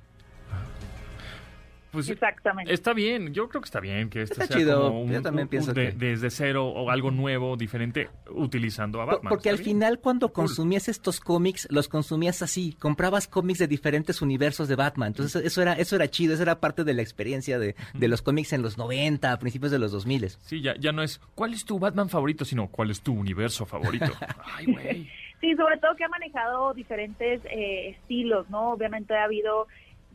Pues 1.92 2.08
Exactamente. 2.08 2.72
está 2.72 2.94
bien, 2.94 3.34
yo 3.34 3.48
creo 3.50 3.60
que 3.60 3.66
está 3.66 3.78
bien 3.78 4.08
que 4.08 4.22
esto 4.22 4.32
Está 4.40 4.46
sea 4.46 4.56
chido, 4.56 4.88
como 4.88 5.02
un, 5.02 5.12
yo 5.12 5.20
también 5.22 5.44
un- 5.44 5.50
pienso 5.50 5.70
un 5.70 5.74
de- 5.74 5.90
que- 5.90 5.92
desde 5.96 6.30
cero 6.30 6.66
o 6.66 6.90
algo 6.90 7.10
nuevo, 7.10 7.56
diferente, 7.56 8.08
utilizando 8.30 9.00
a 9.02 9.04
Batman. 9.04 9.28
Porque 9.28 9.50
al 9.50 9.56
¿está 9.56 9.64
bien? 9.66 9.76
final 9.76 9.98
cuando 9.98 10.32
consumías 10.32 10.88
estos 10.88 11.20
cómics, 11.20 11.68
los 11.70 11.88
consumías 11.88 12.40
así, 12.42 12.74
comprabas 12.78 13.28
cómics 13.28 13.58
de 13.58 13.66
diferentes 13.68 14.22
universos 14.22 14.68
de 14.68 14.76
Batman. 14.76 15.08
Entonces 15.08 15.44
eso 15.44 15.60
era 15.62 15.74
eso 15.74 15.94
era 15.96 16.08
chido, 16.08 16.34
eso 16.34 16.42
era 16.42 16.60
parte 16.60 16.82
de 16.84 16.94
la 16.94 17.02
experiencia 17.02 17.58
de, 17.58 17.74
de 17.94 18.08
los 18.08 18.22
cómics 18.22 18.52
en 18.54 18.62
los 18.62 18.78
90, 18.78 19.30
a 19.30 19.38
principios 19.38 19.70
de 19.70 19.78
los 19.78 19.92
2000. 19.92 20.30
Sí, 20.40 20.62
ya, 20.62 20.74
ya 20.78 20.92
no 20.92 21.02
es 21.02 21.20
¿cuál 21.34 21.52
es 21.52 21.64
tu 21.64 21.78
Batman 21.78 22.08
favorito? 22.08 22.44
sino 22.46 22.68
¿cuál 22.68 22.90
es 22.90 23.02
tu 23.02 23.12
universo 23.12 23.66
favorito? 23.66 24.06
Ay, 24.56 24.66
güey. 24.66 25.10
Sí, 25.42 25.54
sobre 25.56 25.76
todo 25.78 25.94
que 25.96 26.04
ha 26.04 26.08
manejado 26.08 26.72
diferentes 26.72 27.40
eh, 27.50 27.90
estilos, 27.90 28.48
¿no? 28.48 28.70
Obviamente 28.70 29.14
ha 29.14 29.24
habido 29.24 29.66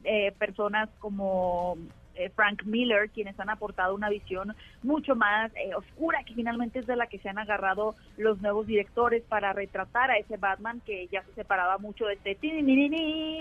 eh, 0.10 0.32
personas 0.40 0.90
como 1.00 1.78
eh, 2.16 2.30
Frank 2.34 2.64
Miller, 2.64 3.10
quienes 3.10 3.38
han 3.40 3.50
aportado 3.50 3.94
una 3.94 4.10
visión 4.10 4.56
mucho 4.82 5.18
más 5.18 5.52
eh, 5.56 5.76
oscura, 5.76 6.24
que 6.24 6.34
finalmente 6.34 6.80
es 6.80 6.88
de 6.88 6.96
la 6.96 7.08
que 7.08 7.20
se 7.20 7.28
han 7.28 7.38
agarrado 7.38 7.94
los 8.16 8.42
nuevos 8.42 8.66
directores 8.66 9.22
para 9.24 9.52
retratar 9.52 10.10
a 10.10 10.18
ese 10.18 10.38
Batman 10.38 10.82
que 10.86 11.08
ya 11.12 11.24
se 11.24 11.34
separaba 11.34 11.78
mucho 11.78 12.06
de 12.06 12.14
este 12.14 12.38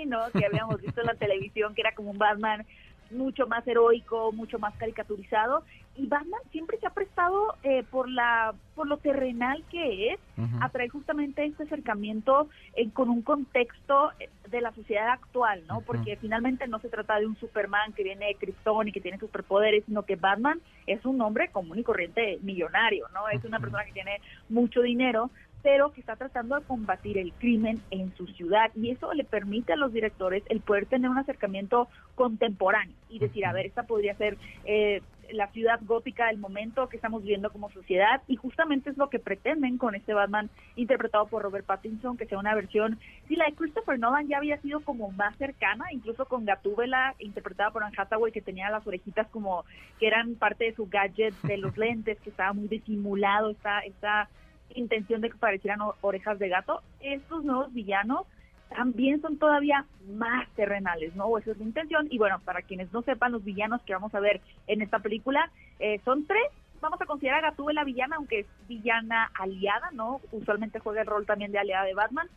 ¿no? 0.07 0.31
Que 0.33 0.44
habíamos 0.44 0.83
visto 0.83 1.00
en 1.00 1.07
la 1.07 1.14
televisión, 1.14 1.74
que 1.74 1.83
era 1.83 1.94
como 1.94 2.11
un 2.11 2.18
Batman 2.18 2.66
mucho 3.10 3.46
más 3.46 3.66
heroico, 3.66 4.32
mucho 4.32 4.58
más 4.58 4.74
caricaturizado. 4.76 5.62
Y 5.96 6.06
Batman 6.06 6.40
siempre 6.52 6.78
se 6.78 6.86
ha 6.86 6.90
prestado 6.90 7.54
eh, 7.62 7.82
por 7.90 8.08
la 8.08 8.54
por 8.74 8.86
lo 8.86 8.98
terrenal 8.98 9.64
que 9.70 10.12
es 10.12 10.20
a 10.60 10.68
traer 10.68 10.90
justamente 10.90 11.42
este 11.42 11.62
acercamiento 11.62 12.50
eh, 12.74 12.90
con 12.90 13.08
un 13.08 13.22
contexto 13.22 14.12
eh, 14.20 14.28
de 14.50 14.60
la 14.60 14.72
sociedad 14.72 15.08
actual, 15.08 15.62
¿no? 15.66 15.80
Porque 15.80 16.16
finalmente 16.16 16.68
no 16.68 16.78
se 16.80 16.90
trata 16.90 17.18
de 17.18 17.26
un 17.26 17.36
Superman 17.36 17.94
que 17.94 18.02
viene 18.02 18.26
de 18.26 18.34
Krypton 18.34 18.88
y 18.88 18.92
que 18.92 19.00
tiene 19.00 19.18
superpoderes, 19.18 19.84
sino 19.86 20.02
que 20.02 20.16
Batman 20.16 20.60
es 20.86 21.06
un 21.06 21.20
hombre 21.22 21.48
común 21.48 21.78
y 21.78 21.82
corriente 21.82 22.38
millonario, 22.42 23.06
¿no? 23.14 23.28
Es 23.30 23.42
una 23.44 23.60
persona 23.60 23.86
que 23.86 23.92
tiene 23.92 24.20
mucho 24.50 24.82
dinero, 24.82 25.30
pero 25.66 25.90
que 25.90 26.00
está 26.00 26.14
tratando 26.14 26.55
de 26.55 26.64
combatir 26.64 27.18
el 27.18 27.33
crimen 27.33 27.83
en 27.90 28.14
su 28.14 28.29
ciudad. 28.29 28.70
Y 28.76 28.92
eso 28.92 29.12
le 29.14 29.24
permite 29.24 29.72
a 29.72 29.76
los 29.76 29.92
directores 29.92 30.44
el 30.48 30.61
poder 30.61 30.87
tener 30.87 31.11
un 31.11 31.18
acercamiento 31.18 31.88
contemporáneo 32.14 32.94
y 33.09 33.18
decir, 33.18 33.44
a 33.44 33.52
ver, 33.52 33.66
esta 33.66 33.83
podría 33.83 34.14
ser 34.14 34.38
eh, 34.64 35.02
la 35.33 35.48
ciudad 35.48 35.81
gótica 35.83 36.29
del 36.29 36.38
momento 36.38 36.88
que 36.88 36.94
estamos 36.94 37.22
viviendo 37.24 37.50
como 37.50 37.68
sociedad. 37.72 38.22
Y 38.29 38.37
justamente 38.37 38.90
es 38.90 38.96
lo 38.96 39.11
que 39.11 39.18
pretenden 39.18 39.76
con 39.76 39.96
este 39.96 40.14
Batman 40.14 40.50
interpretado 40.76 41.26
por 41.26 41.42
Robert 41.42 41.66
Pattinson, 41.66 42.16
que 42.16 42.26
sea 42.26 42.38
una 42.38 42.55
versión, 42.55 43.00
si 43.26 43.35
la 43.35 43.46
de 43.46 43.55
Christopher 43.55 43.98
Nolan 43.98 44.29
ya 44.29 44.37
había 44.37 44.59
sido 44.59 44.79
como 44.83 45.11
más 45.11 45.37
cercana, 45.37 45.87
incluso 45.90 46.26
con 46.26 46.44
Gatúbela 46.44 47.16
interpretada 47.18 47.72
por 47.72 47.83
Anne 47.83 47.96
Hathaway 47.98 48.31
que 48.31 48.40
tenía 48.40 48.70
las 48.70 48.87
orejitas 48.87 49.26
como 49.33 49.64
que 49.98 50.07
eran 50.07 50.37
parte 50.37 50.66
de 50.66 50.76
su 50.76 50.87
gadget 50.87 51.35
de 51.42 51.57
los 51.57 51.76
lentes, 51.76 52.20
que 52.20 52.31
estaba 52.31 52.52
muy 52.52 52.68
disimulado, 52.68 53.50
esta, 53.50 53.81
esta 53.81 54.29
intención 54.74 55.20
de 55.20 55.31
que 55.31 55.38
parecieran 55.38 55.81
orejas 56.00 56.38
de 56.38 56.48
gato, 56.48 56.83
estos 57.00 57.44
nuevos 57.44 57.72
villanos 57.72 58.26
también 58.68 59.20
son 59.20 59.38
todavía 59.38 59.87
más 60.09 60.48
terrenales, 60.50 61.14
¿no? 61.14 61.26
O 61.26 61.38
esa 61.38 61.52
es 61.52 61.59
la 61.59 61.64
intención. 61.64 62.09
Y 62.11 62.18
bueno, 62.18 62.40
para 62.44 62.62
quienes 62.62 62.92
no 62.92 63.02
sepan, 63.02 63.33
los 63.33 63.44
villanos 63.44 63.81
que 63.83 63.92
vamos 63.92 64.14
a 64.14 64.20
ver 64.20 64.40
en 64.66 64.83
esta 64.83 64.98
película 64.98 65.50
eh, 65.79 66.00
son 66.05 66.26
tres. 66.26 66.46
Vamos 66.80 67.00
a 67.00 67.06
considerar 67.06 67.44
a 67.44 67.50
Gatúbela 67.50 67.84
villana, 67.84 68.16
aunque 68.16 68.40
es 68.40 68.46
villana 68.68 69.30
aliada, 69.34 69.90
¿no? 69.92 70.20
Usualmente 70.32 70.78
juega 70.78 71.02
el 71.02 71.06
rol 71.06 71.26
también 71.26 71.52
de 71.52 71.58
aliada 71.58 71.84
de 71.84 71.94
Batman. 71.94 72.28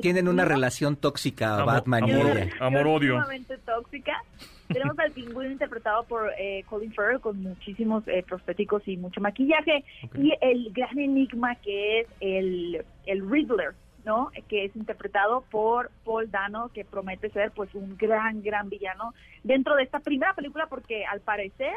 tienen 0.00 0.28
una 0.28 0.44
relación 0.44 0.96
tóxica 0.96 1.64
Batman 1.64 2.04
amor, 2.04 2.38
y 2.38 2.50
Amor-odio. 2.60 3.24
tóxica. 3.64 4.22
Tenemos 4.68 4.98
al 4.98 5.12
pingüino 5.12 5.50
interpretado 5.50 6.04
por 6.04 6.32
eh, 6.38 6.64
Colin 6.68 6.92
Farrell 6.92 7.20
con 7.20 7.40
muchísimos 7.42 8.02
eh, 8.08 8.24
prostéticos 8.26 8.86
y 8.88 8.96
mucho 8.96 9.20
maquillaje. 9.20 9.84
Y 10.16 10.32
el 10.40 10.72
gran 10.72 10.98
enigma 10.98 11.54
que 11.56 12.00
es 12.00 12.08
el, 12.20 12.84
el 13.06 13.30
Riddler, 13.30 13.74
¿no? 14.04 14.30
Que 14.48 14.64
es 14.64 14.76
interpretado 14.76 15.44
por 15.50 15.90
Paul 16.04 16.30
Dano, 16.30 16.70
que 16.72 16.84
promete 16.84 17.30
ser 17.30 17.50
pues 17.52 17.74
un 17.74 17.96
gran, 17.96 18.42
gran 18.42 18.68
villano 18.68 19.14
dentro 19.42 19.76
de 19.76 19.82
esta 19.82 20.00
primera 20.00 20.34
película 20.34 20.66
porque 20.66 21.04
al 21.04 21.20
parecer 21.20 21.74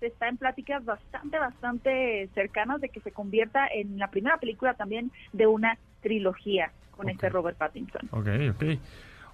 se 0.00 0.06
está 0.06 0.28
en 0.28 0.36
pláticas 0.36 0.84
bastante, 0.84 1.38
bastante 1.38 2.28
cercanas 2.34 2.80
de 2.80 2.88
que 2.88 3.00
se 3.00 3.12
convierta 3.12 3.66
en 3.66 3.98
la 3.98 4.08
primera 4.08 4.38
película 4.38 4.74
también 4.74 5.10
de 5.32 5.46
una 5.46 5.78
trilogía 6.00 6.72
con 6.90 7.08
este 7.08 7.28
Robert 7.28 7.56
Pattinson. 7.56 8.08
Ok, 8.10 8.28
ok. 8.54 8.78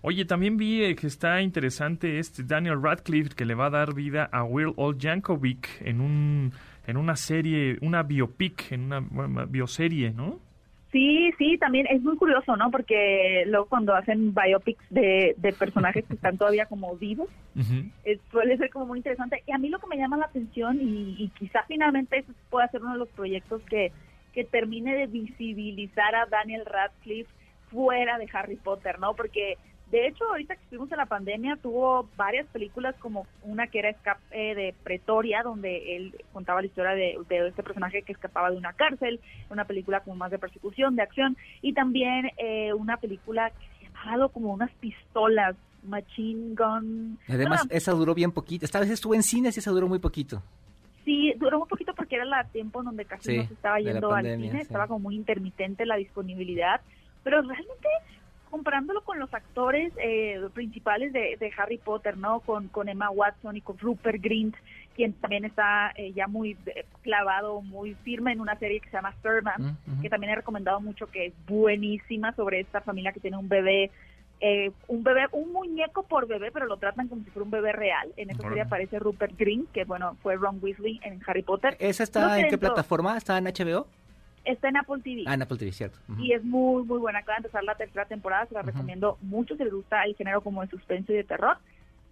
Oye, 0.03 0.27
también 0.27 0.59
vi 0.59 0.85
eh, 0.85 0.95
que 0.95 1.07
está 1.07 1.41
interesante 1.41 2.19
este 2.19 2.43
Daniel 2.43 2.83
Radcliffe 2.83 3.35
que 3.35 3.47
le 3.47 3.55
va 3.55 3.67
a 3.67 3.71
dar 3.71 3.95
vida 3.95 4.29
a 4.31 4.45
Will 4.45 4.75
Old 4.77 5.01
Jankovic 5.01 5.81
en 5.81 6.03
un 6.03 6.53
en 6.87 6.99
una 6.99 7.17
serie, 7.17 7.79
una 7.81 8.03
biopic, 8.03 8.71
en 8.73 8.93
una, 8.93 9.01
bioserie, 9.47 10.13
¿no? 10.13 10.41
Sí, 10.95 11.33
sí, 11.39 11.59
también 11.59 11.89
es 11.91 12.01
muy 12.03 12.17
curioso, 12.17 12.57
¿no? 12.57 12.71
Porque 12.71 13.43
luego 13.49 13.67
cuando 13.67 13.97
hacen 13.97 14.33
biopics 14.33 14.85
de, 14.91 15.35
personajes 15.59 16.05
que 16.05 16.15
están 16.15 16.39
todavía 16.39 16.67
como 16.67 16.95
vivos, 16.95 17.29
suele 18.31 18.57
ser 18.57 18.71
como 18.71 18.87
muy 18.87 19.01
interesante. 19.01 19.43
Y 19.45 19.51
a 19.51 19.59
mí 19.59 19.71
lo 19.71 19.81
que 19.81 19.89
me 19.89 19.97
llama 19.97 20.19
la 20.19 20.27
atención, 20.27 20.79
y, 20.81 21.17
y 21.19 21.31
quizá 21.31 21.65
finalmente 21.67 22.19
eso 22.19 22.33
pueda 22.49 22.69
ser 22.69 22.81
uno 22.83 22.93
de 22.93 23.01
los 23.01 23.09
proyectos 23.09 23.61
que, 23.63 23.91
que 24.33 24.45
termine 24.45 24.95
de 24.95 25.09
visibilizar 25.09 26.15
a 26.15 26.27
Daniel 26.27 26.65
Radcliffe 26.65 27.31
fuera 27.73 28.17
de 28.19 28.29
Harry 28.33 28.55
Potter, 28.55 29.01
¿no? 29.01 29.15
Porque 29.15 29.59
de 29.95 30.09
hecho, 30.09 30.25
ahorita 30.29 30.57
que 30.57 30.63
estuvimos 30.65 30.91
en 30.91 30.99
la 30.99 31.07
pandemia, 31.07 31.55
tuvo 31.55 32.09
varias 32.17 32.49
películas 32.49 32.97
como 32.99 33.29
una 33.45 33.69
que 33.69 33.79
era 33.79 33.91
Escape 33.91 34.35
de 34.37 34.75
Pretoria, 34.83 35.45
donde 35.45 35.95
él 35.95 36.17
contaba 36.33 36.61
la 36.61 36.67
historia 36.67 36.91
de, 36.95 37.17
este 37.47 37.63
personaje 37.63 38.03
que 38.03 38.11
escapaba 38.11 38.51
de 38.51 38.57
una 38.57 38.73
cárcel, 38.73 39.21
una 39.51 39.67
película 39.67 40.01
como 40.01 40.17
más 40.17 40.33
de 40.33 40.41
persecución, 40.41 40.97
de 40.97 41.03
acción, 41.03 41.37
y 41.63 41.75
también 41.75 42.33
eh, 42.39 42.73
una 42.73 42.97
película 42.97 43.51
que 43.51 43.87
se 43.87 43.93
llamaba 43.93 44.29
como 44.31 44.53
unas 44.53 44.73
pistolas, 44.81 45.55
Machine 45.85 46.57
Gun. 46.57 47.17
Además, 47.29 47.65
esa 47.71 47.93
duró 47.93 48.17
bien 48.17 48.33
poquito. 48.33 48.65
Esta 48.65 48.81
vez 48.81 48.91
estuvo 48.91 49.15
en 49.15 49.23
cines 49.23 49.57
y 49.57 49.61
esa 49.61 49.71
duró 49.71 49.87
muy 49.87 50.01
poquito. 50.01 50.43
Sí, 51.05 51.35
duró 51.37 51.61
muy 51.61 51.69
poquito 51.69 51.95
porque 51.95 52.17
era 52.17 52.25
la 52.25 52.43
tiempo 52.43 52.81
en 52.81 52.87
donde 52.87 53.05
casi 53.05 53.37
no 53.37 53.47
se 53.47 53.55
estaba 53.55 53.79
yendo 53.79 54.13
al 54.13 54.25
cine, 54.25 54.61
estaba 54.61 54.89
como 54.89 54.99
muy 54.99 55.15
intermitente 55.15 55.87
la 55.87 55.95
disponibilidad, 55.95 56.81
pero 57.23 57.43
realmente 57.43 57.89
comparándolo 58.55 59.03
con 59.03 59.19
los 59.19 59.35
actores 59.35 59.93
eh, 59.97 60.41
principales 60.55 61.13
de, 61.13 61.53
Harry 61.59 61.77
Potter, 61.77 62.17
¿no? 62.17 62.39
Con, 62.39 62.69
con 62.69 62.89
Emma 62.89 63.11
Watson 63.11 63.57
y 63.57 63.61
con 63.61 63.77
Rupert 63.79 64.23
Grint, 64.23 64.55
quien 64.95 65.13
también 65.15 65.45
está 65.45 65.91
eh, 65.97 66.13
ya 66.13 66.29
muy 66.29 66.57
eh, 66.67 66.87
clavado, 67.03 67.63
muy 67.63 67.95
firme 68.05 68.31
en 68.31 68.41
una 68.41 68.57
serie 68.57 68.79
que 68.79 68.89
se 68.91 68.97
llama 68.97 69.13
Servant, 69.25 69.77
que 70.01 70.09
también 70.09 70.35
he 70.35 70.37
recomendado 70.37 70.81
mucho, 70.81 71.09
que 71.09 71.27
es 71.27 71.33
buenísima 71.49 72.33
sobre 72.37 72.61
esta 72.61 72.81
familia 72.81 73.11
que 73.11 73.19
tiene 73.19 73.39
un 73.39 73.49
bebé 73.49 73.91
un 74.89 75.03
bebé, 75.03 75.27
un 75.33 75.53
muñeco 75.53 76.03
por 76.03 76.29
bebé, 76.29 76.51
pero 76.53 76.67
lo 76.67 76.77
tratan 76.77 77.09
como 77.09 77.25
si 77.25 77.31
fuera 77.31 77.45
un 77.45 77.51
bebé 77.51 77.73
real. 77.73 78.13
En 78.17 78.31
esa 78.31 78.43
serie 78.43 78.61
aparece 78.61 78.99
Rupert 78.99 79.37
Grint, 79.39 79.73
que 79.73 79.85
bueno, 79.85 80.17
fue 80.23 80.37
Ron 80.37 80.59
Weasley 80.61 81.01
en 81.03 81.19
Harry 81.27 81.43
Potter. 81.43 81.77
¿Esa 81.81 82.03
está 82.05 82.39
en 82.39 82.51
qué 82.51 82.59
plataforma? 82.59 83.17
¿Está 83.17 83.39
en 83.39 83.47
HBO? 83.47 83.89
Está 84.45 84.69
en 84.69 84.77
Apple 84.77 85.01
TV. 85.03 85.25
Ah, 85.27 85.35
en 85.35 85.43
Apple 85.43 85.57
TV, 85.57 85.73
cierto. 85.73 85.99
Y 86.19 86.33
es 86.33 86.45
muy, 86.45 86.85
muy 86.85 86.99
buena. 86.99 87.21
Acaba 87.21 87.37
de 87.37 87.47
empezar 87.47 87.65
la 87.65 87.75
tercera 87.75 88.05
temporada, 88.05 88.47
se 88.47 88.55
la 88.55 88.63
recomiendo 88.63 89.19
mucho 89.23 89.57
si 89.57 89.65
les 89.65 89.73
gusta 89.73 90.05
el 90.05 90.15
género 90.17 90.43
como 90.43 90.63
de 90.63 90.69
suspenso 90.69 91.13
y 91.13 91.17
de 91.17 91.25
terror. 91.25 91.57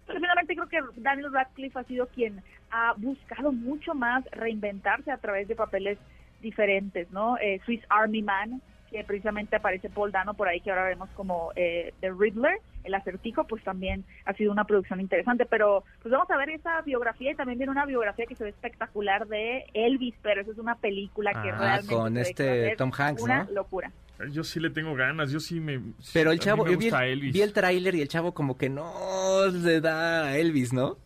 Pero 0.07 0.19
finalmente 0.19 0.55
creo 0.55 0.67
que 0.67 1.01
Daniel 1.01 1.31
Radcliffe 1.31 1.79
ha 1.79 1.83
sido 1.83 2.07
quien 2.07 2.41
ha 2.71 2.93
buscado 2.97 3.51
mucho 3.51 3.93
más 3.93 4.25
reinventarse 4.31 5.11
a 5.11 5.17
través 5.17 5.47
de 5.47 5.55
papeles 5.55 5.97
diferentes, 6.41 7.09
¿no? 7.11 7.37
Eh, 7.37 7.61
Swiss 7.65 7.81
Army 7.89 8.21
Man, 8.21 8.61
que 8.93 9.03
precisamente 9.03 9.55
aparece 9.55 9.89
Paul 9.89 10.11
Dano 10.11 10.35
por 10.35 10.47
ahí, 10.47 10.61
que 10.61 10.69
ahora 10.69 10.85
vemos 10.85 11.09
como 11.15 11.51
eh, 11.55 11.93
The 11.99 12.11
Riddler, 12.11 12.59
el 12.83 12.93
acertijo, 12.93 13.43
pues 13.45 13.63
también 13.63 14.05
ha 14.25 14.33
sido 14.33 14.51
una 14.51 14.65
producción 14.65 15.01
interesante. 15.01 15.47
Pero 15.47 15.83
pues 16.01 16.11
vamos 16.11 16.29
a 16.29 16.37
ver 16.37 16.51
esa 16.51 16.81
biografía 16.81 17.31
y 17.31 17.35
también 17.35 17.57
viene 17.57 17.71
una 17.71 17.87
biografía 17.87 18.27
que 18.27 18.35
se 18.35 18.43
ve 18.43 18.51
espectacular 18.51 19.27
de 19.27 19.65
Elvis, 19.73 20.13
pero 20.21 20.41
eso 20.41 20.51
es 20.51 20.59
una 20.59 20.75
película 20.75 21.31
que 21.31 21.49
ah, 21.49 21.57
realmente... 21.57 21.95
Con 21.95 22.17
este 22.17 22.75
Tom 22.77 22.91
Hanks, 22.95 23.23
una 23.23 23.47
locura. 23.51 23.91
Yo 24.31 24.43
sí 24.43 24.59
le 24.59 24.69
tengo 24.69 24.93
ganas, 24.93 25.31
yo 25.31 25.39
sí 25.39 25.59
me... 25.59 25.81
Pero 26.13 26.31
el 26.31 26.39
chavo, 26.39 26.67
yo 26.67 26.77
vi 26.77 26.89
el, 26.89 27.19
vi 27.19 27.41
el 27.41 27.51
tráiler 27.51 27.95
y 27.95 28.01
el 28.01 28.07
chavo 28.07 28.33
como 28.33 28.57
que 28.57 28.69
no 28.69 29.47
le 29.51 29.81
da 29.81 30.25
a 30.25 30.37
Elvis, 30.37 30.71
¿no? 30.71 30.97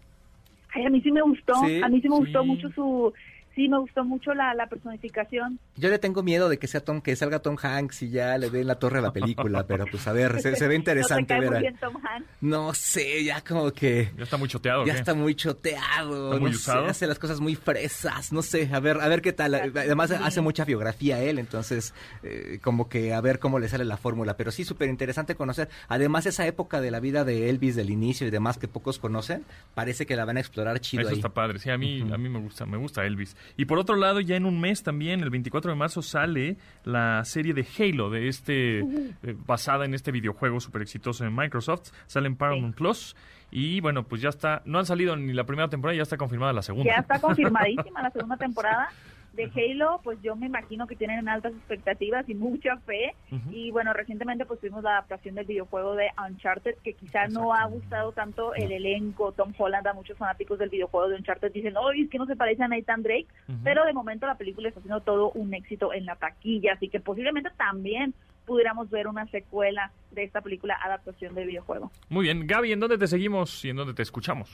Ay, 0.74 0.86
a 0.86 0.90
mí 0.90 1.02
sí 1.02 1.12
me 1.12 1.22
gustó, 1.22 1.56
a 1.56 1.90
mí 1.90 2.02
sí 2.02 2.10
me 2.10 2.18
gustó 2.18 2.44
mucho 2.44 2.70
su 2.72 3.14
sí 3.58 3.68
me 3.68 3.80
gustó 3.80 4.06
mucho 4.06 4.36
la, 4.36 4.54
la, 4.54 4.68
personificación. 4.68 5.60
Yo 5.76 5.90
le 5.90 5.98
tengo 5.98 6.22
miedo 6.22 6.48
de 6.48 6.60
que 6.60 6.68
sea 6.68 6.80
Tom, 6.82 7.02
que 7.02 7.16
salga 7.16 7.40
Tom 7.40 7.58
Hanks 7.60 8.04
y 8.04 8.12
ya 8.12 8.38
le 8.38 8.52
den 8.52 8.68
la 8.68 8.76
torre 8.76 9.00
a 9.00 9.02
la 9.02 9.12
película, 9.12 9.66
pero 9.66 9.86
pues 9.90 10.08
a 10.08 10.14
ver, 10.14 10.40
se, 10.40 10.68
ve 10.68 10.76
interesante 10.76 11.34
no 11.34 11.50
ver. 11.50 11.62
Bien 11.62 11.78
Tom 11.78 11.96
Hanks. 11.98 12.28
No 12.40 12.74
sé, 12.76 13.24
ya 13.24 13.42
como 13.42 13.72
que. 13.72 14.12
Ya 14.16 14.24
está 14.24 14.38
muy 14.38 14.48
choteado. 14.48 14.86
Ya 14.86 14.94
está 14.94 15.16
muy 15.16 15.34
choteado. 15.34 16.40
muy 16.40 16.52
usado? 16.52 16.86
hace 16.86 17.08
las 17.08 17.18
cosas 17.18 17.40
muy 17.40 17.56
fresas, 17.56 18.32
no 18.32 18.44
sé, 18.44 18.70
a 18.72 18.80
ver, 18.80 19.02
a 19.02 19.08
ver 19.08 19.24
qué 19.24 19.34
tal. 19.34 19.56
Además 19.56 20.12
hace 20.12 20.40
mucha 20.42 20.64
biografía 20.64 21.20
él, 21.24 21.40
entonces 21.40 21.96
eh, 22.22 22.60
como 22.62 22.88
que 22.90 23.16
a 23.16 23.22
ver 23.22 23.40
cómo 23.40 23.58
le 23.58 23.70
sale 23.70 23.86
la 23.86 23.98
fórmula. 23.98 24.38
Pero 24.38 24.52
sí, 24.52 24.66
súper 24.66 24.88
interesante 24.88 25.34
conocer. 25.34 25.68
Además 25.88 26.28
esa 26.28 26.46
época 26.46 26.80
de 26.80 26.92
la 26.92 27.00
vida 27.00 27.24
de 27.24 27.50
Elvis 27.50 27.76
del 27.76 27.90
inicio 27.90 28.28
y 28.28 28.30
demás 28.30 28.60
que 28.60 28.68
pocos 28.68 29.00
conocen, 29.00 29.46
parece 29.74 30.06
que 30.06 30.16
la 30.16 30.26
van 30.26 30.38
a 30.38 30.42
explorar 30.42 30.80
chido 30.80 31.08
Eso 31.08 31.16
está 31.16 31.30
padre. 31.30 31.58
Sí, 31.58 31.72
a 31.72 31.78
mí, 31.80 32.02
a 32.02 32.18
mí 32.20 32.30
me 32.30 32.40
gusta, 32.40 32.68
me 32.68 32.78
gusta 32.78 33.04
Elvis. 33.04 33.36
Y 33.56 33.66
por 33.66 33.80
otro 33.80 33.96
lado, 33.96 34.20
ya 34.20 34.36
en 34.36 34.46
un 34.46 34.60
mes 34.60 34.84
también, 34.84 35.22
el 35.22 35.30
24 35.30 35.72
de 35.72 35.78
marzo, 35.78 36.02
sale 36.02 36.58
la 36.84 37.24
serie 37.26 37.54
de 37.54 37.66
Halo, 37.78 38.10
de 38.10 38.28
este 38.28 38.80
eh, 38.80 39.36
basada 39.46 39.86
en 39.86 39.94
este 39.94 40.12
videojuego 40.12 40.60
súper 40.60 40.82
exitoso 40.82 41.26
en 41.26 41.36
Microsoft. 41.36 41.92
Sale 42.08 42.28
en 42.28 42.36
Paramount 42.36 42.76
Plus. 42.76 43.16
Y 43.50 43.80
bueno, 43.80 44.04
pues 44.04 44.22
ya 44.22 44.30
está, 44.30 44.62
no 44.66 44.80
han 44.80 44.86
salido 44.86 45.16
ni 45.16 45.32
la 45.34 45.46
primera 45.46 45.70
temporada, 45.70 45.96
ya 45.96 46.04
está 46.04 46.18
confirmada 46.18 46.52
la 46.52 46.62
segunda. 46.62 46.92
Ya 46.92 47.00
está 47.00 47.20
confirmadísima 47.22 48.02
la 48.02 48.12
segunda 48.12 48.36
temporada 48.36 48.90
de 49.38 49.52
Halo, 49.56 50.02
pues 50.04 50.20
yo 50.22 50.36
me 50.36 50.48
imagino 50.48 50.88
que 50.88 50.96
tienen 50.96 51.30
altas 51.30 51.54
expectativas 51.54 52.28
y 52.28 52.34
mucha 52.34 52.78
fe. 52.78 53.14
Y 53.52 53.72
bueno, 53.72 53.94
recientemente 53.94 54.46
pues 54.46 54.60
tuvimos 54.60 54.84
la 54.84 54.92
adaptación 54.92 55.36
del 55.36 55.46
videojuego 55.46 55.96
de 55.96 56.10
Uncharted, 56.28 56.76
que 56.84 56.94
quizá 56.94 57.28
no 57.28 57.54
ha 57.54 57.66
gustado 57.66 58.12
tanto 58.12 58.54
el 58.56 58.72
elenco, 58.72 59.32
Tom 59.32 59.54
Holland, 59.58 59.88
a 59.88 59.94
muchos 59.94 60.18
fanáticos 60.18 60.60
del 60.60 60.70
videojuego 60.70 61.08
de 61.08 61.16
Uncharted 61.16 61.52
dicen, 61.52 61.78
oye, 61.78 62.04
es 62.04 62.10
que 62.10 62.18
no 62.18 62.26
se 62.26 62.36
parece 62.36 62.64
a 62.64 62.68
Nathan 62.68 63.04
Drake, 63.04 63.28
pero 63.64 63.86
de 63.86 63.94
momento 63.94 64.26
la 64.26 64.36
película 64.36 64.68
está 64.68 64.80
haciendo 64.80 65.02
todo 65.02 65.32
un 65.32 65.54
éxito 65.54 65.94
en 65.94 66.06
la 66.06 66.16
taquilla, 66.16 66.74
así 66.74 66.90
que 66.90 67.00
posiblemente 67.00 67.50
también 67.58 68.14
pudiéramos 68.46 68.90
ver 68.90 69.08
una 69.08 69.28
secuela 69.28 69.92
de 70.12 70.24
esta 70.24 70.42
película 70.42 70.80
adaptación 70.84 71.36
del 71.36 71.48
videojuego. 71.48 71.92
Muy 72.10 72.24
bien, 72.24 72.48
Gaby, 72.48 72.72
¿en 72.72 72.80
dónde 72.80 72.98
te 72.98 73.08
seguimos 73.08 73.64
y 73.64 73.70
en 73.70 73.76
dónde 73.76 73.94
te 73.94 74.02
escuchamos? 74.02 74.50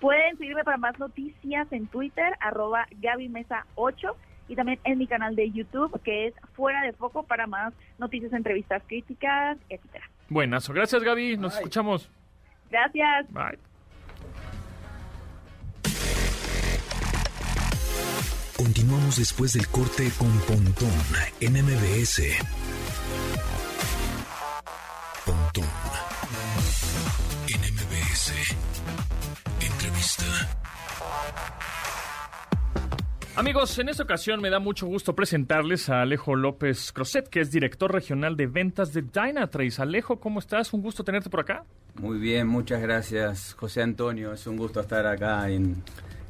Pueden 0.00 0.38
seguirme 0.38 0.64
para 0.64 0.78
más 0.78 0.98
noticias 0.98 1.70
en 1.70 1.86
Twitter, 1.86 2.34
arroba 2.40 2.86
Mesa 3.28 3.66
8 3.74 4.16
y 4.48 4.56
también 4.56 4.80
en 4.84 4.98
mi 4.98 5.06
canal 5.06 5.36
de 5.36 5.50
YouTube, 5.50 6.00
que 6.02 6.28
es 6.28 6.34
Fuera 6.54 6.82
de 6.82 6.92
Foco, 6.92 7.22
para 7.22 7.46
más 7.46 7.74
noticias, 7.98 8.32
entrevistas, 8.32 8.82
críticas, 8.86 9.58
etcétera. 9.68 10.10
Buenas, 10.28 10.68
gracias 10.70 11.02
Gaby, 11.02 11.36
nos 11.36 11.54
escuchamos. 11.56 12.10
Gracias. 12.70 13.26
Bye. 13.32 13.58
Continuamos 18.56 19.16
después 19.18 19.52
del 19.52 19.66
corte 19.68 20.10
con 20.18 20.30
Pontón 20.40 20.90
en 21.40 21.52
MBS. 21.54 22.69
Amigos, 33.36 33.78
en 33.78 33.88
esta 33.88 34.02
ocasión 34.02 34.40
me 34.40 34.50
da 34.50 34.58
mucho 34.58 34.86
gusto 34.86 35.14
presentarles 35.14 35.88
a 35.88 36.02
Alejo 36.02 36.34
López 36.34 36.92
Croset, 36.92 37.28
que 37.28 37.40
es 37.40 37.50
director 37.50 37.92
regional 37.92 38.36
de 38.36 38.46
ventas 38.46 38.92
de 38.92 39.02
Dynatrace. 39.02 39.80
Alejo, 39.80 40.18
¿cómo 40.18 40.40
estás? 40.40 40.72
Un 40.72 40.82
gusto 40.82 41.04
tenerte 41.04 41.30
por 41.30 41.40
acá. 41.40 41.64
Muy 41.94 42.18
bien, 42.18 42.48
muchas 42.48 42.82
gracias, 42.82 43.54
José 43.54 43.82
Antonio. 43.82 44.32
Es 44.32 44.46
un 44.46 44.56
gusto 44.56 44.80
estar 44.80 45.06
acá 45.06 45.48
en 45.48 45.82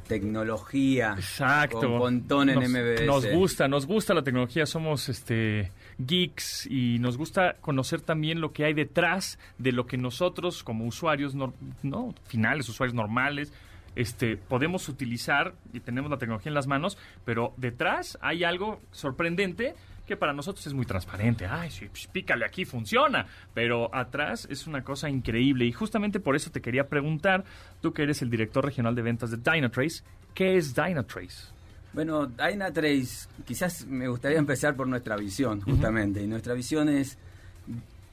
tecnología. 0.07 1.15
Exacto. 1.17 1.79
Con 1.79 1.97
Pontón 1.97 2.49
en 2.49 2.59
nos, 2.59 2.69
MBS. 2.69 3.05
Nos 3.05 3.25
gusta, 3.31 3.67
nos 3.67 3.85
gusta 3.87 4.13
la 4.13 4.23
tecnología. 4.23 4.65
Somos 4.65 5.09
este 5.09 5.71
geeks 5.97 6.67
y 6.67 6.99
nos 6.99 7.17
gusta 7.17 7.55
conocer 7.61 8.01
también 8.01 8.41
lo 8.41 8.53
que 8.53 8.63
hay 8.65 8.73
detrás 8.73 9.39
de 9.57 9.71
lo 9.71 9.87
que 9.87 9.97
nosotros 9.97 10.63
como 10.63 10.85
usuarios 10.85 11.33
no, 11.33 11.53
no 11.81 12.13
finales, 12.25 12.69
usuarios 12.69 12.93
normales, 12.93 13.53
este, 13.95 14.37
podemos 14.37 14.87
utilizar 14.89 15.53
y 15.73 15.79
tenemos 15.79 16.09
la 16.09 16.17
tecnología 16.17 16.49
en 16.49 16.55
las 16.55 16.67
manos, 16.67 16.97
pero 17.25 17.53
detrás 17.57 18.17
hay 18.21 18.43
algo 18.43 18.79
sorprendente 18.91 19.75
que 20.11 20.17
para 20.17 20.33
nosotros 20.33 20.65
es 20.67 20.73
muy 20.73 20.85
transparente. 20.85 21.45
Ay, 21.45 21.71
sí, 21.71 21.87
pues, 21.87 22.07
pícale 22.07 22.45
aquí, 22.45 22.65
funciona. 22.65 23.25
Pero 23.53 23.93
atrás 23.95 24.47
es 24.49 24.67
una 24.67 24.83
cosa 24.83 25.09
increíble. 25.09 25.65
Y 25.65 25.71
justamente 25.71 26.19
por 26.19 26.35
eso 26.35 26.51
te 26.51 26.61
quería 26.61 26.89
preguntar, 26.89 27.45
tú 27.81 27.93
que 27.93 28.03
eres 28.03 28.21
el 28.21 28.29
director 28.29 28.65
regional 28.65 28.93
de 28.95 29.01
ventas 29.03 29.31
de 29.31 29.37
Dynatrace, 29.37 30.03
¿qué 30.33 30.57
es 30.57 30.75
Dynatrace? 30.75 31.53
Bueno, 31.93 32.25
Dynatrace, 32.25 33.29
quizás 33.45 33.85
me 33.85 34.07
gustaría 34.07 34.37
empezar 34.37 34.75
por 34.75 34.87
nuestra 34.87 35.15
visión, 35.15 35.61
justamente. 35.61 36.21
Y 36.21 36.27
nuestra 36.27 36.53
visión 36.53 36.89
es 36.89 37.17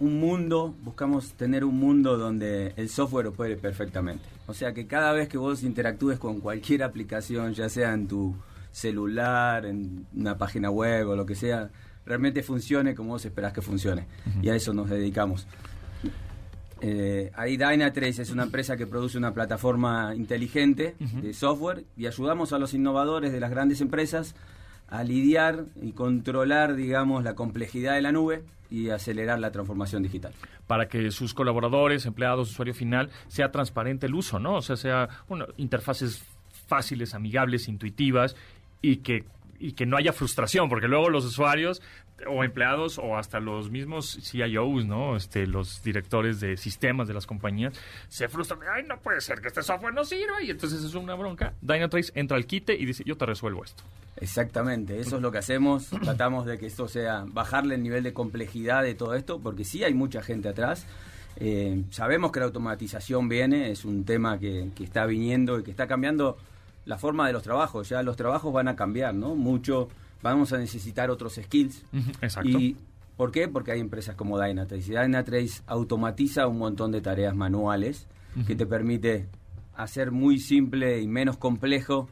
un 0.00 0.20
mundo, 0.20 0.74
buscamos 0.82 1.32
tener 1.32 1.64
un 1.64 1.78
mundo 1.78 2.16
donde 2.16 2.72
el 2.76 2.88
software 2.88 3.26
opere 3.26 3.56
perfectamente. 3.56 4.24
O 4.46 4.54
sea 4.54 4.72
que 4.72 4.86
cada 4.86 5.12
vez 5.12 5.28
que 5.28 5.38
vos 5.38 5.62
interactúes 5.62 6.18
con 6.18 6.40
cualquier 6.40 6.82
aplicación, 6.82 7.54
ya 7.54 7.68
sea 7.68 7.92
en 7.92 8.06
tu 8.06 8.34
celular, 8.70 9.66
en 9.66 10.06
una 10.14 10.38
página 10.38 10.70
web 10.70 11.08
o 11.08 11.16
lo 11.16 11.26
que 11.26 11.34
sea, 11.34 11.70
realmente 12.06 12.42
funcione 12.42 12.94
como 12.94 13.10
vos 13.10 13.24
esperás 13.24 13.52
que 13.52 13.60
funcione. 13.60 14.06
Y 14.40 14.48
a 14.48 14.54
eso 14.54 14.72
nos 14.72 14.88
dedicamos. 14.88 15.46
Eh, 16.80 17.32
ahí 17.34 17.56
Dynatrace 17.56 18.22
es 18.22 18.30
una 18.30 18.44
empresa 18.44 18.76
que 18.76 18.86
produce 18.86 19.18
una 19.18 19.34
plataforma 19.34 20.14
inteligente 20.14 20.94
de 20.98 21.34
software 21.34 21.84
y 21.96 22.06
ayudamos 22.06 22.52
a 22.52 22.58
los 22.58 22.72
innovadores 22.72 23.32
de 23.32 23.40
las 23.40 23.50
grandes 23.50 23.80
empresas 23.80 24.36
a 24.88 25.04
lidiar 25.04 25.66
y 25.80 25.92
controlar, 25.92 26.74
digamos, 26.74 27.24
la 27.24 27.34
complejidad 27.34 27.94
de 27.94 28.02
la 28.02 28.12
nube 28.12 28.42
y 28.70 28.90
acelerar 28.90 29.38
la 29.38 29.50
transformación 29.50 30.02
digital. 30.02 30.32
Para 30.66 30.88
que 30.88 31.10
sus 31.10 31.34
colaboradores, 31.34 32.06
empleados, 32.06 32.50
usuario 32.50 32.74
final, 32.74 33.10
sea 33.28 33.50
transparente 33.50 34.06
el 34.06 34.14
uso, 34.14 34.38
¿no? 34.38 34.56
O 34.56 34.62
sea, 34.62 34.76
sea 34.76 35.08
bueno, 35.28 35.46
interfaces 35.56 36.24
fáciles, 36.66 37.14
amigables, 37.14 37.68
intuitivas 37.68 38.36
y 38.82 38.98
que 38.98 39.24
y 39.60 39.72
que 39.72 39.86
no 39.86 39.96
haya 39.96 40.12
frustración, 40.12 40.68
porque 40.68 40.86
luego 40.86 41.10
los 41.10 41.24
usuarios 41.24 41.82
o 42.26 42.44
empleados 42.44 42.98
o 42.98 43.16
hasta 43.16 43.40
los 43.40 43.70
mismos 43.70 44.18
CIOs, 44.22 44.86
¿no? 44.86 45.16
Este, 45.16 45.46
los 45.46 45.82
directores 45.82 46.40
de 46.40 46.56
sistemas 46.56 47.08
de 47.08 47.14
las 47.14 47.26
compañías 47.26 47.74
se 48.08 48.28
frustran. 48.28 48.60
Ay, 48.72 48.84
no 48.84 48.98
puede 49.00 49.20
ser 49.20 49.40
que 49.40 49.48
este 49.48 49.62
software 49.62 49.94
no 49.94 50.04
sirva 50.04 50.42
y 50.42 50.50
entonces 50.50 50.82
es 50.82 50.94
una 50.94 51.14
bronca. 51.14 51.52
Dynatrace 51.60 52.12
entra 52.14 52.36
al 52.36 52.46
quite 52.46 52.74
y 52.74 52.84
dice, 52.84 53.04
yo 53.06 53.16
te 53.16 53.26
resuelvo 53.26 53.64
esto. 53.64 53.82
Exactamente, 54.16 54.98
eso 54.98 55.16
es 55.16 55.22
lo 55.22 55.30
que 55.30 55.38
hacemos. 55.38 55.88
Tratamos 56.02 56.46
de 56.46 56.58
que 56.58 56.66
esto 56.66 56.88
sea, 56.88 57.24
bajarle 57.26 57.76
el 57.76 57.82
nivel 57.82 58.02
de 58.02 58.12
complejidad 58.12 58.82
de 58.82 58.94
todo 58.94 59.14
esto, 59.14 59.38
porque 59.40 59.64
sí 59.64 59.84
hay 59.84 59.94
mucha 59.94 60.22
gente 60.22 60.48
atrás. 60.48 60.86
Eh, 61.36 61.84
sabemos 61.90 62.32
que 62.32 62.40
la 62.40 62.46
automatización 62.46 63.28
viene, 63.28 63.70
es 63.70 63.84
un 63.84 64.04
tema 64.04 64.38
que, 64.38 64.70
que 64.74 64.82
está 64.82 65.06
viniendo 65.06 65.60
y 65.60 65.62
que 65.62 65.70
está 65.70 65.86
cambiando 65.86 66.36
la 66.84 66.98
forma 66.98 67.26
de 67.28 67.32
los 67.32 67.42
trabajos. 67.42 67.88
Ya 67.88 68.02
los 68.02 68.16
trabajos 68.16 68.52
van 68.52 68.66
a 68.66 68.74
cambiar, 68.74 69.14
¿no? 69.14 69.36
Mucho 69.36 69.88
vamos 70.22 70.52
a 70.52 70.58
necesitar 70.58 71.10
otros 71.10 71.34
skills. 71.34 71.84
Exacto. 72.20 72.58
¿Y 72.58 72.76
por 73.16 73.32
qué? 73.32 73.48
Porque 73.48 73.72
hay 73.72 73.80
empresas 73.80 74.14
como 74.14 74.40
Dynatrace. 74.40 74.92
Y 74.92 74.96
Dynatrace 74.96 75.62
automatiza 75.66 76.46
un 76.46 76.58
montón 76.58 76.92
de 76.92 77.00
tareas 77.00 77.34
manuales 77.34 78.06
que 78.46 78.54
te 78.54 78.66
permite 78.66 79.26
hacer 79.74 80.12
muy 80.12 80.38
simple 80.38 81.00
y 81.00 81.08
menos 81.08 81.36
complejo 81.38 82.08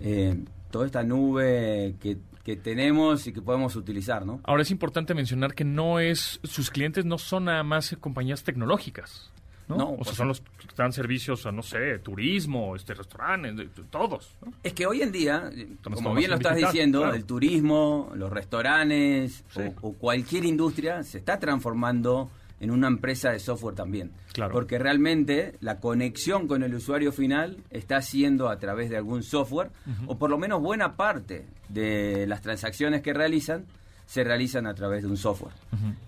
eh, 0.00 0.42
toda 0.70 0.86
esta 0.86 1.02
nube 1.02 1.96
que, 2.00 2.18
que 2.42 2.56
tenemos 2.56 3.26
y 3.26 3.32
que 3.32 3.42
podemos 3.42 3.76
utilizar, 3.76 4.24
¿no? 4.24 4.40
Ahora 4.44 4.62
es 4.62 4.70
importante 4.70 5.14
mencionar 5.14 5.54
que 5.54 5.64
no 5.64 5.98
es 5.98 6.40
sus 6.44 6.70
clientes 6.70 7.04
no 7.04 7.18
son 7.18 7.46
nada 7.46 7.62
más 7.62 7.96
compañías 8.00 8.42
tecnológicas. 8.42 9.32
¿No? 9.68 9.76
No, 9.76 9.96
o 9.98 10.04
sea, 10.04 10.14
son 10.14 10.28
los 10.28 10.40
que 10.40 10.46
dan 10.76 10.92
servicios 10.92 11.44
a, 11.46 11.52
no 11.52 11.62
sé, 11.62 11.98
turismo, 11.98 12.76
este 12.76 12.94
restaurantes, 12.94 13.68
todos. 13.90 14.34
¿no? 14.44 14.52
Es 14.62 14.72
que 14.72 14.86
hoy 14.86 15.02
en 15.02 15.10
día, 15.12 15.50
eh, 15.54 15.68
como 15.82 16.14
bien 16.14 16.30
lo 16.30 16.36
estás 16.36 16.56
diciendo, 16.56 17.00
claro. 17.00 17.14
el 17.16 17.24
turismo, 17.24 18.10
los 18.14 18.30
restaurantes 18.30 19.44
Sí. 19.50 19.60
o, 19.82 19.88
o 19.88 19.92
cualquier 19.94 20.44
industria 20.44 21.02
se 21.02 21.18
está 21.18 21.38
transformando 21.38 22.30
en 22.58 22.70
una 22.70 22.86
empresa 22.88 23.30
de 23.30 23.38
software 23.38 23.74
también. 23.74 24.12
Claro. 24.32 24.52
Porque 24.52 24.78
realmente 24.78 25.56
la 25.60 25.78
conexión 25.78 26.46
con 26.48 26.62
el 26.62 26.74
usuario 26.74 27.12
final 27.12 27.58
está 27.70 28.00
siendo 28.00 28.48
a 28.48 28.58
través 28.58 28.88
de 28.88 28.96
algún 28.96 29.22
software, 29.22 29.70
o 30.06 30.16
por 30.16 30.30
lo 30.30 30.38
menos 30.38 30.62
buena 30.62 30.96
parte 30.96 31.44
de 31.68 32.26
las 32.26 32.40
transacciones 32.40 33.02
que 33.02 33.12
realizan 33.12 33.64
se 34.06 34.22
realizan 34.22 34.66
a 34.68 34.74
través 34.74 35.02
de 35.02 35.08
un 35.08 35.16
software, 35.16 35.52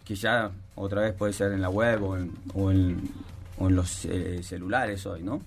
que 0.04 0.14
ya 0.14 0.52
otra 0.76 1.02
vez 1.02 1.14
puede 1.14 1.32
ser 1.32 1.50
en 1.52 1.60
la 1.60 1.68
web 1.68 2.02
o 2.04 2.16
en, 2.16 2.30
o 2.54 2.70
en, 2.70 3.10
o 3.58 3.68
en 3.68 3.76
los 3.76 4.04
eh, 4.04 4.42
celulares 4.42 5.06
hoy, 5.06 5.22
¿no? 5.22 5.42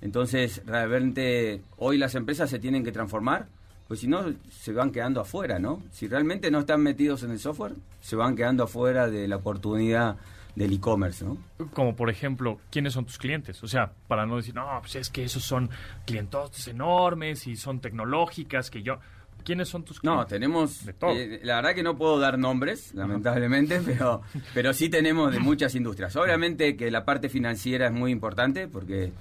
Entonces, 0.00 0.62
realmente 0.66 1.62
hoy 1.78 1.98
las 1.98 2.14
empresas 2.14 2.50
se 2.50 2.58
tienen 2.58 2.84
que 2.84 2.92
transformar, 2.92 3.46
pues 3.88 4.00
si 4.00 4.08
no, 4.08 4.24
se 4.50 4.72
van 4.72 4.90
quedando 4.90 5.20
afuera, 5.20 5.58
¿no? 5.58 5.82
Si 5.92 6.08
realmente 6.08 6.50
no 6.50 6.60
están 6.60 6.82
metidos 6.82 7.22
en 7.22 7.30
el 7.30 7.38
software, 7.38 7.74
se 8.00 8.16
van 8.16 8.36
quedando 8.36 8.64
afuera 8.64 9.08
de 9.08 9.28
la 9.28 9.36
oportunidad 9.36 10.16
del 10.54 10.72
e-commerce, 10.72 11.24
¿no? 11.24 11.38
Como 11.72 11.94
por 11.94 12.10
ejemplo, 12.10 12.58
¿quiénes 12.70 12.94
son 12.94 13.04
tus 13.04 13.18
clientes? 13.18 13.62
O 13.62 13.68
sea, 13.68 13.92
para 14.08 14.26
no 14.26 14.36
decir, 14.36 14.54
no, 14.54 14.66
pues 14.80 14.96
es 14.96 15.10
que 15.10 15.24
esos 15.24 15.44
son 15.44 15.70
clientotes 16.04 16.66
enormes 16.68 17.46
y 17.46 17.56
son 17.56 17.80
tecnológicas 17.80 18.70
que 18.70 18.82
yo... 18.82 18.98
¿Quiénes 19.46 19.68
son 19.68 19.84
tus 19.84 20.00
clientes? 20.00 20.18
No, 20.20 20.26
tenemos, 20.26 20.84
De 20.84 20.92
todo. 20.92 21.12
eh, 21.12 21.40
la 21.44 21.56
verdad 21.56 21.74
que 21.74 21.82
no 21.82 21.96
puedo 21.96 22.18
dar 22.18 22.36
nombres, 22.38 22.92
lamentablemente, 22.94 23.80
pero, 23.86 24.20
pero 24.52 24.74
sí 24.74 24.88
tenemos 24.90 25.32
de 25.32 25.38
muchas 25.38 25.74
industrias. 25.76 26.14
Obviamente 26.16 26.76
que 26.76 26.90
la 26.90 27.04
parte 27.04 27.28
financiera 27.28 27.86
es 27.86 27.92
muy 27.92 28.10
importante 28.10 28.66
porque 28.68 29.12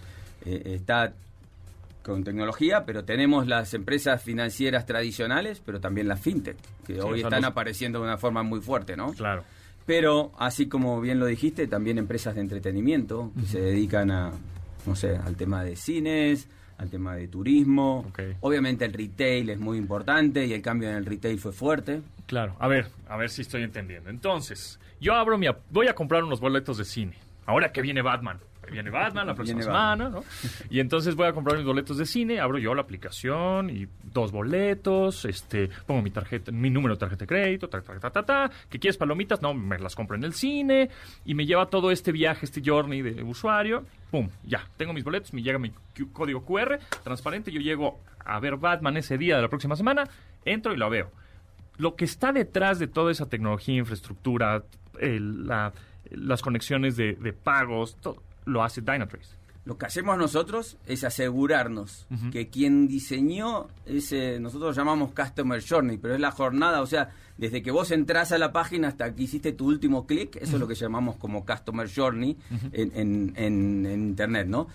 eh, 0.46 0.62
está 0.76 1.14
con 2.04 2.24
tecnología, 2.24 2.86
pero 2.86 3.04
tenemos 3.04 3.48
las 3.48 3.74
empresas 3.74 4.22
financieras 4.22 4.86
tradicionales, 4.86 5.62
pero 5.66 5.80
también 5.80 6.08
las 6.08 6.20
fintech, 6.20 6.58
que 6.86 6.96
Sí, 6.96 7.00
hoy 7.00 7.22
están 7.22 7.42
los- 7.42 7.52
apareciendo 7.52 8.00
de 8.00 8.06
una 8.06 8.18
forma 8.18 8.44
muy 8.44 8.62
fuerte, 8.62 8.96
¿no? 8.98 9.14
Claro. 9.14 9.44
Pero, 9.88 10.32
así 10.40 10.66
como 10.68 11.00
bien 11.02 11.20
lo 11.20 11.28
dijiste, 11.28 11.68
también 11.68 11.98
empresas 12.00 12.34
de 12.36 12.42
entretenimiento 12.42 13.32
que 13.40 13.46
se 13.48 13.60
dedican 13.62 14.10
a, 14.12 14.32
no 14.88 14.96
sé, 14.96 15.16
al 15.18 15.36
tema 15.36 15.64
de 15.64 15.76
cines, 15.76 16.48
al 16.78 16.90
tema 16.90 17.16
de 17.16 17.28
turismo. 17.28 18.12
Obviamente 18.42 18.86
el 18.86 18.94
retail 18.94 19.50
es 19.50 19.60
muy 19.60 19.78
importante 19.78 20.46
y 20.46 20.54
el 20.54 20.62
cambio 20.62 20.90
en 20.90 20.96
el 20.96 21.06
retail 21.06 21.40
fue 21.40 21.52
fuerte. 21.52 22.02
Claro, 22.26 22.56
a 22.60 22.68
ver, 22.68 22.88
a 23.08 23.18
ver 23.18 23.30
si 23.30 23.42
estoy 23.42 23.64
entendiendo. 23.64 24.10
Entonces, 24.10 24.80
yo 25.00 25.14
abro 25.14 25.38
mi... 25.38 25.48
Voy 25.70 25.88
a 25.88 25.96
comprar 25.96 26.24
unos 26.24 26.40
boletos 26.40 26.78
de 26.78 26.86
cine. 26.86 27.14
Ahora 27.46 27.72
que 27.72 27.82
viene 27.82 28.02
Batman. 28.02 28.40
Viene 28.71 28.89
Batman 28.89 29.28
la 29.28 29.36
próxima 29.36 29.60
Viene 29.60 29.71
semana, 29.71 30.10
¿no? 30.10 30.23
Y 30.69 30.80
entonces 30.80 31.15
voy 31.15 31.28
a 31.28 31.34
comprar 31.34 31.58
mis 31.58 31.65
boletos 31.65 31.97
de 31.97 32.06
cine, 32.06 32.39
abro 32.39 32.58
yo 32.58 32.73
la 32.75 32.82
aplicación 32.82 33.69
y 33.69 33.88
dos 34.04 34.32
boletos, 34.32 35.25
este, 35.25 35.69
pongo 35.86 36.01
mi 36.01 36.12
tarjeta, 36.12 36.51
mi 36.51 36.69
número 36.69 36.95
de 36.95 36.99
tarjeta 36.99 37.23
de 37.23 37.28
crédito, 37.28 37.69
ta, 37.69 37.82
ta, 37.82 37.99
ta, 37.99 38.10
ta, 38.10 38.23
ta, 38.23 38.51
que 38.69 38.80
quieres 38.80 38.97
palomitas, 38.97 39.41
no, 39.41 39.54
me 39.54 39.78
las 39.80 39.95
compro 39.95 40.15
en 40.15 40.23
el 40.23 40.34
cine 40.34 40.89
y 41.25 41.34
me 41.36 41.45
lleva 41.45 41.67
todo 41.67 41.91
este 41.91 42.12
viaje, 42.12 42.45
este 42.45 42.62
journey 42.65 43.01
de 43.01 43.23
usuario, 43.23 43.84
pum, 44.12 44.30
ya, 44.43 44.63
tengo 44.78 44.93
mis 44.93 45.04
boletos, 45.04 45.34
me 45.34 45.41
llega 45.41 45.60
mi 45.60 45.69
Q- 45.95 46.12
código 46.12 46.43
QR, 46.45 46.80
transparente, 47.04 47.51
yo 47.51 47.62
llego 47.62 47.99
a 48.23 48.39
ver 48.39 48.58
Batman 48.58 48.97
ese 48.97 49.17
día 49.17 49.36
de 49.36 49.41
la 49.43 49.49
próxima 49.49 49.75
semana, 49.75 50.04
entro 50.45 50.73
y 50.73 50.78
lo 50.78 50.89
veo. 50.89 51.12
Lo 51.78 51.95
que 51.95 52.06
está 52.06 52.32
detrás 52.32 52.80
de 52.80 52.88
toda 52.88 53.12
esa 53.12 53.28
tecnología, 53.28 53.75
infraestructura, 53.75 54.63
el- 54.99 55.45
la- 55.47 55.73
las 56.12 56.41
conexiones 56.41 56.95
de, 56.95 57.13
de 57.13 57.34
pagos, 57.34 57.97
todo, 57.99 58.21
lo 58.45 58.63
hace 58.63 58.81
Dynatrace. 58.81 59.36
Lo 59.65 59.77
que 59.79 59.88
hacemos 59.88 60.15
nosotros 60.19 60.77
es 60.86 61.03
asegurarnos 61.03 62.05
que 62.31 62.49
quien 62.49 62.88
diseñó 62.88 63.67
ese, 63.88 64.39
nosotros 64.39 64.75
lo 64.75 64.81
llamamos 64.84 65.12
Customer 65.13 65.60
Journey, 65.67 65.97
pero 65.97 66.13
es 66.13 66.19
la 66.19 66.29
jornada, 66.31 66.81
o 66.81 66.86
sea, 66.86 67.10
desde 67.38 67.63
que 67.63 67.71
vos 67.71 67.89
entras 67.91 68.31
a 68.31 68.38
la 68.38 68.51
página 68.53 68.88
hasta 68.89 69.13
que 69.15 69.23
hiciste 69.23 69.53
tu 69.53 69.65
último 69.67 70.05
clic, 70.05 70.36
eso 70.36 70.53
es 70.55 70.60
lo 70.60 70.67
que 70.67 70.75
llamamos 70.75 71.15
como 71.17 71.45
Customer 71.45 71.89
Journey 71.93 72.38
en, 72.73 72.91
en- 72.95 73.34
en- 73.36 73.86
en 73.88 74.01
Internet, 74.10 74.47
¿no? 74.47 74.67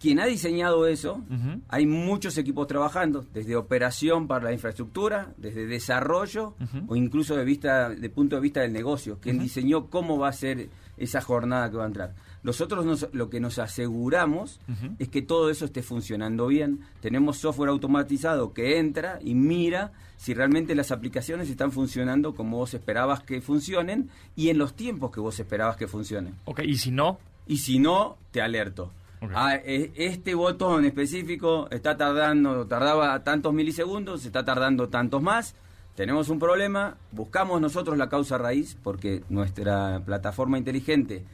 quien 0.00 0.20
ha 0.20 0.26
diseñado 0.26 0.86
eso, 0.86 1.22
hay 1.68 1.86
muchos 1.86 2.36
equipos 2.36 2.66
trabajando, 2.66 3.24
desde 3.32 3.56
operación 3.56 4.26
para 4.26 4.44
la 4.44 4.52
infraestructura, 4.52 5.32
desde 5.38 5.64
desarrollo 5.66 6.54
o 6.88 6.96
incluso 6.96 7.36
de 7.36 7.44
vista 7.44 7.88
de 7.88 8.10
punto 8.10 8.36
de 8.36 8.42
vista 8.42 8.60
del 8.60 8.72
negocio, 8.74 9.18
quien 9.20 9.38
diseñó 9.38 9.86
cómo 9.88 10.18
va 10.18 10.28
a 10.28 10.32
ser 10.32 10.68
esa 10.98 11.22
jornada 11.22 11.70
que 11.70 11.76
va 11.78 11.84
a 11.84 11.86
entrar. 11.86 12.14
Nosotros 12.44 13.08
lo 13.12 13.30
que 13.30 13.40
nos 13.40 13.58
aseguramos 13.58 14.60
es 14.98 15.08
que 15.08 15.22
todo 15.22 15.48
eso 15.48 15.64
esté 15.64 15.82
funcionando 15.82 16.46
bien. 16.46 16.80
Tenemos 17.00 17.38
software 17.38 17.70
automatizado 17.70 18.52
que 18.52 18.78
entra 18.78 19.18
y 19.22 19.34
mira 19.34 19.92
si 20.18 20.34
realmente 20.34 20.74
las 20.74 20.92
aplicaciones 20.92 21.48
están 21.48 21.72
funcionando 21.72 22.34
como 22.34 22.58
vos 22.58 22.74
esperabas 22.74 23.22
que 23.22 23.40
funcionen 23.40 24.10
y 24.36 24.50
en 24.50 24.58
los 24.58 24.74
tiempos 24.74 25.10
que 25.10 25.20
vos 25.20 25.40
esperabas 25.40 25.76
que 25.76 25.88
funcionen. 25.88 26.34
Ok, 26.44 26.60
¿y 26.64 26.76
si 26.76 26.90
no? 26.90 27.18
Y 27.46 27.56
si 27.56 27.78
no, 27.78 28.18
te 28.30 28.42
alerto. 28.42 28.92
Ah, 29.34 29.56
e, 29.56 29.92
este 29.96 30.34
botón 30.34 30.84
específico 30.84 31.66
está 31.70 31.96
tardando, 31.96 32.66
tardaba 32.66 33.24
tantos 33.24 33.54
milisegundos, 33.54 34.26
está 34.26 34.44
tardando 34.44 34.90
tantos 34.90 35.22
más. 35.22 35.54
Tenemos 35.94 36.28
un 36.28 36.38
problema, 36.38 36.98
buscamos 37.10 37.58
nosotros 37.60 37.96
la 37.96 38.10
causa 38.10 38.36
raíz 38.36 38.76
porque 38.82 39.22
nuestra 39.30 40.02
plataforma 40.04 40.58
inteligente 40.58 41.24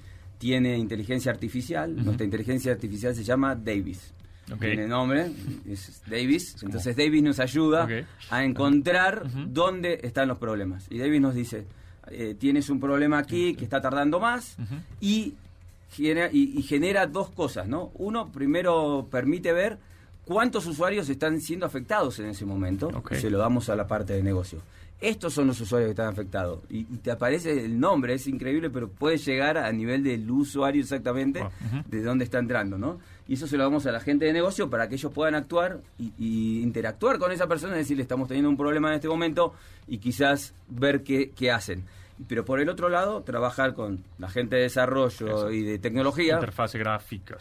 tiene 0.41 0.79
inteligencia 0.79 1.31
artificial. 1.31 1.95
Nuestra 1.95 2.25
inteligencia 2.25 2.73
artificial 2.73 3.15
se 3.15 3.23
llama 3.23 3.55
Davis. 3.55 4.15
Tiene 4.59 4.89
nombre, 4.89 5.31
es 5.69 6.03
Davis. 6.07 6.57
Entonces 6.63 6.97
Davis 6.97 7.23
nos 7.23 7.39
ayuda 7.39 7.87
a 8.31 8.43
encontrar 8.43 9.31
dónde 9.49 10.01
están 10.03 10.29
los 10.29 10.39
problemas. 10.39 10.87
Y 10.91 10.99
Davis 10.99 11.21
nos 11.21 11.35
dice, 11.35 11.67
eh, 12.11 12.35
tienes 12.39 12.71
un 12.71 12.81
problema 12.81 13.19
aquí 13.19 13.55
que 13.55 13.65
está 13.65 13.83
tardando 13.83 14.19
más 14.19 14.57
y 14.99 15.35
genera, 15.91 16.31
y, 16.33 16.63
genera 16.63 17.07
dos 17.07 17.29
cosas, 17.29 17.69
¿no? 17.69 17.91
Uno, 17.95 18.33
primero 18.33 19.09
permite 19.11 19.53
ver 19.53 19.79
cuántos 20.25 20.67
usuarios 20.67 21.11
están 21.11 21.39
siendo 21.43 21.67
afectados 21.67 22.19
en 22.19 22.31
ese 22.31 22.47
momento. 22.47 22.91
se 23.13 23.29
lo 23.29 23.37
damos 23.37 23.69
a 23.69 23.77
la 23.77 23.87
parte 23.87 24.15
de 24.15 24.23
negocio. 24.23 24.63
Estos 25.01 25.33
son 25.33 25.47
los 25.47 25.61
usuarios 25.61 25.89
que 25.89 25.93
están 25.93 26.09
afectados. 26.09 26.61
Y, 26.69 26.85
te 26.85 27.11
aparece 27.11 27.65
el 27.65 27.81
nombre, 27.81 28.15
es 28.15 28.27
increíble, 28.27 28.69
pero 28.69 28.89
puede 28.89 29.17
llegar 29.17 29.57
a 29.57 29.73
nivel 29.73 30.05
del 30.05 30.31
usuario 30.31 30.83
exactamente 30.83 31.43
de 31.87 32.03
dónde 32.03 32.25
está 32.25 32.39
entrando, 32.39 32.77
¿no? 32.77 32.99
Y 33.27 33.35
eso 33.35 33.47
se 33.47 33.57
lo 33.57 33.65
damos 33.65 33.87
a 33.87 33.93
la 33.93 34.01
gente 34.01 34.27
de 34.27 34.33
negocio 34.33 34.69
para 34.69 34.89
que 34.89 34.97
ellos 34.97 35.13
puedan 35.13 35.35
actuar 35.35 35.81
y, 35.99 36.13
y 36.19 36.63
interactuar 36.63 37.19
con 37.19 37.33
esa 37.33 37.47
persona, 37.47 37.75
y 37.77 37.79
decirle, 37.79 38.03
estamos 38.03 38.29
teniendo 38.29 38.51
un 38.51 38.57
problema 38.57 38.89
en 38.89 38.97
este 38.97 39.09
momento 39.09 39.55
y 39.87 39.99
quizás 39.99 40.53
ver 40.69 41.03
qué, 41.03 41.31
qué 41.31 41.51
hacen 41.51 41.85
pero 42.29 42.45
por 42.45 42.61
el 42.61 42.69
otro 42.69 42.89
lado, 42.89 43.23
trabajar 43.23 43.75
con 43.75 44.05
la 44.19 44.29
gente 44.29 44.57
de 44.57 44.63
desarrollo 44.63 45.51
y 45.51 45.63
de 45.63 45.79
tecnología. 45.79 46.35
Interfase 46.35 46.79
gráfica. 46.79 47.39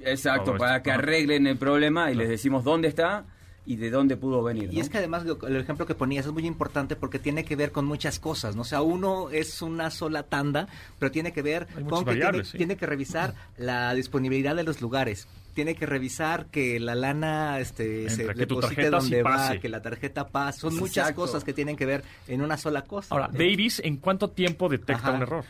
exacto, 0.00 0.56
para 0.56 0.82
que 0.82 0.90
arreglen 0.90 1.46
el 1.46 1.56
problema 1.56 2.10
y 2.10 2.14
les 2.14 2.28
decimos 2.28 2.64
dónde 2.64 2.88
está 2.88 3.24
y 3.66 3.76
de 3.76 3.90
dónde 3.90 4.16
pudo 4.16 4.42
venir. 4.42 4.72
Y 4.72 4.80
es 4.80 4.88
que 4.88 4.98
además 4.98 5.24
el 5.46 5.56
ejemplo 5.56 5.86
que 5.86 5.94
ponías 5.94 6.26
es 6.26 6.32
muy 6.32 6.46
importante 6.46 6.96
porque 6.96 7.18
tiene 7.18 7.44
que 7.44 7.56
ver 7.56 7.72
con 7.72 7.84
muchas 7.84 8.18
cosas, 8.18 8.56
¿no? 8.56 8.62
O 8.62 8.64
sea, 8.64 8.82
uno 8.82 9.30
es 9.30 9.62
una 9.62 9.90
sola 9.90 10.24
tanda, 10.24 10.68
pero 10.98 11.10
tiene 11.10 11.32
que 11.32 11.42
ver 11.42 11.66
con 11.88 12.04
que 12.04 12.42
tiene, 12.56 12.76
que 12.76 12.86
revisar 12.86 13.34
la 13.56 13.94
disponibilidad 13.94 14.56
de 14.56 14.64
los 14.64 14.80
lugares 14.80 15.28
tiene 15.54 15.74
que 15.74 15.84
revisar 15.84 16.46
que 16.46 16.78
la 16.78 16.94
lana 16.94 17.58
este, 17.58 18.08
se 18.08 18.24
deposite 18.34 18.88
donde 18.88 19.22
va, 19.22 19.58
que 19.58 19.68
la 19.68 19.82
tarjeta 19.82 20.28
pase. 20.28 20.60
Son 20.60 20.76
muchas 20.76 21.12
cosas 21.12 21.42
que 21.42 21.52
tienen 21.52 21.76
que 21.76 21.86
ver 21.86 22.04
en 22.28 22.40
una 22.40 22.56
sola 22.56 22.82
cosa. 22.82 23.12
Ahora, 23.12 23.28
Davis, 23.32 23.80
¿en 23.84 23.96
cuánto 23.96 24.30
tiempo 24.30 24.68
detecta 24.68 25.10
un 25.10 25.22
error? 25.22 25.44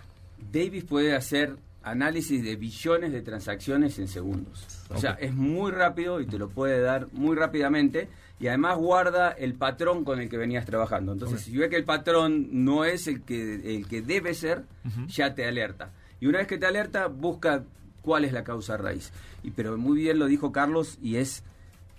Davis 0.50 0.84
puede 0.84 1.14
hacer 1.14 1.56
análisis 1.82 2.42
de 2.42 2.56
billones 2.56 3.12
de 3.12 3.22
transacciones 3.22 3.98
en 3.98 4.08
segundos. 4.08 4.66
O 4.90 4.98
sea, 4.98 5.12
es 5.12 5.34
muy 5.34 5.70
rápido 5.70 6.20
y 6.20 6.26
te 6.26 6.38
lo 6.38 6.48
puede 6.48 6.80
dar 6.80 7.08
muy 7.12 7.36
rápidamente 7.36 8.08
y 8.38 8.48
además 8.48 8.76
guarda 8.78 9.30
el 9.30 9.54
patrón 9.54 10.04
con 10.04 10.20
el 10.20 10.28
que 10.28 10.36
venías 10.36 10.64
trabajando. 10.64 11.12
Entonces, 11.12 11.42
si 11.42 11.56
ve 11.56 11.68
que 11.68 11.76
el 11.76 11.84
patrón 11.84 12.48
no 12.64 12.84
es 12.84 13.06
el 13.06 13.22
que, 13.22 13.76
el 13.76 13.86
que 13.86 14.02
debe 14.02 14.34
ser, 14.34 14.64
ya 15.06 15.34
te 15.34 15.46
alerta. 15.46 15.92
Y 16.20 16.26
una 16.26 16.38
vez 16.38 16.46
que 16.46 16.58
te 16.58 16.66
alerta, 16.66 17.06
busca 17.06 17.64
cuál 18.02 18.24
es 18.24 18.32
la 18.32 18.44
causa 18.44 18.76
raíz. 18.76 19.12
Y, 19.42 19.50
pero 19.50 19.76
muy 19.76 19.98
bien 19.98 20.18
lo 20.18 20.26
dijo 20.26 20.52
Carlos 20.52 20.98
y 21.02 21.16
es, 21.16 21.44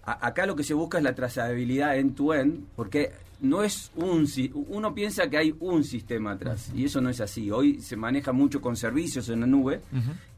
acá 0.03 0.45
lo 0.45 0.55
que 0.55 0.63
se 0.63 0.73
busca 0.73 0.97
es 0.97 1.03
la 1.03 1.15
trazabilidad 1.15 1.97
en 1.97 2.13
tu 2.13 2.33
end, 2.33 2.65
porque 2.75 3.11
no 3.41 3.63
es 3.63 3.91
un 3.95 4.27
uno 4.69 4.93
piensa 4.93 5.29
que 5.29 5.37
hay 5.37 5.55
un 5.59 5.83
sistema 5.83 6.33
atrás 6.33 6.71
y 6.75 6.85
eso 6.85 7.01
no 7.01 7.09
es 7.09 7.19
así. 7.21 7.49
Hoy 7.49 7.81
se 7.81 7.95
maneja 7.95 8.31
mucho 8.31 8.61
con 8.61 8.75
servicios 8.75 9.29
en 9.29 9.41
la 9.41 9.47
nube 9.47 9.81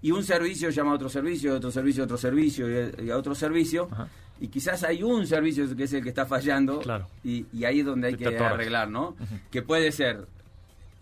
y 0.02 0.12
un 0.12 0.24
servicio 0.24 0.70
llama 0.70 0.92
a 0.92 0.96
otro 0.96 1.10
servicio, 1.10 1.54
otro 1.56 1.70
servicio 1.70 2.06
otro 2.06 2.18
servicio 2.18 2.68
y 3.04 3.10
a 3.10 3.18
otro 3.18 3.36
servicio 3.36 3.90
y 4.40 4.48
quizás 4.48 4.84
hay 4.84 5.04
un 5.04 5.28
servicio 5.28 5.76
que 5.76 5.84
es 5.84 5.94
el 5.94 6.02
que 6.02 6.10
está 6.10 6.26
fallando 6.26 6.82
y, 7.24 7.46
ahí 7.66 7.82
es 7.82 7.86
donde 7.86 8.08
hay 8.08 8.16
que 8.16 8.38
arreglar, 8.38 8.90
¿no? 8.90 9.16
Que 9.52 9.62
puede 9.62 9.92
ser 9.92 10.26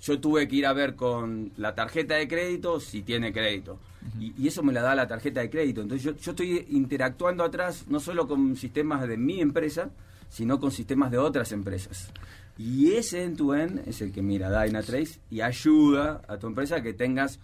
yo 0.02 0.20
tuve 0.20 0.48
que 0.48 0.56
ir 0.56 0.66
a 0.66 0.74
ver 0.74 0.96
con 0.96 1.52
la 1.58 1.76
tarjeta 1.76 2.16
de 2.16 2.28
crédito 2.28 2.80
si 2.80 3.04
tiene 3.04 3.32
crédito. 3.32 3.80
y, 4.20 4.48
eso 4.48 4.64
me 4.64 4.74
la 4.74 4.82
da 4.82 4.96
la 4.96 5.08
tarjeta 5.08 5.42
de 5.42 5.52
crédito. 5.52 5.82
Entonces 5.82 6.04
yo, 6.04 6.18
yo 6.18 6.32
estoy 6.32 6.66
interactuando 6.72 7.44
atrás 7.44 7.86
no 7.88 8.00
solo 8.00 8.28
con 8.28 8.56
sistemas 8.56 9.08
de 9.08 9.18
mi 9.18 9.40
empresa, 9.40 9.92
sino 10.32 10.60
con 10.60 10.72
sistemas 10.72 11.12
de 11.12 11.18
otras 11.18 11.52
empresas. 11.52 12.12
Y 12.58 12.94
ese 12.94 13.24
end-to-end 13.24 13.88
es 13.88 14.02
el 14.02 14.12
que 14.12 14.22
mira 14.22 14.64
Dynatrace 14.64 15.20
y 15.30 15.42
ayuda 15.42 16.22
a 16.28 16.38
tu 16.38 16.48
empresa 16.48 16.78
a 16.78 16.82
que 16.82 16.94
tengas 16.94 17.40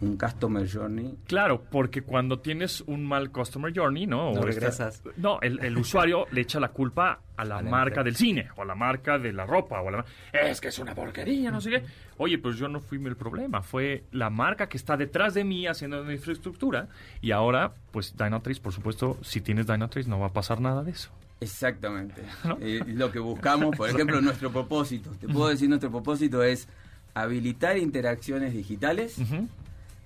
un 0.00 0.16
customer 0.18 0.68
journey. 0.68 1.16
Claro, 1.26 1.62
porque 1.70 2.02
cuando 2.02 2.40
tienes 2.40 2.82
un 2.82 3.06
mal 3.06 3.30
customer 3.30 3.72
journey, 3.74 4.06
¿no? 4.06 4.32
No 4.32 4.42
regresas. 4.42 5.02
no, 5.16 5.40
el, 5.40 5.78
usuario 5.78 6.26
le 6.32 6.42
echa 6.42 6.60
la 6.60 6.68
culpa 6.68 7.20
a 7.36 7.44
la 7.44 7.62
marca 7.62 8.02
del 8.02 8.16
cine, 8.16 8.48
o 8.56 8.62
a 8.62 8.64
la 8.64 8.74
marca 8.74 9.18
de 9.18 9.32
la 9.32 9.46
ropa, 9.46 9.80
o 9.80 9.88
a 9.88 9.90
la 9.90 10.04
es 10.32 10.60
que 10.60 10.68
es 10.68 10.78
una 10.78 10.94
porquería, 10.94 11.50
no 11.50 11.60
sé 11.60 11.70
qué. 11.70 11.82
Oye, 12.18 12.38
pues 12.38 12.56
yo 12.56 12.68
no 12.68 12.80
fui 12.80 13.02
el 13.04 13.16
problema, 13.16 13.62
fue 13.62 14.04
la 14.10 14.30
marca 14.30 14.68
que 14.68 14.76
está 14.76 14.96
detrás 14.96 15.34
de 15.34 15.44
mí 15.44 15.66
haciendo 15.66 16.02
la 16.02 16.12
infraestructura, 16.12 16.88
y 17.20 17.30
ahora, 17.30 17.72
pues 17.92 18.16
Dynatrace, 18.16 18.60
por 18.60 18.72
supuesto, 18.72 19.16
si 19.22 19.40
tienes 19.40 19.66
Dynatrace 19.66 20.08
no 20.08 20.18
va 20.18 20.26
a 20.26 20.32
pasar 20.32 20.60
nada 20.60 20.82
de 20.82 20.90
eso. 20.90 21.10
Exactamente. 21.40 22.22
Eh, 22.60 22.82
lo 22.86 23.12
que 23.12 23.18
buscamos, 23.18 23.76
por 23.76 23.88
ejemplo, 23.90 24.20
nuestro 24.20 24.50
propósito. 24.50 25.10
Te 25.20 25.28
puedo 25.28 25.48
decir, 25.48 25.68
nuestro 25.68 25.90
propósito 25.90 26.42
es 26.42 26.68
habilitar 27.14 27.76
interacciones 27.78 28.52
digitales 28.52 29.16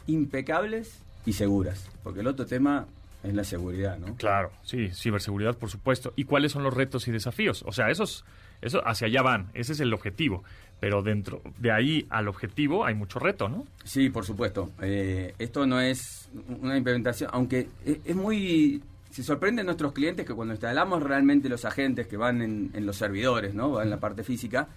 impecables 0.06 0.98
y 1.26 1.32
seguras. 1.32 1.88
Porque 2.02 2.20
el 2.20 2.26
otro 2.26 2.46
tema 2.46 2.86
es 3.22 3.34
la 3.34 3.44
seguridad, 3.44 3.98
¿no? 3.98 4.14
Claro, 4.16 4.50
sí, 4.62 4.90
ciberseguridad, 4.92 5.56
por 5.56 5.70
supuesto. 5.70 6.12
¿Y 6.16 6.24
cuáles 6.24 6.52
son 6.52 6.62
los 6.62 6.74
retos 6.74 7.06
y 7.08 7.12
desafíos? 7.12 7.62
O 7.66 7.72
sea, 7.72 7.90
esos, 7.90 8.24
eso 8.62 8.86
hacia 8.86 9.06
allá 9.06 9.22
van, 9.22 9.50
ese 9.54 9.72
es 9.72 9.80
el 9.80 9.92
objetivo. 9.92 10.42
Pero 10.80 11.02
dentro 11.02 11.42
de 11.58 11.72
ahí 11.72 12.06
al 12.08 12.26
objetivo 12.26 12.86
hay 12.86 12.94
mucho 12.94 13.18
reto, 13.18 13.50
¿no? 13.50 13.66
Sí, 13.84 14.08
por 14.08 14.24
supuesto. 14.24 14.70
Eh, 14.80 15.34
esto 15.38 15.66
no 15.66 15.78
es 15.78 16.30
una 16.60 16.78
implementación, 16.78 17.28
aunque 17.34 17.68
es, 17.84 18.16
muy 18.16 18.82
se 19.10 19.22
sorprenden 19.22 19.66
nuestros 19.66 19.92
clientes 19.92 20.26
que 20.26 20.34
cuando 20.34 20.54
instalamos 20.54 21.02
realmente 21.02 21.48
los 21.48 21.64
agentes 21.64 22.06
que 22.06 22.16
van 22.16 22.42
en, 22.42 22.70
en 22.74 22.86
los 22.86 22.96
servidores, 22.96 23.54
¿no? 23.54 23.80
en 23.82 23.90
la 23.90 23.98
parte 23.98 24.22
física, 24.22 24.68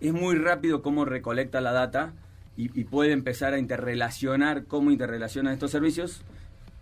es 0.00 0.12
muy 0.12 0.36
rápido 0.36 0.82
cómo 0.82 1.04
recolecta 1.04 1.60
la 1.60 1.72
data 1.72 2.12
y, 2.56 2.84
puede 2.84 3.12
empezar 3.12 3.52
a 3.52 3.58
interrelacionar 3.58 4.64
cómo 4.66 4.90
interrelacionan 4.90 5.52
estos 5.52 5.72
servicios 5.72 6.22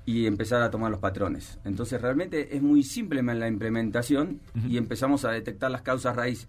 y 0.05 0.27
empezar 0.27 0.61
a 0.62 0.71
tomar 0.71 0.91
los 0.91 1.01
patrones. 1.01 1.59
Entonces 1.65 2.01
realmente 2.01 2.55
es 2.57 2.62
muy 2.62 2.83
simple 2.83 3.21
en 3.21 3.41
la 3.41 3.49
implementación 3.49 4.41
y 4.69 4.77
empezamos 4.77 5.25
a 5.25 5.31
detectar 5.31 5.71
las 5.71 5.83
causas 5.83 6.15
raíz. 6.15 6.47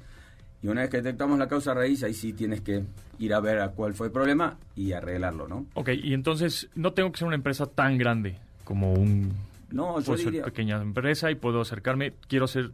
Y 0.62 0.68
una 0.68 0.82
vez 0.82 0.90
que 0.90 0.98
detectamos 0.98 1.38
la 1.40 1.48
causa 1.48 1.74
raíz, 1.74 2.04
ahí 2.04 2.14
sí 2.14 2.34
tienes 2.34 2.62
que 2.62 2.84
ir 3.20 3.34
a 3.34 3.40
ver 3.40 3.60
a 3.60 3.70
cuál 3.70 3.94
fue 3.94 4.08
el 4.08 4.14
problema 4.14 4.58
y 4.76 4.94
arreglarlo, 4.94 5.48
¿no? 5.48 5.66
Ok, 5.74 5.90
y 5.90 6.14
entonces 6.14 6.70
no 6.76 6.94
tengo 6.94 7.12
que 7.12 7.20
ser 7.20 7.28
una 7.28 7.36
empresa 7.36 7.66
tan 7.66 7.98
grande 7.98 8.38
como 8.64 8.94
un... 8.94 9.34
No, 9.74 10.00
yo 10.00 10.16
diría... 10.16 10.44
pequeña 10.46 10.82
empresa 10.82 11.30
y 11.32 11.36
puedo 11.36 11.62
acercarme, 11.62 12.14
quiero 12.28 12.46
hacer 12.46 12.72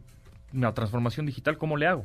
una 0.52 0.72
transformación 0.74 1.26
digital, 1.26 1.58
¿cómo 1.58 1.76
le 1.76 1.86
hago? 1.86 2.04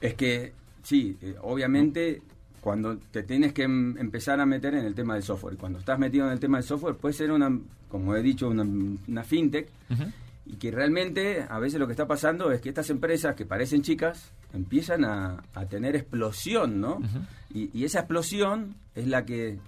Es 0.00 0.14
que, 0.14 0.52
sí, 0.82 1.18
eh, 1.20 1.34
obviamente 1.42 2.22
cuando 2.60 2.98
te 2.98 3.22
tienes 3.22 3.52
que 3.52 3.62
em, 3.62 3.96
empezar 3.98 4.40
a 4.40 4.46
meter 4.46 4.74
en 4.74 4.84
el 4.84 4.94
tema 4.94 5.14
del 5.14 5.22
software. 5.22 5.56
Cuando 5.56 5.78
estás 5.78 5.98
metido 5.98 6.26
en 6.26 6.32
el 6.32 6.40
tema 6.40 6.58
del 6.58 6.66
software, 6.66 6.96
puede 6.96 7.14
ser 7.14 7.32
una, 7.32 7.58
como 7.88 8.14
he 8.14 8.22
dicho, 8.22 8.48
una, 8.48 9.24
fintech. 9.24 9.68
Y 10.46 10.56
que 10.56 10.70
realmente 10.70 11.46
a 11.48 11.58
veces 11.58 11.78
lo 11.78 11.86
que 11.86 11.92
está 11.92 12.06
pasando 12.06 12.50
es 12.50 12.60
que 12.60 12.70
estas 12.70 12.90
empresas 12.90 13.34
que 13.34 13.46
parecen 13.46 13.82
chicas 13.82 14.32
empiezan 14.52 15.04
a, 15.04 15.42
tener 15.68 15.96
explosión, 15.96 16.80
¿no? 16.80 17.00
y, 17.54 17.84
esa 17.84 18.00
explosión 18.00 18.74
es 18.94 19.06
la 19.06 19.24
que, 19.24 19.58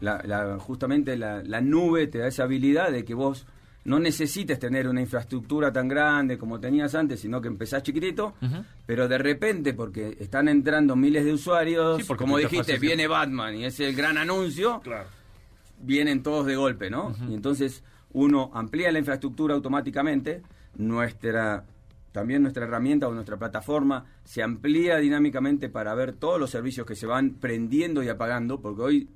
la, 0.00 0.58
justamente 0.58 1.16
la, 1.16 1.42
la 1.42 1.60
nube 1.60 2.06
te 2.06 2.18
da 2.18 2.26
esa 2.26 2.44
habilidad 2.44 2.90
de 2.90 3.04
que 3.04 3.14
vos 3.14 3.46
no 3.86 4.00
necesites 4.00 4.58
tener 4.58 4.88
una 4.88 5.00
infraestructura 5.00 5.72
tan 5.72 5.86
grande 5.86 6.36
como 6.36 6.58
tenías 6.58 6.94
antes, 6.96 7.20
sino 7.20 7.40
que 7.40 7.46
empezás 7.46 7.84
chiquitito, 7.84 8.34
pero 8.84 9.06
de 9.06 9.16
repente, 9.16 9.74
porque 9.74 10.16
están 10.18 10.48
entrando 10.48 10.96
miles 10.96 11.24
de 11.24 11.32
usuarios, 11.32 12.04
como 12.04 12.36
dijiste, 12.36 12.78
viene 12.78 13.06
Batman 13.06 13.54
y 13.54 13.64
es 13.64 13.78
el 13.78 13.94
gran 13.94 14.18
anuncio, 14.18 14.82
vienen 15.80 16.24
todos 16.24 16.46
de 16.46 16.56
golpe, 16.56 16.90
¿no? 16.90 17.14
Y 17.30 17.34
entonces 17.34 17.84
uno 18.12 18.50
amplía 18.54 18.90
la 18.90 18.98
infraestructura 18.98 19.54
automáticamente, 19.54 20.42
nuestra 20.74 21.64
también 22.10 22.40
nuestra 22.40 22.64
herramienta 22.64 23.06
o 23.08 23.12
nuestra 23.12 23.36
plataforma 23.36 24.06
se 24.24 24.42
amplía 24.42 24.96
dinámicamente 24.96 25.68
para 25.68 25.94
ver 25.94 26.14
todos 26.14 26.40
los 26.40 26.50
servicios 26.50 26.86
que 26.86 26.96
se 26.96 27.06
van 27.06 27.34
prendiendo 27.34 28.02
y 28.02 28.08
apagando, 28.08 28.58
porque 28.58 28.82
hoy 28.82 29.08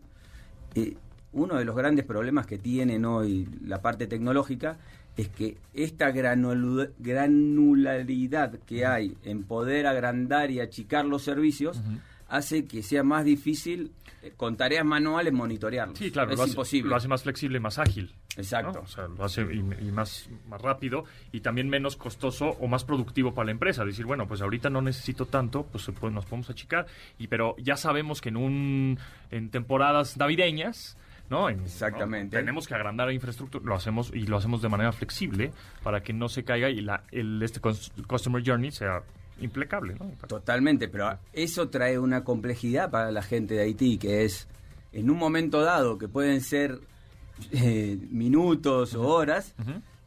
eh, 0.75 0.97
uno 1.33 1.57
de 1.57 1.65
los 1.65 1.77
grandes 1.77 2.05
problemas 2.05 2.47
que 2.47 2.59
tienen 2.59 3.05
hoy 3.05 3.49
la 3.65 3.83
parte 3.83 4.07
tecnológica 4.07 4.79
es 5.17 5.29
que 5.29 5.57
esta 5.75 6.11
granularidad 6.11 8.59
que 8.67 8.87
hay 8.87 9.17
en 9.25 9.45
poder 9.45 9.87
agrandar 9.87 10.51
y 10.51 10.61
achicar 10.61 11.05
los 11.05 11.23
servicios 11.23 11.81
hace 12.29 12.65
que 12.65 12.83
sea 12.83 13.03
más 13.03 13.25
difícil 13.25 13.93
eh, 14.23 14.33
con 14.37 14.57
tareas 14.57 14.85
manuales 14.85 15.33
monitorearlos. 15.33 15.99
Sí, 15.99 16.11
claro, 16.11 16.31
es 16.31 16.37
lo 16.37 16.45
hace, 16.45 16.53
imposible. 16.53 16.91
Lo 16.91 16.97
hace 16.97 17.09
más 17.09 17.23
flexible, 17.23 17.59
más 17.59 17.79
ágil. 17.79 18.13
Exacto. 18.37 18.83
O 18.85 18.87
sea, 18.87 19.09
lo 19.09 19.25
hace 19.25 19.43
y, 19.43 19.63
más, 19.63 20.29
más 20.49 20.61
rápido 20.61 21.05
y 21.33 21.41
también 21.41 21.69
menos 21.69 21.97
costoso 21.97 22.51
o 22.61 22.69
más 22.69 22.85
productivo 22.85 23.35
para 23.35 23.47
la 23.47 23.53
empresa. 23.53 23.85
Decir, 23.85 24.07
bueno, 24.07 24.29
pues 24.29 24.43
ahorita 24.43 24.71
no 24.71 24.81
necesito 24.81 25.27
tanto, 25.27 25.65
pues, 25.65 25.91
pues 25.99 26.13
nos 26.13 26.25
podemos 26.25 26.51
achicar. 26.51 26.87
Y 27.19 27.27
pero 27.27 27.57
ya 27.59 27.77
sabemos 27.77 28.21
que 28.21 28.29
en 28.29 28.37
un 28.37 28.99
en 29.31 29.51
temporadas 29.51 30.17
navideñas 30.17 30.97
¿no? 31.31 31.49
Exactamente. 31.49 32.37
Tenemos 32.37 32.67
que 32.67 32.75
agrandar 32.75 33.07
la 33.07 33.15
infraestructura, 33.15 33.65
lo 33.65 33.75
hacemos 33.75 34.11
y 34.13 34.27
lo 34.27 34.37
hacemos 34.37 34.61
de 34.61 34.69
manera 34.69 34.93
flexible 34.93 35.53
para 35.83 36.03
que 36.03 36.13
no 36.13 36.29
se 36.29 36.45
caiga 36.45 36.69
y 36.69 36.81
la, 36.81 37.05
el 37.13 37.43
este 37.43 37.61
customer 37.61 38.43
journey 38.45 38.73
sea 38.73 39.03
impecable, 39.41 39.95
¿no? 39.99 40.11
Totalmente, 40.27 40.89
pero 40.89 41.19
eso 41.33 41.71
trae 41.71 41.99
una 41.99 42.25
complejidad 42.25 42.91
para 42.91 43.11
la 43.11 43.23
gente 43.23 43.55
de 43.55 43.63
Haití, 43.63 43.97
que 43.97 44.25
es 44.25 44.49
en 44.93 45.09
un 45.09 45.17
momento 45.17 45.63
dado, 45.63 45.97
que 45.97 46.09
pueden 46.09 46.41
ser 46.41 46.81
eh, 47.53 47.97
minutos 48.11 48.95
o 48.95 49.07
horas, 49.07 49.55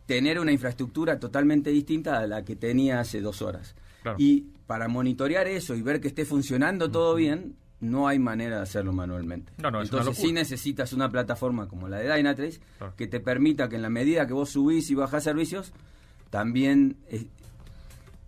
tener 0.05 0.39
una 0.39 0.51
infraestructura 0.51 1.19
totalmente 1.19 1.69
distinta 1.69 2.19
a 2.19 2.27
la 2.27 2.43
que 2.43 2.55
tenía 2.55 2.99
hace 2.99 3.21
dos 3.21 3.41
horas. 3.41 3.75
Y 4.17 4.41
para 4.67 4.89
monitorear 4.89 5.47
eso 5.47 5.75
y 5.75 5.81
ver 5.81 6.01
que 6.01 6.09
esté 6.09 6.25
funcionando 6.25 6.91
todo 6.91 7.15
bien, 7.15 7.55
no 7.83 8.07
hay 8.07 8.17
manera 8.17 8.57
de 8.57 8.61
hacerlo 8.63 8.93
manualmente. 8.93 9.51
Entonces 9.57 10.17
sí 10.17 10.31
necesitas 10.31 10.93
una 10.93 11.09
plataforma 11.09 11.67
como 11.67 11.87
la 11.87 11.97
de 11.97 12.15
Dynatrace 12.15 12.59
que 12.95 13.07
te 13.07 13.19
permita 13.19 13.69
que 13.69 13.75
en 13.75 13.81
la 13.81 13.89
medida 13.89 14.25
que 14.25 14.33
vos 14.33 14.51
subís 14.51 14.89
y 14.89 14.95
bajás 14.95 15.23
servicios, 15.23 15.73
también 16.29 16.97
eh, 17.09 17.27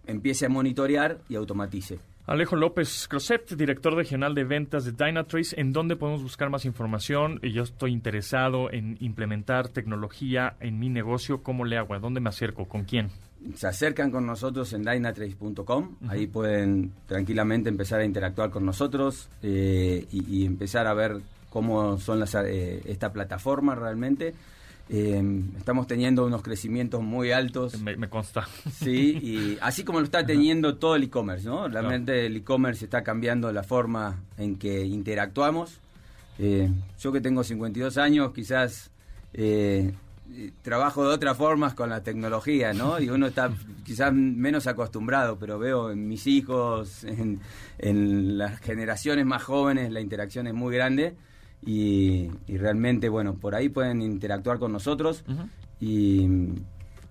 empiece 0.05 0.45
a 0.45 0.49
monitorear 0.49 1.19
y 1.29 1.35
automatice. 1.35 1.99
Alejo 2.27 2.55
López 2.55 3.07
Croset, 3.07 3.55
director 3.55 3.93
regional 3.93 4.33
de 4.33 4.43
ventas 4.43 4.83
de 4.83 4.91
Dynatrace, 4.91 5.59
¿en 5.59 5.71
dónde 5.71 5.95
podemos 5.95 6.23
buscar 6.23 6.49
más 6.49 6.65
información? 6.65 7.39
Yo 7.41 7.63
estoy 7.63 7.91
interesado 7.91 8.71
en 8.71 8.97
implementar 8.99 9.69
tecnología 9.69 10.55
en 10.59 10.79
mi 10.79 10.89
negocio. 10.89 11.43
¿Cómo 11.43 11.65
le 11.65 11.77
hago? 11.77 11.93
¿A 11.93 11.99
dónde 11.99 12.19
me 12.21 12.29
acerco? 12.29 12.65
¿Con 12.65 12.83
quién? 12.83 13.11
Se 13.55 13.67
acercan 13.67 14.11
con 14.11 14.25
nosotros 14.25 14.73
en 14.73 14.83
dynatrace.com. 14.83 15.95
Ahí 16.07 16.27
pueden 16.27 16.93
tranquilamente 17.07 17.69
empezar 17.69 17.99
a 17.99 18.05
interactuar 18.05 18.49
con 18.49 18.65
nosotros 18.65 19.29
eh, 19.43 20.05
y, 20.11 20.45
empezar 20.45 20.87
a 20.87 20.93
ver 20.93 21.21
cómo 21.49 21.99
son 21.99 22.19
las, 22.19 22.33
eh, 22.35 22.81
esta 22.85 23.13
plataforma 23.13 23.75
realmente. 23.75 24.33
Eh, 24.87 25.23
estamos 25.57 25.87
teniendo 25.87 26.25
unos 26.25 26.43
crecimientos 26.43 27.01
muy 27.01 27.31
altos. 27.31 27.79
Me, 27.81 28.09
consta. 28.09 28.47
Sí, 28.71 29.17
y 29.21 29.57
así 29.61 29.83
como 29.83 29.99
lo 29.99 30.05
está 30.05 30.25
teniendo 30.25 30.77
todo 30.77 30.95
el 30.95 31.03
e-commerce, 31.03 31.47
¿no? 31.47 31.67
Realmente 31.67 32.27
el 32.27 32.35
e-commerce 32.37 32.85
está 32.85 33.03
cambiando 33.03 33.51
la 33.51 33.63
forma 33.63 34.21
en 34.37 34.57
que 34.57 34.85
interactuamos. 34.85 35.79
Eh, 36.37 36.69
yo 36.99 37.11
que 37.11 37.21
tengo 37.21 37.43
52 37.43 37.97
años, 37.97 38.31
quizás 38.33 38.91
eh, 39.33 39.93
trabajo 40.61 41.07
de 41.07 41.13
otras 41.13 41.37
formas 41.37 41.73
con 41.73 41.89
la 41.89 42.03
tecnología, 42.03 42.73
¿no? 42.73 42.99
Y 42.99 43.09
uno 43.09 43.27
está 43.27 43.51
quizás 43.83 44.13
menos 44.13 44.67
acostumbrado, 44.67 45.37
pero 45.37 45.59
veo 45.59 45.91
en 45.91 46.07
mis 46.07 46.27
hijos, 46.27 47.03
en, 47.03 47.39
en 47.77 48.37
las 48.37 48.59
generaciones 48.59 49.25
más 49.25 49.43
jóvenes, 49.43 49.91
la 49.91 50.01
interacción 50.01 50.47
es 50.47 50.53
muy 50.53 50.73
grande 50.75 51.15
y, 51.65 52.29
realmente, 52.47 53.09
bueno, 53.09 53.35
por 53.35 53.55
ahí 53.55 53.69
pueden 53.69 54.01
interactuar 54.01 54.59
con 54.59 54.71
nosotros 54.71 55.23
y, 55.79 56.27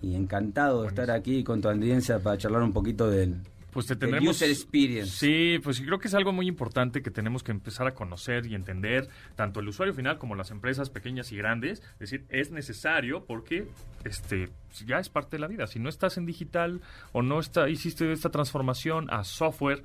encantado 0.01 0.83
de 0.83 0.87
estar 0.87 1.09
aquí 1.09 1.43
con 1.43 1.61
tu 1.61 1.67
audiencia 1.67 2.19
para 2.19 2.37
charlar 2.37 2.61
un 2.61 2.71
poquito 2.71 3.09
del, 3.09 3.37
pues 3.75 3.87
te 3.87 3.97
tendremos, 3.97 4.37
user 4.37 4.49
experience. 4.49 5.17
Sí, 5.17 5.59
pues 5.61 5.81
creo 5.81 5.99
que 5.99 6.07
es 6.07 6.13
algo 6.13 6.31
muy 6.31 6.47
importante 6.47 7.01
que 7.01 7.11
tenemos 7.11 7.43
que 7.43 7.51
empezar 7.51 7.85
a 7.87 7.93
conocer 7.93 8.45
y 8.45 8.55
entender 8.55 9.09
tanto 9.35 9.59
el 9.59 9.67
usuario 9.67 9.93
final 9.93 10.17
como 10.17 10.33
las 10.33 10.49
empresas 10.49 10.89
pequeñas 10.89 11.33
y 11.33 11.35
grandes. 11.35 11.81
Es 11.95 11.99
decir, 11.99 12.25
es 12.29 12.51
necesario 12.51 13.25
porque 13.25 13.67
este 14.05 14.49
ya 14.85 14.99
es 14.99 15.09
parte 15.09 15.35
de 15.35 15.41
la 15.41 15.47
vida. 15.47 15.67
Si 15.67 15.79
no 15.79 15.89
estás 15.89 16.15
en 16.15 16.25
digital 16.25 16.79
o 17.11 17.21
no 17.21 17.37
está, 17.41 17.67
hiciste 17.67 18.13
esta 18.13 18.29
transformación 18.29 19.09
a 19.11 19.25
software, 19.25 19.83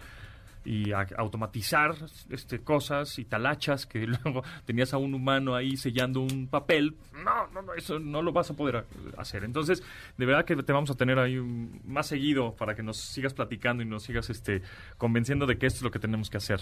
y 0.64 0.92
automatizar 0.92 1.94
este, 2.28 2.60
cosas 2.60 3.18
y 3.18 3.24
talachas 3.24 3.86
que 3.86 4.06
luego 4.24 4.42
tenías 4.64 4.92
a 4.92 4.98
un 4.98 5.14
humano 5.14 5.54
ahí 5.54 5.76
sellando 5.76 6.20
un 6.20 6.48
papel. 6.48 6.96
No, 7.12 7.46
no, 7.48 7.62
no, 7.62 7.74
eso 7.74 7.98
no 7.98 8.22
lo 8.22 8.32
vas 8.32 8.50
a 8.50 8.54
poder 8.54 8.84
hacer. 9.16 9.44
Entonces, 9.44 9.82
de 10.16 10.26
verdad 10.26 10.44
que 10.44 10.56
te 10.56 10.72
vamos 10.72 10.90
a 10.90 10.94
tener 10.94 11.18
ahí 11.18 11.36
más 11.84 12.06
seguido 12.06 12.54
para 12.56 12.74
que 12.74 12.82
nos 12.82 12.98
sigas 12.98 13.34
platicando 13.34 13.82
y 13.82 13.86
nos 13.86 14.02
sigas 14.02 14.30
este, 14.30 14.62
convenciendo 14.98 15.46
de 15.46 15.58
que 15.58 15.66
esto 15.66 15.78
es 15.78 15.82
lo 15.82 15.90
que 15.90 15.98
tenemos 15.98 16.30
que 16.30 16.36
hacer. 16.36 16.60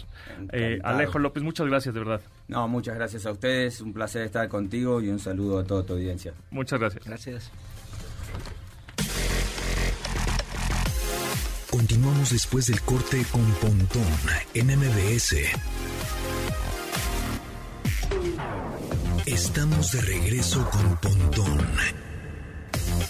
Eh, 0.52 0.78
Alejo 0.82 1.18
López, 1.18 1.42
muchas 1.42 1.66
gracias, 1.66 1.94
de 1.94 2.00
verdad. 2.00 2.20
No, 2.48 2.68
muchas 2.68 2.94
gracias 2.94 3.26
a 3.26 3.32
ustedes. 3.32 3.80
Un 3.80 3.92
placer 3.92 4.22
estar 4.22 4.48
contigo 4.48 5.00
y 5.00 5.08
un 5.08 5.18
saludo 5.18 5.58
a 5.58 5.64
toda 5.64 5.84
tu 5.84 5.94
audiencia. 5.94 6.34
Muchas 6.50 6.78
gracias. 6.78 7.04
Gracias. 7.04 7.52
Continuamos 11.70 12.30
después 12.30 12.66
del 12.66 12.80
corte 12.80 13.24
con 13.30 13.44
Pontón 13.56 14.02
en 14.54 14.66
MBS. 14.68 15.36
Estamos 19.26 19.92
de 19.92 20.00
regreso 20.00 20.68
con 20.70 20.96
Pontón 20.96 21.66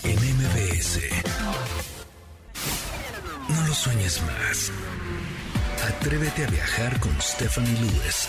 en 0.03 0.17
MBS. 0.17 1.01
No 3.49 3.67
lo 3.69 3.75
sueñes 3.75 4.21
más. 4.23 4.73
Atrévete 5.87 6.45
a 6.45 6.51
viajar 6.51 6.99
con 6.99 7.13
Stephanie 7.21 7.75
Lewis. 7.75 8.29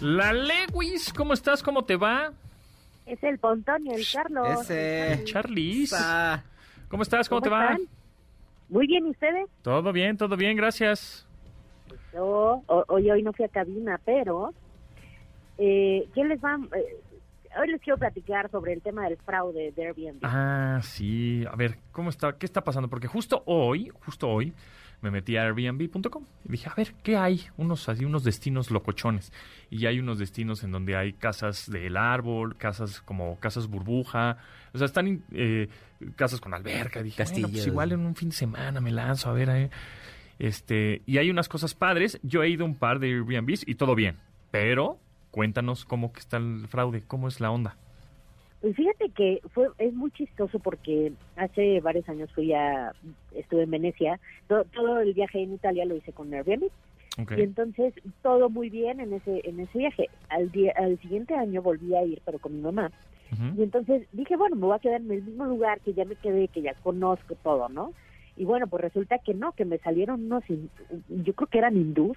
La 0.00 0.32
Lewis, 0.32 1.12
¿cómo 1.12 1.34
estás? 1.34 1.62
¿Cómo 1.62 1.84
te 1.84 1.96
va? 1.96 2.32
Es 3.04 3.22
el 3.22 3.38
Pontón 3.38 3.86
y 3.86 3.92
el 3.92 4.06
Carlos. 4.10 4.62
Ese. 4.62 5.24
Charlize. 5.24 5.96
¿Cómo 6.92 7.04
estás? 7.04 7.26
¿Cómo, 7.26 7.40
te 7.40 7.48
va? 7.48 7.74
Muy 8.68 8.86
bien, 8.86 9.06
¿y 9.06 9.10
ustedes? 9.12 9.48
Todo 9.62 9.94
bien, 9.94 10.18
todo 10.18 10.36
bien, 10.36 10.54
gracias. 10.54 11.26
Yo, 12.12 12.62
hoy, 12.66 13.10
hoy 13.10 13.22
no 13.22 13.32
fui 13.32 13.46
a 13.46 13.48
cabina, 13.48 13.98
pero 14.04 14.52
eh, 15.56 16.06
¿qué 16.14 16.22
les 16.22 16.38
va? 16.44 16.58
Eh, 16.76 17.00
hoy 17.58 17.68
les 17.68 17.80
quiero 17.80 17.96
platicar 17.96 18.50
sobre 18.50 18.74
el 18.74 18.82
tema 18.82 19.04
del 19.04 19.16
fraude 19.16 19.72
de 19.72 19.86
Airbnb. 19.86 20.18
Ah, 20.22 20.80
sí. 20.82 21.46
A 21.50 21.56
ver, 21.56 21.78
¿cómo 21.92 22.10
está? 22.10 22.36
¿Qué 22.36 22.44
está 22.44 22.62
pasando? 22.62 22.90
Porque 22.90 23.08
justo 23.08 23.42
hoy, 23.46 23.90
justo 24.04 24.28
hoy, 24.28 24.52
me 25.02 25.10
metí 25.10 25.36
a 25.36 25.42
Airbnb.com 25.42 26.24
y 26.44 26.52
dije, 26.52 26.68
a 26.70 26.74
ver, 26.74 26.94
¿qué 27.02 27.16
hay? 27.16 27.40
Unos 27.56 27.88
así, 27.88 28.04
unos 28.04 28.22
destinos 28.22 28.70
locochones. 28.70 29.32
Y 29.68 29.86
hay 29.86 29.98
unos 29.98 30.18
destinos 30.18 30.62
en 30.62 30.70
donde 30.70 30.94
hay 30.94 31.12
casas 31.12 31.70
del 31.70 31.96
árbol, 31.96 32.56
casas 32.56 33.00
como 33.00 33.38
casas 33.40 33.66
burbuja. 33.66 34.38
O 34.72 34.78
sea, 34.78 34.84
están 34.84 35.24
eh, 35.32 35.68
casas 36.16 36.40
con 36.40 36.54
alberca. 36.54 37.02
Dije, 37.02 37.24
bueno, 37.24 37.48
pues 37.48 37.66
igual 37.66 37.92
en 37.92 38.00
un 38.00 38.14
fin 38.14 38.30
de 38.30 38.36
semana 38.36 38.80
me 38.80 38.90
lanzo 38.90 39.30
a 39.30 39.32
ver. 39.32 39.48
Eh. 39.50 39.70
Este, 40.38 41.02
y 41.06 41.18
hay 41.18 41.30
unas 41.30 41.48
cosas 41.48 41.74
padres. 41.74 42.18
Yo 42.22 42.42
he 42.42 42.48
ido 42.48 42.64
a 42.64 42.68
un 42.68 42.74
par 42.74 42.98
de 42.98 43.08
Airbnbs 43.08 43.66
y 43.66 43.74
todo 43.74 43.94
bien. 43.94 44.16
Pero 44.50 44.98
cuéntanos 45.30 45.84
cómo 45.84 46.12
que 46.12 46.20
está 46.20 46.36
el 46.36 46.66
fraude, 46.68 47.02
cómo 47.06 47.28
es 47.28 47.40
la 47.40 47.50
onda. 47.50 47.76
Pues 48.60 48.76
fíjate 48.76 49.08
que 49.10 49.40
fue 49.52 49.68
es 49.78 49.92
muy 49.92 50.12
chistoso 50.12 50.60
porque 50.60 51.12
hace 51.36 51.80
varios 51.80 52.08
años 52.08 52.30
fui 52.32 52.52
a 52.52 52.92
estuve 53.34 53.64
en 53.64 53.72
Venecia, 53.72 54.20
todo, 54.46 55.00
el 55.00 55.14
viaje 55.14 55.42
en 55.42 55.54
Italia 55.54 55.84
lo 55.84 55.96
hice 55.96 56.12
con 56.12 56.32
Airbnb. 56.32 56.70
Y 57.36 57.42
entonces 57.42 57.92
todo 58.22 58.48
muy 58.48 58.70
bien 58.70 59.00
en 59.00 59.12
ese 59.14 59.40
en 59.44 59.58
ese 59.58 59.78
viaje. 59.78 60.08
Al 60.28 60.50
día, 60.52 60.72
al 60.76 60.98
siguiente 61.00 61.34
año 61.34 61.60
volví 61.60 61.94
a 61.94 62.04
ir 62.04 62.22
pero 62.24 62.38
con 62.38 62.54
mi 62.54 62.62
mamá. 62.62 62.92
Y 63.56 63.62
entonces 63.62 64.06
dije, 64.12 64.36
bueno, 64.36 64.56
me 64.56 64.66
voy 64.66 64.76
a 64.76 64.78
quedar 64.78 65.00
en 65.00 65.10
el 65.10 65.22
mismo 65.22 65.46
lugar 65.46 65.80
que 65.80 65.94
ya 65.94 66.04
me 66.04 66.16
quedé, 66.16 66.48
que 66.48 66.60
ya 66.60 66.74
conozco 66.74 67.34
todo, 67.36 67.68
¿no? 67.68 67.92
Y 68.36 68.44
bueno, 68.44 68.66
pues 68.66 68.82
resulta 68.82 69.18
que 69.18 69.34
no, 69.34 69.52
que 69.52 69.64
me 69.64 69.78
salieron 69.78 70.24
unos, 70.24 70.42
yo 70.48 71.34
creo 71.34 71.48
que 71.48 71.58
eran 71.58 71.76
hindús, 71.76 72.16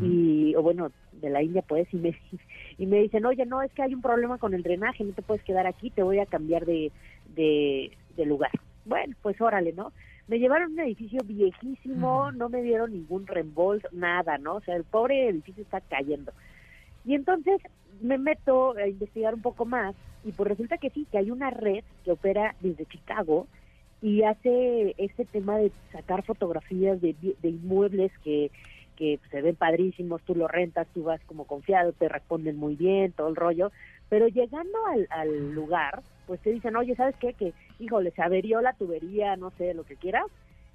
y, 0.00 0.54
o 0.56 0.62
bueno, 0.62 0.90
de 1.12 1.30
la 1.30 1.42
India 1.42 1.62
pues, 1.62 1.86
y 1.92 1.96
me, 1.96 2.18
y 2.78 2.86
me 2.86 3.00
dicen, 3.00 3.24
oye, 3.24 3.46
no, 3.46 3.62
es 3.62 3.72
que 3.72 3.82
hay 3.82 3.94
un 3.94 4.02
problema 4.02 4.38
con 4.38 4.54
el 4.54 4.62
drenaje, 4.62 5.04
no 5.04 5.12
te 5.12 5.22
puedes 5.22 5.42
quedar 5.42 5.66
aquí, 5.66 5.90
te 5.90 6.02
voy 6.02 6.18
a 6.18 6.26
cambiar 6.26 6.66
de, 6.66 6.92
de, 7.34 8.26
lugar. 8.26 8.50
Bueno, 8.84 9.14
pues 9.22 9.40
órale, 9.40 9.72
¿no? 9.72 9.92
Me 10.28 10.38
llevaron 10.38 10.70
a 10.70 10.74
un 10.74 10.80
edificio 10.80 11.20
viejísimo, 11.24 12.32
no 12.32 12.48
me 12.48 12.62
dieron 12.62 12.92
ningún 12.92 13.26
reembolso, 13.26 13.88
nada, 13.92 14.38
¿no? 14.38 14.56
O 14.56 14.60
sea, 14.60 14.76
el 14.76 14.84
pobre 14.84 15.28
edificio 15.28 15.62
está 15.62 15.80
cayendo. 15.80 16.32
Y 17.04 17.14
entonces 17.14 17.60
me 18.00 18.18
meto 18.18 18.76
a 18.76 18.86
investigar 18.86 19.34
un 19.34 19.42
poco 19.42 19.64
más 19.64 19.94
y 20.24 20.32
pues 20.32 20.48
resulta 20.48 20.78
que 20.78 20.90
sí, 20.90 21.06
que 21.10 21.18
hay 21.18 21.30
una 21.30 21.50
red 21.50 21.84
que 22.04 22.12
opera 22.12 22.54
desde 22.60 22.86
Chicago 22.86 23.46
y 24.00 24.22
hace 24.22 24.94
este 24.98 25.24
tema 25.24 25.58
de 25.58 25.72
sacar 25.92 26.24
fotografías 26.24 27.00
de, 27.00 27.14
de 27.20 27.48
inmuebles 27.48 28.12
que, 28.22 28.50
que 28.96 29.18
se 29.30 29.42
ven 29.42 29.56
padrísimos, 29.56 30.22
tú 30.22 30.34
lo 30.34 30.48
rentas, 30.48 30.86
tú 30.94 31.04
vas 31.04 31.20
como 31.26 31.46
confiado, 31.46 31.92
te 31.92 32.08
responden 32.08 32.56
muy 32.56 32.76
bien, 32.76 33.12
todo 33.12 33.28
el 33.28 33.36
rollo, 33.36 33.72
pero 34.08 34.28
llegando 34.28 34.78
al, 34.86 35.06
al 35.10 35.52
lugar, 35.52 36.02
pues 36.26 36.40
te 36.40 36.50
dicen, 36.50 36.76
oye, 36.76 36.94
¿sabes 36.96 37.16
qué? 37.16 37.34
Que, 37.34 37.52
híjole, 37.78 38.10
se 38.12 38.22
averió 38.22 38.60
la 38.60 38.74
tubería, 38.74 39.36
no 39.36 39.50
sé, 39.52 39.74
lo 39.74 39.84
que 39.84 39.96
quieras, 39.96 40.26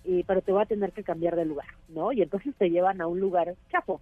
y, 0.03 0.23
pero 0.23 0.41
te 0.41 0.51
voy 0.51 0.61
a 0.61 0.67
tener 0.67 0.91
que 0.91 1.03
cambiar 1.03 1.35
de 1.35 1.45
lugar, 1.45 1.67
¿no? 1.89 2.11
Y 2.11 2.21
entonces 2.21 2.55
te 2.57 2.69
llevan 2.69 3.01
a 3.01 3.07
un 3.07 3.19
lugar 3.19 3.55
chafo, 3.71 4.01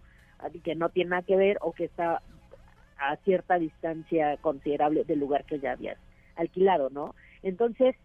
que 0.63 0.75
no 0.75 0.89
tiene 0.89 1.11
nada 1.11 1.21
que 1.23 1.35
ver 1.35 1.57
o 1.61 1.73
que 1.73 1.85
está 1.85 2.21
a 2.99 3.15
cierta 3.17 3.59
distancia 3.59 4.37
considerable 4.37 5.03
del 5.03 5.19
lugar 5.19 5.45
que 5.45 5.59
ya 5.59 5.73
habías 5.73 5.97
alquilado, 6.35 6.89
¿no? 6.89 7.15
Entonces 7.43 7.95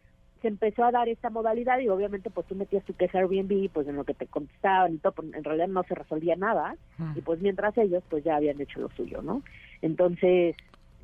se 0.41 0.49
empezó 0.49 0.85
a 0.85 0.91
dar 0.91 1.09
esta 1.09 1.31
modalidad 1.31 1.79
y 1.79 1.89
obviamente 1.89 2.29
pues 2.29 2.47
tú 2.49 2.57
metías 2.57 2.85
tu 2.85 2.95
queja 2.95 3.19
Airbnb 3.19 3.71
pues 3.73 3.87
en 3.87 3.97
lo 3.97 4.05
que 4.05 4.15
te 4.15 4.27
contestaban 4.27 4.95
y 4.95 4.99
todo, 4.99 5.13
pues, 5.13 5.33
en 5.33 5.45
realidad 5.45 5.69
no 5.69 5.85
se 5.85 5.95
resolvía 5.95 6.35
nada 6.35 6.75
y 7.15 7.21
pues 7.21 7.41
mientras 7.41 7.77
ellos 7.79 8.03
pues 8.11 8.25
ya 8.25 8.37
habían 8.37 8.61
hecho 8.61 8.81
lo 8.81 8.89
suyo, 8.91 9.23
¿no? 9.23 9.43
Entonces 9.83 10.57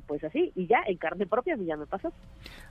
pues 0.09 0.23
así, 0.23 0.51
y 0.55 0.65
ya, 0.65 0.79
en 0.87 0.97
carne 0.97 1.27
propia, 1.27 1.55
ya 1.55 1.77
me 1.77 1.85
pasó. 1.85 2.11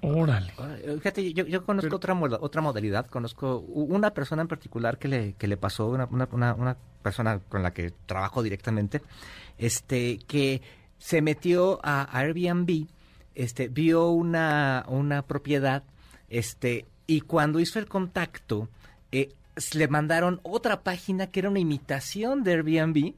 Órale. 0.03 0.53
Fíjate, 0.97 1.33
yo, 1.33 1.47
yo 1.47 1.65
conozco 1.65 1.95
otra, 1.95 2.13
otra 2.41 2.61
modalidad, 2.61 3.07
conozco 3.07 3.61
una 3.61 4.11
persona 4.11 4.43
en 4.43 4.49
particular 4.49 4.99
que 4.99 5.07
le, 5.07 5.35
que 5.35 5.47
le 5.47 5.57
pasó, 5.57 5.89
una, 5.89 6.09
una, 6.11 6.55
una 6.55 6.77
persona 7.09 7.39
con 7.39 7.63
la 7.63 7.73
que 7.73 7.93
trabajo 8.07 8.43
directamente, 8.43 9.03
este, 9.57 10.19
que 10.27 10.61
se 10.99 11.23
metió 11.23 11.81
a 11.83 12.09
Airbnb, 12.19 12.87
este, 13.35 13.69
vio 13.69 14.09
una, 14.11 14.85
una 14.89 15.23
propiedad, 15.23 15.85
este, 16.29 16.85
y 17.07 17.23
cuando 17.23 17.61
hizo 17.61 17.79
el 17.79 17.87
contacto, 17.87 18.69
eh, 19.13 19.31
le 19.75 19.89
mandaron 19.89 20.41
otra 20.43 20.83
página 20.83 21.29
que 21.29 21.41
era 21.41 21.51
una 21.51 21.59
imitación 21.59 22.43
de 22.45 22.53
Airbnb. 22.53 23.15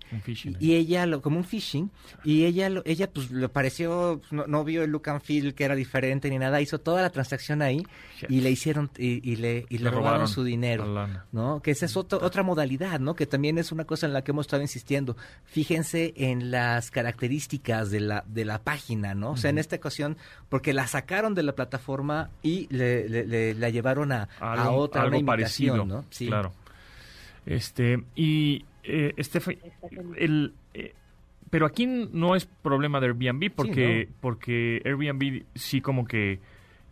Y 0.59 0.75
ella 0.75 1.07
lo 1.07 1.23
como 1.23 1.39
un 1.39 1.45
phishing. 1.45 1.91
Y 2.25 2.45
ella 2.45 2.71
ella 2.85 3.11
pues 3.11 3.31
le 3.31 3.49
pareció 3.49 4.21
no, 4.31 4.65
vio 4.65 4.83
el 4.83 4.91
look 4.91 5.09
and 5.09 5.21
feel 5.21 5.55
que 5.55 5.65
era 5.65 5.75
diferente 5.75 6.31
ni 6.31 6.39
nada. 6.39 6.61
Hizo 6.61 6.79
toda 6.79 7.03
la 7.03 7.11
transacción 7.11 7.63
ahí 7.63 7.85
y 8.29 8.41
le 8.41 8.51
hicieron 8.51 8.91
y, 8.97 9.37
le 9.37 9.67
y 9.69 9.79
le, 9.79 9.91
robaron, 9.91 10.29
su 10.29 10.45
dinero 10.45 11.09
no 11.33 11.61
que 11.63 11.71
esa 11.71 11.87
es 11.87 11.97
otra 11.97 12.43
modalidad 12.43 13.01
no 13.01 13.15
que 13.15 13.27
también 13.27 13.59
es 13.59 13.73
una 13.73 13.85
cosa 13.85 14.07
en 14.07 14.13
la 14.13 14.23
que 14.23 14.33
hemos 14.33 14.47
estado 14.47 14.63
insistiendo. 14.63 15.17
Fíjense 15.45 16.13
en 16.17 16.51
las 16.51 16.91
características 16.91 17.91
de 17.91 18.01
la 18.01 18.25
de 18.27 18.45
la 18.45 18.63
página 18.63 19.15
no 19.15 19.33
o 19.33 19.37
sea 19.37 19.51
en 19.51 19.59
esta 19.59 19.77
ocasión 19.77 20.17
porque 20.49 20.73
la 20.73 20.87
sacaron 20.87 21.35
de 21.35 21.43
la 21.43 21.55
plataforma 21.55 22.31
y 22.43 22.67
le, 22.71 23.55
la 23.55 23.71
llevaron 23.71 24.13
a, 24.13 24.29
a 24.41 24.71
otra 24.71 25.03
algo 25.03 25.25
parecido. 25.25 25.85
¿no? 25.85 26.05
sí 26.11 26.30
Claro. 26.31 26.53
Este, 27.47 28.03
y 28.15 28.65
eh, 28.83 29.15
este, 29.17 29.41
el, 30.17 30.55
eh, 30.75 30.95
pero 31.51 31.67
aquí 31.67 31.87
no 31.87 32.37
es 32.37 32.47
problema 32.47 33.01
de 33.01 33.09
Airbnb 33.09 33.51
porque, 33.55 34.09
porque 34.21 34.81
Airbnb 34.85 35.45
sí 35.55 35.81
como 35.81 36.07
que 36.07 36.39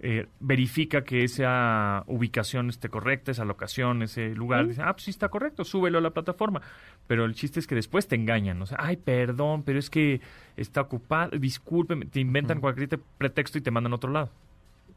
eh, 0.01 0.27
verifica 0.39 1.03
que 1.03 1.25
esa 1.25 2.05
ubicación 2.07 2.69
esté 2.69 2.89
correcta, 2.89 3.33
esa 3.33 3.45
locación, 3.45 4.03
ese 4.03 4.29
lugar. 4.31 4.69
Dice, 4.69 4.83
ah, 4.85 4.93
pues 4.93 5.05
sí 5.05 5.11
está 5.11 5.29
correcto, 5.29 5.65
súbelo 5.65 5.99
a 5.99 6.01
la 6.01 6.11
plataforma. 6.11 6.63
Pero 7.07 7.25
el 7.25 7.35
chiste 7.35 7.59
es 7.59 7.67
que 7.67 7.75
después 7.75 8.07
te 8.07 8.15
engañan. 8.15 8.61
O 8.63 8.67
sea, 8.67 8.79
ay, 8.81 8.97
perdón, 8.97 9.65
pero 9.65 9.79
es 9.79 9.91
que 9.91 10.21
está 10.57 10.83
ocupado, 10.83 11.37
discúlpeme, 11.39 12.07
te 12.07 12.21
inventan 12.21 12.61
cualquier 12.61 13.01
pretexto 13.19 13.59
y 13.59 13.61
te 13.61 13.71
mandan 13.71 13.93
a 13.93 13.97
otro 13.97 14.13
lado. 14.13 14.31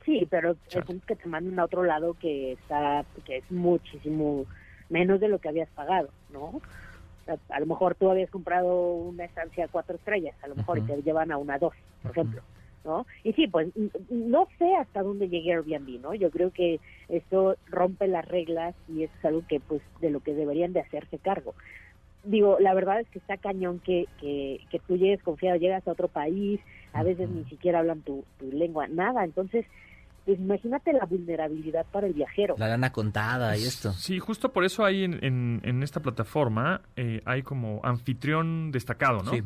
Sí, 0.06 0.28
pero 0.30 0.52
es 0.52 1.06
que 1.06 1.16
te 1.16 1.30
manden 1.30 1.60
a 1.60 1.66
otro 1.66 1.84
lado 1.84 2.16
que 2.16 2.54
está, 2.54 3.06
que 3.26 3.38
es 3.38 3.52
muchísimo 3.52 4.46
menos 4.90 5.20
de 5.20 5.28
lo 5.28 5.40
que 5.40 5.50
habías 5.50 5.70
pagado, 5.70 6.10
¿no? 6.32 6.62
A, 7.50 7.60
lo 7.60 7.66
mejor 7.66 7.96
tú 7.96 8.10
habías 8.10 8.30
comprado 8.30 8.94
una 8.94 9.26
estancia 9.26 9.66
a 9.66 9.68
cuatro 9.68 9.96
estrellas, 9.96 10.36
a 10.44 10.48
lo 10.48 10.56
mejor 10.56 10.80
y 10.80 10.82
te 10.82 11.02
llevan 11.02 11.32
a 11.32 11.38
una 11.38 11.60
dos, 11.60 11.74
por 12.02 12.12
ejemplo, 12.12 12.42
¿no? 12.84 13.06
Y 13.24 13.34
sí, 13.34 13.48
pues 13.48 13.70
no 14.10 14.48
sé 14.58 14.76
hasta 14.76 15.04
dónde 15.04 15.30
llegue 15.30 15.54
Airbnb, 15.54 16.02
¿no? 16.02 16.14
Yo 16.16 16.32
creo 16.32 16.52
que 16.52 16.80
esto 17.08 17.56
rompe 17.68 18.08
las 18.08 18.28
reglas 18.28 18.76
y 18.90 19.04
es 19.04 19.12
algo 19.24 19.44
que, 19.48 19.60
pues, 19.60 19.82
de 20.02 20.10
lo 20.10 20.20
que 20.20 20.34
deberían 20.34 20.74
de 20.74 20.82
hacerse 20.82 21.20
cargo. 21.20 21.54
Digo, 22.24 22.58
la 22.60 22.74
verdad 22.74 23.00
es 23.00 23.10
que 23.10 23.20
está 23.20 23.38
cañón 23.38 23.80
que, 23.80 24.08
que, 24.20 24.60
que 24.70 24.80
tú 24.80 24.98
llegues 24.98 25.24
confiado, 25.24 25.58
llegas 25.58 25.88
a 25.88 25.92
otro 25.92 26.08
país, 26.08 26.60
a 26.92 27.04
veces 27.04 27.30
ni 27.30 27.46
siquiera 27.46 27.80
hablan 27.80 28.02
tu, 28.02 28.26
tu 28.40 28.52
lengua, 28.52 28.88
nada, 28.88 29.24
entonces 29.24 29.66
pues 30.26 30.40
imagínate 30.40 30.94
la 30.94 31.06
vulnerabilidad 31.06 31.86
para 31.92 32.08
el 32.08 32.14
viajero. 32.14 32.56
La 32.58 32.68
lana 32.68 32.92
contada 32.92 33.58
y 33.58 33.64
esto. 33.64 33.92
Sí, 33.94 34.20
justo 34.20 34.52
por 34.52 34.64
eso 34.64 34.86
hay 34.86 35.04
en, 35.04 35.62
en, 35.64 35.84
esta 35.84 36.00
plataforma, 36.00 36.82
eh, 36.96 37.22
hay 37.26 37.42
como 37.42 37.82
anfitrión 37.84 38.72
destacado, 38.72 39.24
¿no? 39.24 39.32
Sí. 39.32 39.44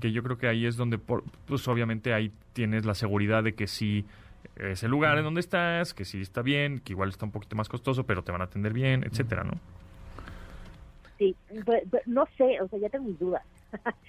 Que 0.00 0.12
yo 0.12 0.22
creo 0.22 0.38
que 0.38 0.46
ahí 0.46 0.66
es 0.66 0.76
donde, 0.76 0.98
pues 0.98 1.66
obviamente 1.66 2.14
ahí 2.14 2.30
tienes 2.52 2.84
la 2.84 2.94
seguridad 2.94 3.42
de 3.42 3.54
que 3.54 3.66
sí 3.66 4.04
es 4.56 4.84
el 4.84 4.90
lugar 4.92 5.18
en 5.18 5.24
donde 5.24 5.40
estás, 5.40 5.94
que 5.94 6.04
sí 6.04 6.20
está 6.20 6.42
bien, 6.42 6.78
que 6.78 6.92
igual 6.92 7.08
está 7.08 7.24
un 7.24 7.32
poquito 7.32 7.56
más 7.56 7.68
costoso, 7.68 8.04
pero 8.04 8.22
te 8.22 8.30
van 8.30 8.40
a 8.40 8.44
atender 8.44 8.72
bien, 8.72 9.02
etcétera, 9.02 9.42
¿no? 9.42 9.54
Sí, 11.18 11.34
pues, 11.64 11.82
no 12.06 12.26
sé, 12.36 12.60
o 12.60 12.68
sea, 12.68 12.78
ya 12.78 12.88
tengo 12.88 13.06
mis 13.06 13.18
dudas. 13.18 13.42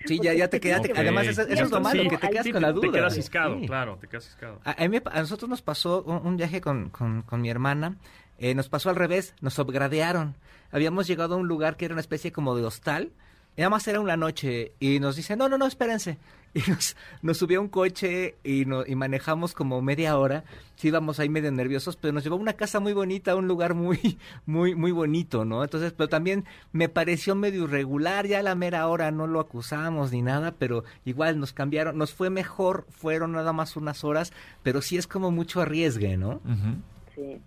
Sí, 0.05 0.19
ya, 0.21 0.33
ya 0.33 0.49
te 0.49 0.59
quedaste. 0.59 0.93
Además, 0.95 1.27
eso, 1.27 1.41
es 1.41 1.71
lo 1.71 1.81
malo, 1.81 2.03
que 2.03 2.17
te 2.17 2.29
quedas 2.29 2.47
con 2.47 2.61
la 2.61 2.71
duda. 2.71 2.87
Te 2.87 2.91
quedas 2.91 3.15
ciscado, 3.15 3.59
claro, 3.65 3.97
te 3.99 4.07
quedas 4.07 4.25
ciscado. 4.25 4.61
A, 4.63 4.75
a, 4.83 5.19
nosotros 5.19 5.49
nos 5.49 5.61
pasó 5.61 6.03
un, 6.03 6.37
viaje 6.37 6.61
con, 6.61 6.89
con, 6.89 7.23
con, 7.23 7.41
mi 7.41 7.49
hermana. 7.49 7.97
Eh, 8.37 8.53
nos 8.53 8.69
pasó 8.69 8.89
al 8.89 8.95
revés, 8.95 9.33
nos 9.41 9.57
upgradearon. 9.57 10.35
Habíamos 10.71 11.07
llegado 11.07 11.35
a 11.35 11.37
un 11.37 11.47
lugar 11.47 11.77
que 11.77 11.85
era 11.85 11.93
una 11.93 12.01
especie 12.01 12.31
como 12.31 12.55
de 12.55 12.63
hostal 12.63 13.11
y 13.55 13.61
nada 13.61 13.69
más 13.69 13.87
era 13.87 13.99
una 13.99 14.17
noche 14.17 14.73
y 14.79 14.99
nos 14.99 15.15
dice, 15.15 15.35
no, 15.35 15.47
no, 15.47 15.57
no, 15.57 15.65
espérense. 15.65 16.17
Y 16.55 16.71
nos, 16.71 16.95
nos 17.21 17.37
subió 17.37 17.59
un 17.59 17.67
coche 17.67 18.35
y, 18.41 18.63
no, 18.63 18.85
y 18.85 18.95
manejamos 18.95 19.53
como 19.53 19.81
media 19.81 20.17
hora. 20.17 20.45
Sí 20.77 20.87
íbamos 20.87 21.19
ahí 21.19 21.27
medio 21.27 21.51
nerviosos, 21.51 21.97
pero 21.97 22.13
nos 22.13 22.23
llevó 22.23 22.37
a 22.37 22.39
una 22.39 22.53
casa 22.53 22.79
muy 22.79 22.93
bonita, 22.93 23.35
un 23.35 23.49
lugar 23.49 23.73
muy, 23.73 24.17
muy, 24.45 24.73
muy 24.73 24.93
bonito, 24.93 25.43
¿no? 25.43 25.63
Entonces, 25.65 25.91
pero 25.91 26.07
también 26.07 26.45
me 26.71 26.87
pareció 26.87 27.35
medio 27.35 27.65
irregular, 27.65 28.25
ya 28.25 28.39
a 28.39 28.43
la 28.43 28.55
mera 28.55 28.87
hora 28.87 29.11
no 29.11 29.27
lo 29.27 29.41
acusamos 29.41 30.13
ni 30.13 30.21
nada, 30.21 30.53
pero 30.57 30.85
igual 31.03 31.41
nos 31.41 31.51
cambiaron, 31.51 31.97
nos 31.97 32.13
fue 32.13 32.29
mejor, 32.29 32.85
fueron 32.89 33.33
nada 33.33 33.51
más 33.51 33.75
unas 33.75 34.05
horas, 34.05 34.31
pero 34.63 34.81
sí 34.81 34.95
es 34.95 35.07
como 35.07 35.31
mucho 35.31 35.59
arriesgue, 35.59 36.15
¿no? 36.15 36.39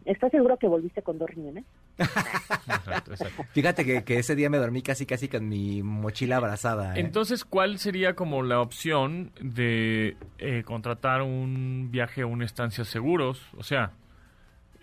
¿Estás 0.05 0.31
seguro 0.31 0.59
que 0.59 0.69
volviste 0.69 1.01
con 1.01 1.17
dos 1.19 1.31
riñones? 1.31 1.65
Fíjate 3.53 4.05
que, 4.05 4.19
ese 4.19 4.35
día 4.35 4.51
me 4.51 4.59
dormí 4.59 4.83
casi 4.83 5.07
casi 5.07 5.29
con 5.29 5.49
mi 5.49 5.83
mochila 5.83 6.37
abrazada. 6.37 6.97
¿eh? 6.97 7.01
Entonces, 7.01 7.45
¿cuál 7.45 7.79
sería 7.79 8.15
como 8.15 8.43
la 8.43 8.61
opción 8.61 9.33
de 9.41 10.17
eh, 10.39 10.63
contratar 10.65 11.23
un 11.23 11.89
viaje 11.91 12.25
o 12.25 12.29
una 12.29 12.45
estancia 12.45 12.85
seguros? 12.85 13.43
O 13.57 13.63
sea, 13.63 13.93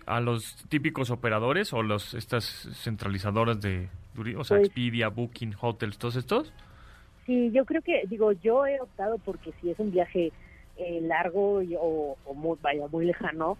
a 0.06 0.20
los 0.20 0.56
típicos 0.68 1.10
operadores 1.10 1.72
o 1.72 1.82
los 1.82 2.14
estas 2.14 2.68
centralizadoras 2.74 3.60
de 3.60 3.88
o 4.38 4.44
sea, 4.44 4.56
pues 4.56 4.68
Expedia, 4.68 5.08
Booking, 5.08 5.54
Hotels, 5.60 5.98
todos 5.98 6.16
estos. 6.16 6.52
Sí, 7.26 7.50
yo 7.52 7.64
creo 7.64 7.82
que 7.82 8.04
digo, 8.08 8.32
yo 8.32 8.66
he 8.66 8.80
optado 8.80 9.18
porque 9.18 9.52
si 9.60 9.70
es 9.70 9.78
un 9.78 9.90
viaje 9.90 10.32
eh, 10.78 11.00
largo 11.02 11.60
o, 11.78 12.16
o 12.24 12.34
muy, 12.34 12.56
vaya 12.62 12.86
muy 12.88 13.04
lejano, 13.04 13.58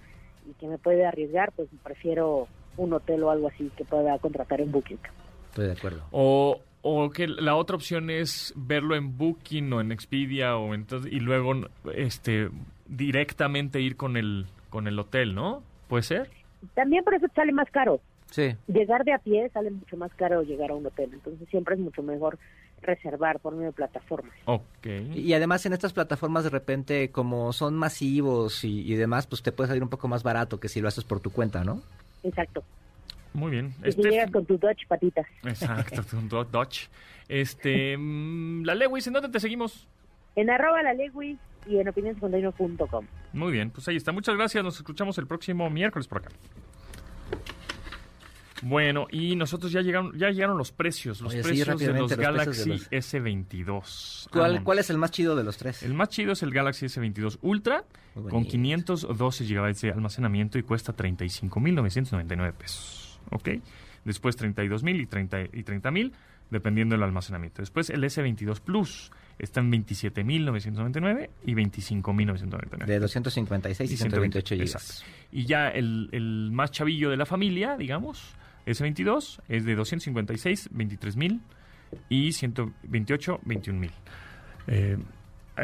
y 0.48 0.54
que 0.54 0.66
me 0.66 0.78
puede 0.78 1.04
arriesgar, 1.04 1.52
pues 1.52 1.68
prefiero 1.82 2.48
un 2.76 2.92
hotel 2.92 3.22
o 3.22 3.30
algo 3.30 3.48
así 3.48 3.70
que 3.76 3.84
pueda 3.84 4.18
contratar 4.18 4.60
en 4.60 4.72
Booking. 4.72 4.98
Estoy 5.50 5.66
de 5.66 5.72
acuerdo. 5.72 6.02
O, 6.10 6.60
o 6.82 7.10
que 7.10 7.26
la 7.26 7.56
otra 7.56 7.76
opción 7.76 8.10
es 8.10 8.52
verlo 8.56 8.94
en 8.94 9.16
Booking 9.16 9.72
o 9.72 9.80
en 9.80 9.92
Expedia 9.92 10.56
o 10.56 10.74
entonces 10.74 11.12
y 11.12 11.20
luego 11.20 11.52
este 11.94 12.50
directamente 12.86 13.80
ir 13.80 13.96
con 13.96 14.16
el 14.16 14.46
con 14.70 14.86
el 14.86 14.98
hotel, 14.98 15.34
¿no? 15.34 15.62
¿Puede 15.88 16.02
ser? 16.02 16.30
También 16.74 17.04
por 17.04 17.14
eso 17.14 17.26
sale 17.34 17.52
más 17.52 17.70
caro. 17.70 18.00
Sí. 18.30 18.56
Llegar 18.66 19.04
de 19.04 19.12
a 19.12 19.18
pie 19.18 19.48
sale 19.50 19.70
mucho 19.70 19.96
más 19.96 20.12
caro 20.14 20.42
llegar 20.42 20.70
a 20.70 20.74
un 20.74 20.86
hotel, 20.86 21.10
entonces 21.12 21.48
siempre 21.48 21.74
es 21.74 21.80
mucho 21.80 22.02
mejor 22.02 22.38
reservar 22.82 23.40
por 23.40 23.54
medio 23.54 23.68
de 23.68 23.72
plataformas. 23.72 24.34
Ok. 24.44 24.86
Y 25.14 25.32
además 25.34 25.64
en 25.66 25.72
estas 25.72 25.92
plataformas 25.92 26.44
de 26.44 26.50
repente 26.50 27.10
como 27.10 27.52
son 27.52 27.74
masivos 27.74 28.64
y, 28.64 28.94
demás, 28.94 29.26
pues 29.26 29.42
te 29.42 29.52
puede 29.52 29.68
salir 29.68 29.82
un 29.82 29.88
poco 29.88 30.08
más 30.08 30.22
barato 30.22 30.60
que 30.60 30.68
si 30.68 30.80
lo 30.80 30.88
haces 30.88 31.04
por 31.04 31.20
tu 31.20 31.30
cuenta, 31.30 31.64
¿no? 31.64 31.82
Exacto. 32.26 32.64
Muy 33.32 33.50
bien. 33.50 33.74
Y 33.84 33.88
este... 33.88 34.10
llegas 34.10 34.30
con 34.30 34.44
tu 34.46 34.58
Dodge 34.58 34.86
patitas. 34.88 35.26
Exacto, 35.44 36.02
tu 36.02 36.44
Dodge. 36.44 36.88
Este, 37.28 37.96
mm, 37.96 38.64
la 38.64 38.74
Lewis, 38.74 39.06
¿en 39.06 39.12
dónde 39.12 39.28
te 39.28 39.40
seguimos? 39.40 39.86
En 40.36 40.50
arroba 40.50 40.82
la 40.82 40.94
Lewis 40.94 41.38
y 41.66 41.78
en 41.78 41.88
opinionscontaino.com. 41.88 43.06
Muy 43.32 43.52
bien, 43.52 43.70
pues 43.70 43.86
ahí 43.88 43.96
está. 43.96 44.12
Muchas 44.12 44.36
gracias. 44.36 44.62
Nos 44.64 44.76
escuchamos 44.76 45.18
el 45.18 45.26
próximo 45.26 45.68
miércoles 45.70 46.08
por 46.08 46.18
acá. 46.18 46.30
Bueno, 48.68 49.06
y 49.12 49.36
nosotros 49.36 49.70
ya 49.70 49.80
llegaron, 49.80 50.18
ya 50.18 50.30
llegaron 50.30 50.58
los 50.58 50.72
precios, 50.72 51.20
los 51.20 51.32
precios 51.32 51.78
de 51.78 51.92
los 51.92 52.16
Galaxy 52.16 52.70
S22. 52.90 54.28
¿Cuál, 54.30 54.64
¿Cuál 54.64 54.80
es 54.80 54.90
el 54.90 54.98
más 54.98 55.12
chido 55.12 55.36
de 55.36 55.44
los 55.44 55.56
tres? 55.56 55.84
El 55.84 55.94
más 55.94 56.08
chido 56.08 56.32
es 56.32 56.42
el 56.42 56.50
Galaxy 56.50 56.86
S22 56.86 57.38
Ultra 57.42 57.84
con 58.28 58.44
512 58.44 59.44
GB 59.44 59.80
de 59.80 59.90
almacenamiento 59.92 60.58
y 60.58 60.64
cuesta 60.64 60.96
35.999 60.96 62.52
pesos. 62.54 63.20
¿Ok? 63.30 63.50
Después 64.04 64.36
32.000 64.36 65.00
y 65.00 65.06
30.000 65.06 65.50
y 65.52 65.62
30, 65.62 65.92
dependiendo 66.50 66.96
del 66.96 67.04
almacenamiento. 67.04 67.62
Después 67.62 67.88
el 67.90 68.02
S22 68.02 68.60
Plus 68.60 69.12
está 69.38 69.60
en 69.60 69.70
27.999 69.70 71.30
y 71.44 71.54
25.999. 71.54 72.84
De 72.84 72.98
256 72.98 73.92
y, 73.92 73.96
128 73.96 74.56
GB. 74.56 74.76
Y 75.30 75.44
ya 75.44 75.68
el, 75.68 76.08
el 76.10 76.50
más 76.50 76.72
chavillo 76.72 77.10
de 77.10 77.16
la 77.16 77.26
familia, 77.26 77.76
digamos, 77.76 78.34
S22 78.66 79.40
es 79.48 79.64
de 79.64 79.74
256, 79.74 80.70
23.000 80.72 81.40
y 82.08 82.32
128, 82.32 83.40
21.000. 83.44 83.90
Eh, 84.68 84.98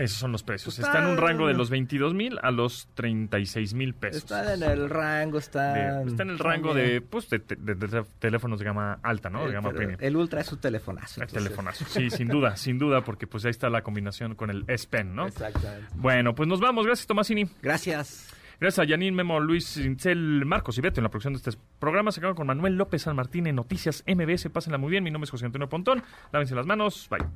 esos 0.00 0.18
son 0.18 0.32
los 0.32 0.42
precios. 0.42 0.78
Está, 0.78 1.00
en 1.00 1.06
un 1.06 1.18
rango 1.18 1.46
de 1.46 1.54
los 1.54 1.68
22 1.68 2.14
mil 2.14 2.38
a 2.42 2.50
los 2.50 2.88
36 2.94 3.74
mil 3.74 3.94
pesos. 3.94 4.22
Está 4.22 4.54
en 4.54 4.62
el 4.62 4.88
rango, 4.88 5.38
está... 5.38 6.02
está 6.02 6.22
en 6.22 6.30
el 6.30 6.38
rango 6.38 6.72
de, 6.72 7.02
pues, 7.02 7.28
de, 7.28 7.38
teléfonos 7.38 8.58
de 8.58 8.64
gama 8.64 8.98
alta, 9.02 9.28
¿no? 9.28 9.46
De 9.46 9.52
gama 9.52 9.70
premium. 9.70 9.98
El 10.00 10.16
Ultra 10.16 10.40
es 10.40 10.50
un 10.50 10.60
telefonazo. 10.60 11.22
El 11.22 11.28
telefonazo, 11.28 11.84
sí, 11.84 12.08
sin 12.08 12.28
duda, 12.28 12.56
sin 12.56 12.78
duda, 12.78 13.02
porque 13.02 13.26
pues 13.26 13.44
ahí 13.44 13.50
está 13.50 13.68
la 13.68 13.82
combinación 13.82 14.34
con 14.34 14.50
el 14.50 14.64
S 14.66 14.86
Pen, 14.88 15.14
¿no? 15.14 15.26
Exactamente. 15.26 15.88
Bueno, 15.94 16.34
pues 16.34 16.48
nos 16.48 16.60
vamos. 16.60 16.86
Gracias, 16.86 17.06
Tomasini. 17.06 17.46
Gracias. 17.60 18.31
Gracias 18.62 18.86
a 18.86 18.88
Janine, 18.88 19.10
Memo, 19.10 19.40
Luis 19.40 19.66
Cincel, 19.66 20.44
Marcos 20.46 20.78
y 20.78 20.80
Beto 20.80 21.00
en 21.00 21.02
la 21.02 21.10
producción 21.10 21.32
de 21.32 21.38
este 21.38 21.50
programa. 21.80 22.12
Se 22.12 22.20
acaba 22.20 22.36
con 22.36 22.46
Manuel 22.46 22.76
López 22.76 23.02
San 23.02 23.16
Martín 23.16 23.48
en 23.48 23.56
Noticias 23.56 24.04
MBS. 24.06 24.50
Pásenla 24.50 24.78
muy 24.78 24.88
bien. 24.88 25.02
Mi 25.02 25.10
nombre 25.10 25.24
es 25.24 25.32
José 25.32 25.46
Antonio 25.46 25.68
Pontón. 25.68 26.04
Lávense 26.30 26.54
las 26.54 26.64
manos. 26.64 27.08
Bye. 27.10 27.26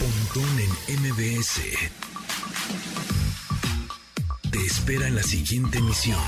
Pontón 0.00 0.58
en 0.88 1.00
MBS. 1.00 1.62
Te 4.50 4.58
espera 4.66 5.06
en 5.06 5.14
la 5.14 5.22
siguiente 5.22 5.78
emisión. 5.78 6.18